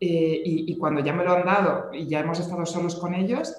eh, 0.00 0.42
y, 0.44 0.72
y, 0.72 0.78
cuando 0.78 1.00
ya 1.00 1.12
me 1.12 1.24
lo 1.24 1.32
han 1.32 1.44
dado 1.44 1.92
y 1.92 2.06
ya 2.06 2.20
hemos 2.20 2.38
estado 2.38 2.64
solos 2.64 2.94
con 2.94 3.14
ellos, 3.14 3.52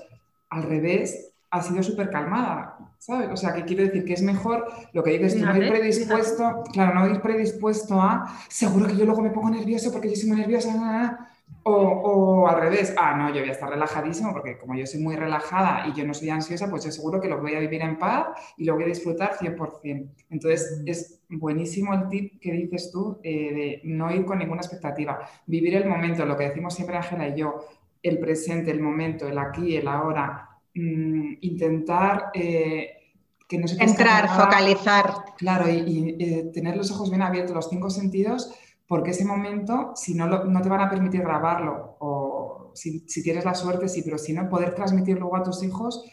al 0.49 0.63
revés, 0.63 1.33
ha 1.51 1.61
sido 1.61 1.81
súper 1.83 2.09
calmada, 2.09 2.77
¿sabes? 2.97 3.29
O 3.31 3.37
sea, 3.37 3.53
que 3.53 3.65
quiero 3.65 3.83
decir 3.83 4.05
que 4.05 4.13
es 4.13 4.21
mejor 4.21 4.67
lo 4.93 5.03
que 5.03 5.17
dices, 5.17 5.39
tú 5.39 5.45
no 5.45 5.57
ir 5.57 5.69
predispuesto, 5.69 6.63
claro, 6.71 6.93
no 6.93 7.09
ir 7.09 7.21
predispuesto 7.21 7.99
a, 7.99 8.37
seguro 8.47 8.87
que 8.87 8.95
yo 8.95 9.05
luego 9.05 9.21
me 9.21 9.31
pongo 9.31 9.49
nervioso 9.49 9.91
porque 9.91 10.09
yo 10.09 10.15
soy 10.15 10.29
muy 10.29 10.37
nerviosa, 10.37 11.28
o, 11.63 11.71
o, 11.71 12.47
al 12.47 12.59
revés, 12.61 12.95
ah, 12.97 13.15
no, 13.15 13.29
yo 13.29 13.41
voy 13.41 13.49
a 13.49 13.53
estar 13.53 13.69
relajadísimo 13.69 14.31
porque 14.31 14.57
como 14.57 14.75
yo 14.75 14.85
soy 14.85 15.01
muy 15.01 15.15
relajada 15.15 15.87
y 15.87 15.93
yo 15.93 16.05
no 16.05 16.13
soy 16.13 16.29
ansiosa, 16.29 16.69
pues 16.69 16.85
yo 16.85 16.91
seguro 16.91 17.19
que 17.19 17.27
lo 17.27 17.39
voy 17.39 17.55
a 17.55 17.59
vivir 17.59 17.81
en 17.81 17.97
paz 17.97 18.27
y 18.57 18.65
lo 18.65 18.75
voy 18.75 18.83
a 18.83 18.87
disfrutar 18.87 19.33
100%. 19.37 20.09
Entonces, 20.29 20.81
es 20.85 21.19
buenísimo 21.29 21.93
el 21.93 22.07
tip 22.07 22.39
que 22.39 22.53
dices 22.53 22.91
tú 22.91 23.19
eh, 23.23 23.53
de 23.53 23.81
no 23.83 24.11
ir 24.11 24.25
con 24.25 24.39
ninguna 24.39 24.61
expectativa, 24.61 25.19
vivir 25.45 25.75
el 25.75 25.87
momento, 25.87 26.25
lo 26.25 26.37
que 26.37 26.45
decimos 26.45 26.73
siempre 26.73 26.97
Ángela 26.97 27.27
y 27.27 27.39
yo, 27.39 27.65
el 28.01 28.19
presente, 28.19 28.71
el 28.71 28.81
momento, 28.81 29.27
el 29.27 29.37
aquí, 29.37 29.75
el 29.75 29.87
ahora, 29.87 30.49
mm, 30.73 31.33
intentar 31.41 32.31
eh, 32.33 32.99
que 33.47 33.57
no 33.57 33.67
se 33.67 33.83
Entrar, 33.83 34.29
focalizar. 34.29 35.05
Claro, 35.37 35.67
y, 35.69 36.15
eh, 36.19 36.51
tener 36.53 36.77
los 36.77 36.91
ojos 36.91 37.09
bien 37.09 37.21
abiertos, 37.21 37.55
los 37.55 37.69
cinco 37.69 37.89
sentidos, 37.89 38.53
porque 38.89 39.11
ese 39.11 39.23
momento, 39.23 39.91
si 39.95 40.15
no, 40.15 40.25
no 40.25 40.61
te 40.63 40.67
van 40.67 40.81
a 40.81 40.89
permitir 40.89 41.21
grabarlo, 41.21 41.95
o 41.99 42.71
si, 42.73 43.05
tienes 43.21 43.45
la 43.45 43.53
suerte, 43.53 43.87
sí, 43.87 44.01
pero 44.01 44.17
si 44.17 44.33
no, 44.33 44.49
poder 44.49 44.73
transmitir 44.73 45.19
luego 45.19 45.37
a 45.37 45.43
tus 45.43 45.61
hijos 45.63 46.03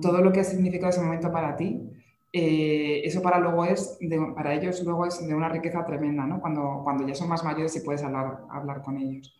todo 0.00 0.22
lo 0.22 0.32
que 0.32 0.38
ha 0.38 0.44
significado 0.44 0.90
ese 0.90 1.02
momento 1.02 1.32
para 1.32 1.56
ti. 1.56 1.82
Eh, 2.32 3.02
eso 3.04 3.22
para, 3.22 3.40
luego 3.40 3.64
es 3.64 3.98
para 4.36 4.54
ellos 4.54 4.82
luego 4.84 5.04
es 5.04 5.26
de 5.26 5.34
una 5.34 5.48
riqueza 5.48 5.84
tremenda, 5.84 6.24
¿no? 6.24 6.40
Cuando, 6.40 6.82
cuando 6.84 7.06
ya 7.08 7.14
son 7.16 7.28
más 7.28 7.42
mayores 7.42 7.74
y 7.74 7.80
puedes 7.80 8.04
hablar, 8.04 8.44
hablar 8.50 8.82
con 8.82 8.98
ellos. 8.98 9.36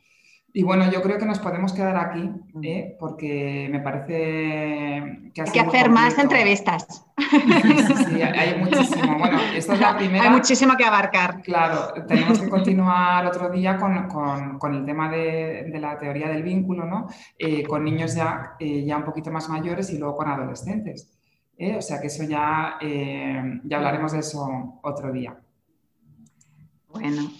Y 0.54 0.64
bueno, 0.64 0.90
yo 0.90 1.00
creo 1.00 1.16
que 1.16 1.24
nos 1.24 1.38
podemos 1.38 1.72
quedar 1.72 1.96
aquí, 1.96 2.30
¿eh? 2.62 2.94
porque 3.00 3.68
me 3.70 3.80
parece 3.80 5.30
que... 5.32 5.40
Hay 5.40 5.50
que 5.50 5.60
hacer 5.60 5.88
más 5.90 6.18
entrevistas. 6.18 7.06
Sí, 7.32 8.20
hay 8.20 8.58
muchísimo. 8.58 9.16
Bueno, 9.18 9.38
esta 9.54 9.72
es 9.72 9.80
la 9.80 9.96
primera... 9.98 10.24
Hay 10.24 10.30
muchísimo 10.30 10.76
que 10.76 10.84
abarcar. 10.84 11.40
Claro, 11.40 11.94
tenemos 12.06 12.38
que 12.38 12.50
continuar 12.50 13.24
otro 13.26 13.48
día 13.48 13.78
con, 13.78 14.08
con, 14.08 14.58
con 14.58 14.74
el 14.74 14.84
tema 14.84 15.10
de, 15.10 15.70
de, 15.72 15.80
la 15.80 15.96
teoría 15.96 16.28
del 16.28 16.42
vínculo, 16.42 16.84
¿no? 16.84 17.06
Eh, 17.38 17.62
con 17.62 17.84
niños 17.84 18.14
ya, 18.14 18.56
eh, 18.58 18.84
ya 18.84 18.98
un 18.98 19.04
poquito 19.04 19.30
más 19.30 19.48
mayores 19.48 19.90
y 19.90 19.98
luego 19.98 20.16
con 20.16 20.28
adolescentes. 20.28 21.10
O 21.78 21.80
sea 21.80 22.00
que 22.00 22.08
eso 22.08 22.24
ya, 22.24 22.76
ya 22.82 23.76
hablaremos 23.76 24.12
de 24.12 24.18
eso 24.18 24.80
otro 24.82 25.12
día. 25.12 25.36
Bueno, 26.88 27.30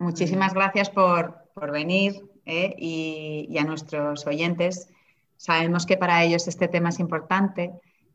muchísimas 0.00 0.52
gracias 0.52 0.90
por, 0.90 1.39
por 1.60 1.70
venir 1.70 2.24
¿eh? 2.46 2.74
y, 2.78 3.56
a 3.58 3.64
nuestros 3.64 4.26
oyentes. 4.26 4.88
Sabemos 5.36 5.86
que 5.86 5.96
para 5.96 6.24
ellos 6.24 6.48
este 6.48 6.66
tema 6.66 6.88
es 6.88 6.98
importante 6.98 7.72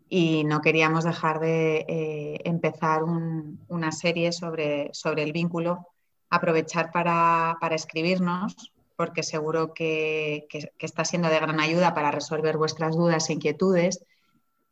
y 0.09 0.43
no 0.43 0.61
queríamos 0.61 1.03
dejar 1.03 1.39
de 1.39 1.85
eh, 1.87 2.39
empezar 2.43 3.03
una 3.03 3.91
serie 3.91 4.31
sobre, 4.31 4.89
sobre, 4.93 5.23
el 5.23 5.31
vínculo, 5.31 5.87
aprovechar 6.29 6.91
para, 6.91 7.57
escribirnos, 7.71 8.73
porque 8.95 9.23
seguro 9.23 9.73
que, 9.73 10.47
está 10.79 11.05
siendo 11.05 11.29
de 11.29 11.39
gran 11.39 11.59
ayuda 11.59 11.93
para 11.93 12.11
resolver 12.11 12.57
vuestras 12.57 12.95
dudas 12.95 13.29
e 13.29 13.33
inquietudes. 13.33 14.03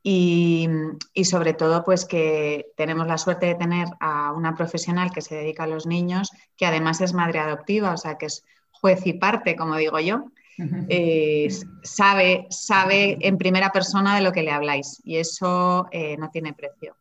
Y, 0.05 0.67
y, 1.13 1.23
sobre 1.25 1.53
todo, 1.53 1.85
pues 1.85 2.03
que 2.03 2.67
tenemos 2.75 3.07
la 3.07 3.17
suerte 3.17 3.45
de 3.45 3.55
tener 3.55 3.87
a 4.01 4.33
una 4.33 4.53
profesional 4.53 5.11
que 5.11 5.21
se 5.21 5.35
dedica 5.35 5.63
a 5.63 5.67
los 5.67 5.85
niños, 5.85 6.29
que 6.57 6.65
además 6.65 6.99
es 6.99 7.13
madre 7.13 7.39
adoptiva, 7.39 7.93
o 7.93 7.97
sea, 7.97 8.17
que 8.17 8.25
es 8.25 8.43
juez 8.83 9.07
y 9.07 9.13
parte, 9.13 9.55
como 9.55 9.77
digo 9.77 9.97
yo, 10.01 10.25
eh, 10.89 11.47
sabe, 11.83 12.47
sabe 12.49 13.17
en 13.21 13.37
primera 13.37 13.71
persona 13.71 14.13
de 14.13 14.21
lo 14.21 14.33
que 14.33 14.43
le 14.43 14.51
habláis 14.51 15.01
y 15.05 15.15
eso 15.15 15.87
eh, 15.89 16.17
no 16.17 16.29
tiene 16.29 16.53
precio. 16.53 16.97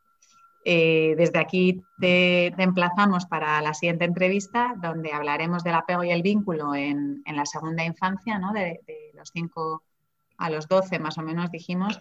Eh, 0.65 1.15
desde 1.19 1.41
aquí 1.41 1.83
te, 1.99 2.47
emplazamos 2.63 3.27
para 3.27 3.61
la 3.61 3.75
siguiente 3.75 4.05
entrevista, 4.05 4.75
donde 4.81 5.13
hablaremos 5.13 5.65
del 5.65 5.75
apego 5.75 6.05
y 6.05 6.13
el 6.13 6.23
vínculo 6.23 6.73
en, 6.73 7.21
la 7.27 7.45
segunda 7.45 7.85
infancia, 7.85 8.39
¿no? 8.39 8.53
de, 8.53 8.81
los 9.15 9.31
5 9.33 9.83
a 10.39 10.51
los 10.51 10.69
12 10.69 11.01
más 11.01 11.19
o 11.19 11.23
menos 11.23 11.51
dijimos, 11.51 12.01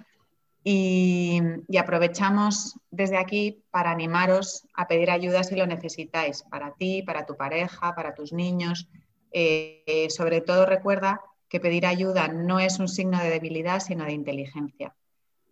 y, 0.64 1.42
y, 1.68 1.78
aprovechamos 1.78 2.76
desde 2.92 3.18
aquí 3.18 3.64
para 3.72 3.90
animaros 3.90 4.68
a 4.76 4.88
pedir 4.88 5.10
ayuda 5.10 5.44
si 5.44 5.56
lo 5.56 5.66
necesitáis, 5.66 6.44
para 6.52 6.74
ti, 6.74 7.02
para 7.02 7.26
tu 7.26 7.36
pareja, 7.36 7.96
para 7.96 8.14
tus 8.14 8.32
niños, 8.32 8.88
eh, 9.32 10.08
sobre 10.10 10.42
todo 10.42 10.66
recuerda 10.66 11.22
que 11.52 11.60
pedir 11.60 11.86
ayuda 11.86 12.30
no 12.30 12.60
es 12.60 12.80
un 12.80 12.88
signo 12.88 13.20
de 13.20 13.30
debilidad, 13.30 13.80
sino 13.80 14.06
de 14.06 14.14
inteligencia. 14.14 14.96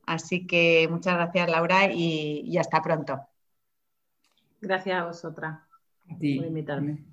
Así 0.05 0.47
que 0.47 0.87
muchas 0.89 1.15
gracias, 1.15 1.49
Laura, 1.49 1.91
y, 1.91 2.57
hasta 2.57 2.81
pronto. 2.81 3.19
Gracias 4.61 4.99
a 4.99 5.05
vosotras 5.05 5.59
por 6.07 6.19
invitarme. 6.19 7.03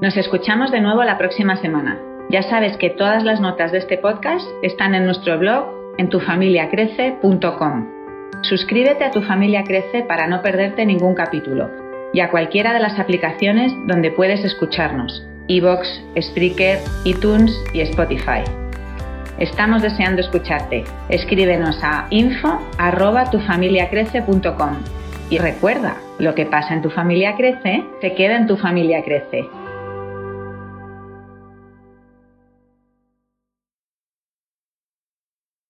Nos 0.00 0.16
escuchamos 0.16 0.70
de 0.70 0.80
nuevo 0.80 1.04
la 1.04 1.18
próxima 1.18 1.60
semana. 1.60 2.00
Ya 2.30 2.42
sabes 2.42 2.76
que 2.78 2.90
todas 2.90 3.24
las 3.24 3.40
notas 3.40 3.72
de 3.72 3.78
este 3.78 3.98
podcast 3.98 4.46
están 4.62 4.94
en 4.94 5.04
nuestro 5.04 5.38
blog 5.38 5.66
en 5.98 6.08
tufamiliacrece.com. 6.08 7.92
Suscríbete 8.42 9.04
a 9.04 9.10
Tu 9.10 9.20
Familia 9.22 9.64
Crece 9.64 10.04
para 10.04 10.26
no 10.26 10.40
perderte 10.40 10.86
ningún 10.86 11.14
capítulo 11.14 11.83
y 12.14 12.20
a 12.20 12.30
cualquiera 12.30 12.72
de 12.72 12.80
las 12.80 12.98
aplicaciones 12.98 13.74
donde 13.86 14.10
puedes 14.12 14.42
escucharnos, 14.44 15.26
iVoox, 15.48 15.86
Spreaker, 16.18 16.78
iTunes 17.04 17.54
y 17.74 17.82
Spotify. 17.82 18.42
Estamos 19.38 19.82
deseando 19.82 20.22
escucharte. 20.22 20.84
Escríbenos 21.08 21.82
a 21.82 22.06
info@tufamiliacrece.com. 22.10 24.76
Y 25.28 25.38
recuerda, 25.38 25.96
lo 26.20 26.36
que 26.36 26.46
pasa 26.46 26.72
en 26.72 26.82
tu 26.82 26.90
familia 26.90 27.34
crece, 27.36 27.82
se 28.00 28.14
queda 28.14 28.36
en 28.36 28.46
tu 28.46 28.56
familia 28.56 29.02
crece. 29.02 29.48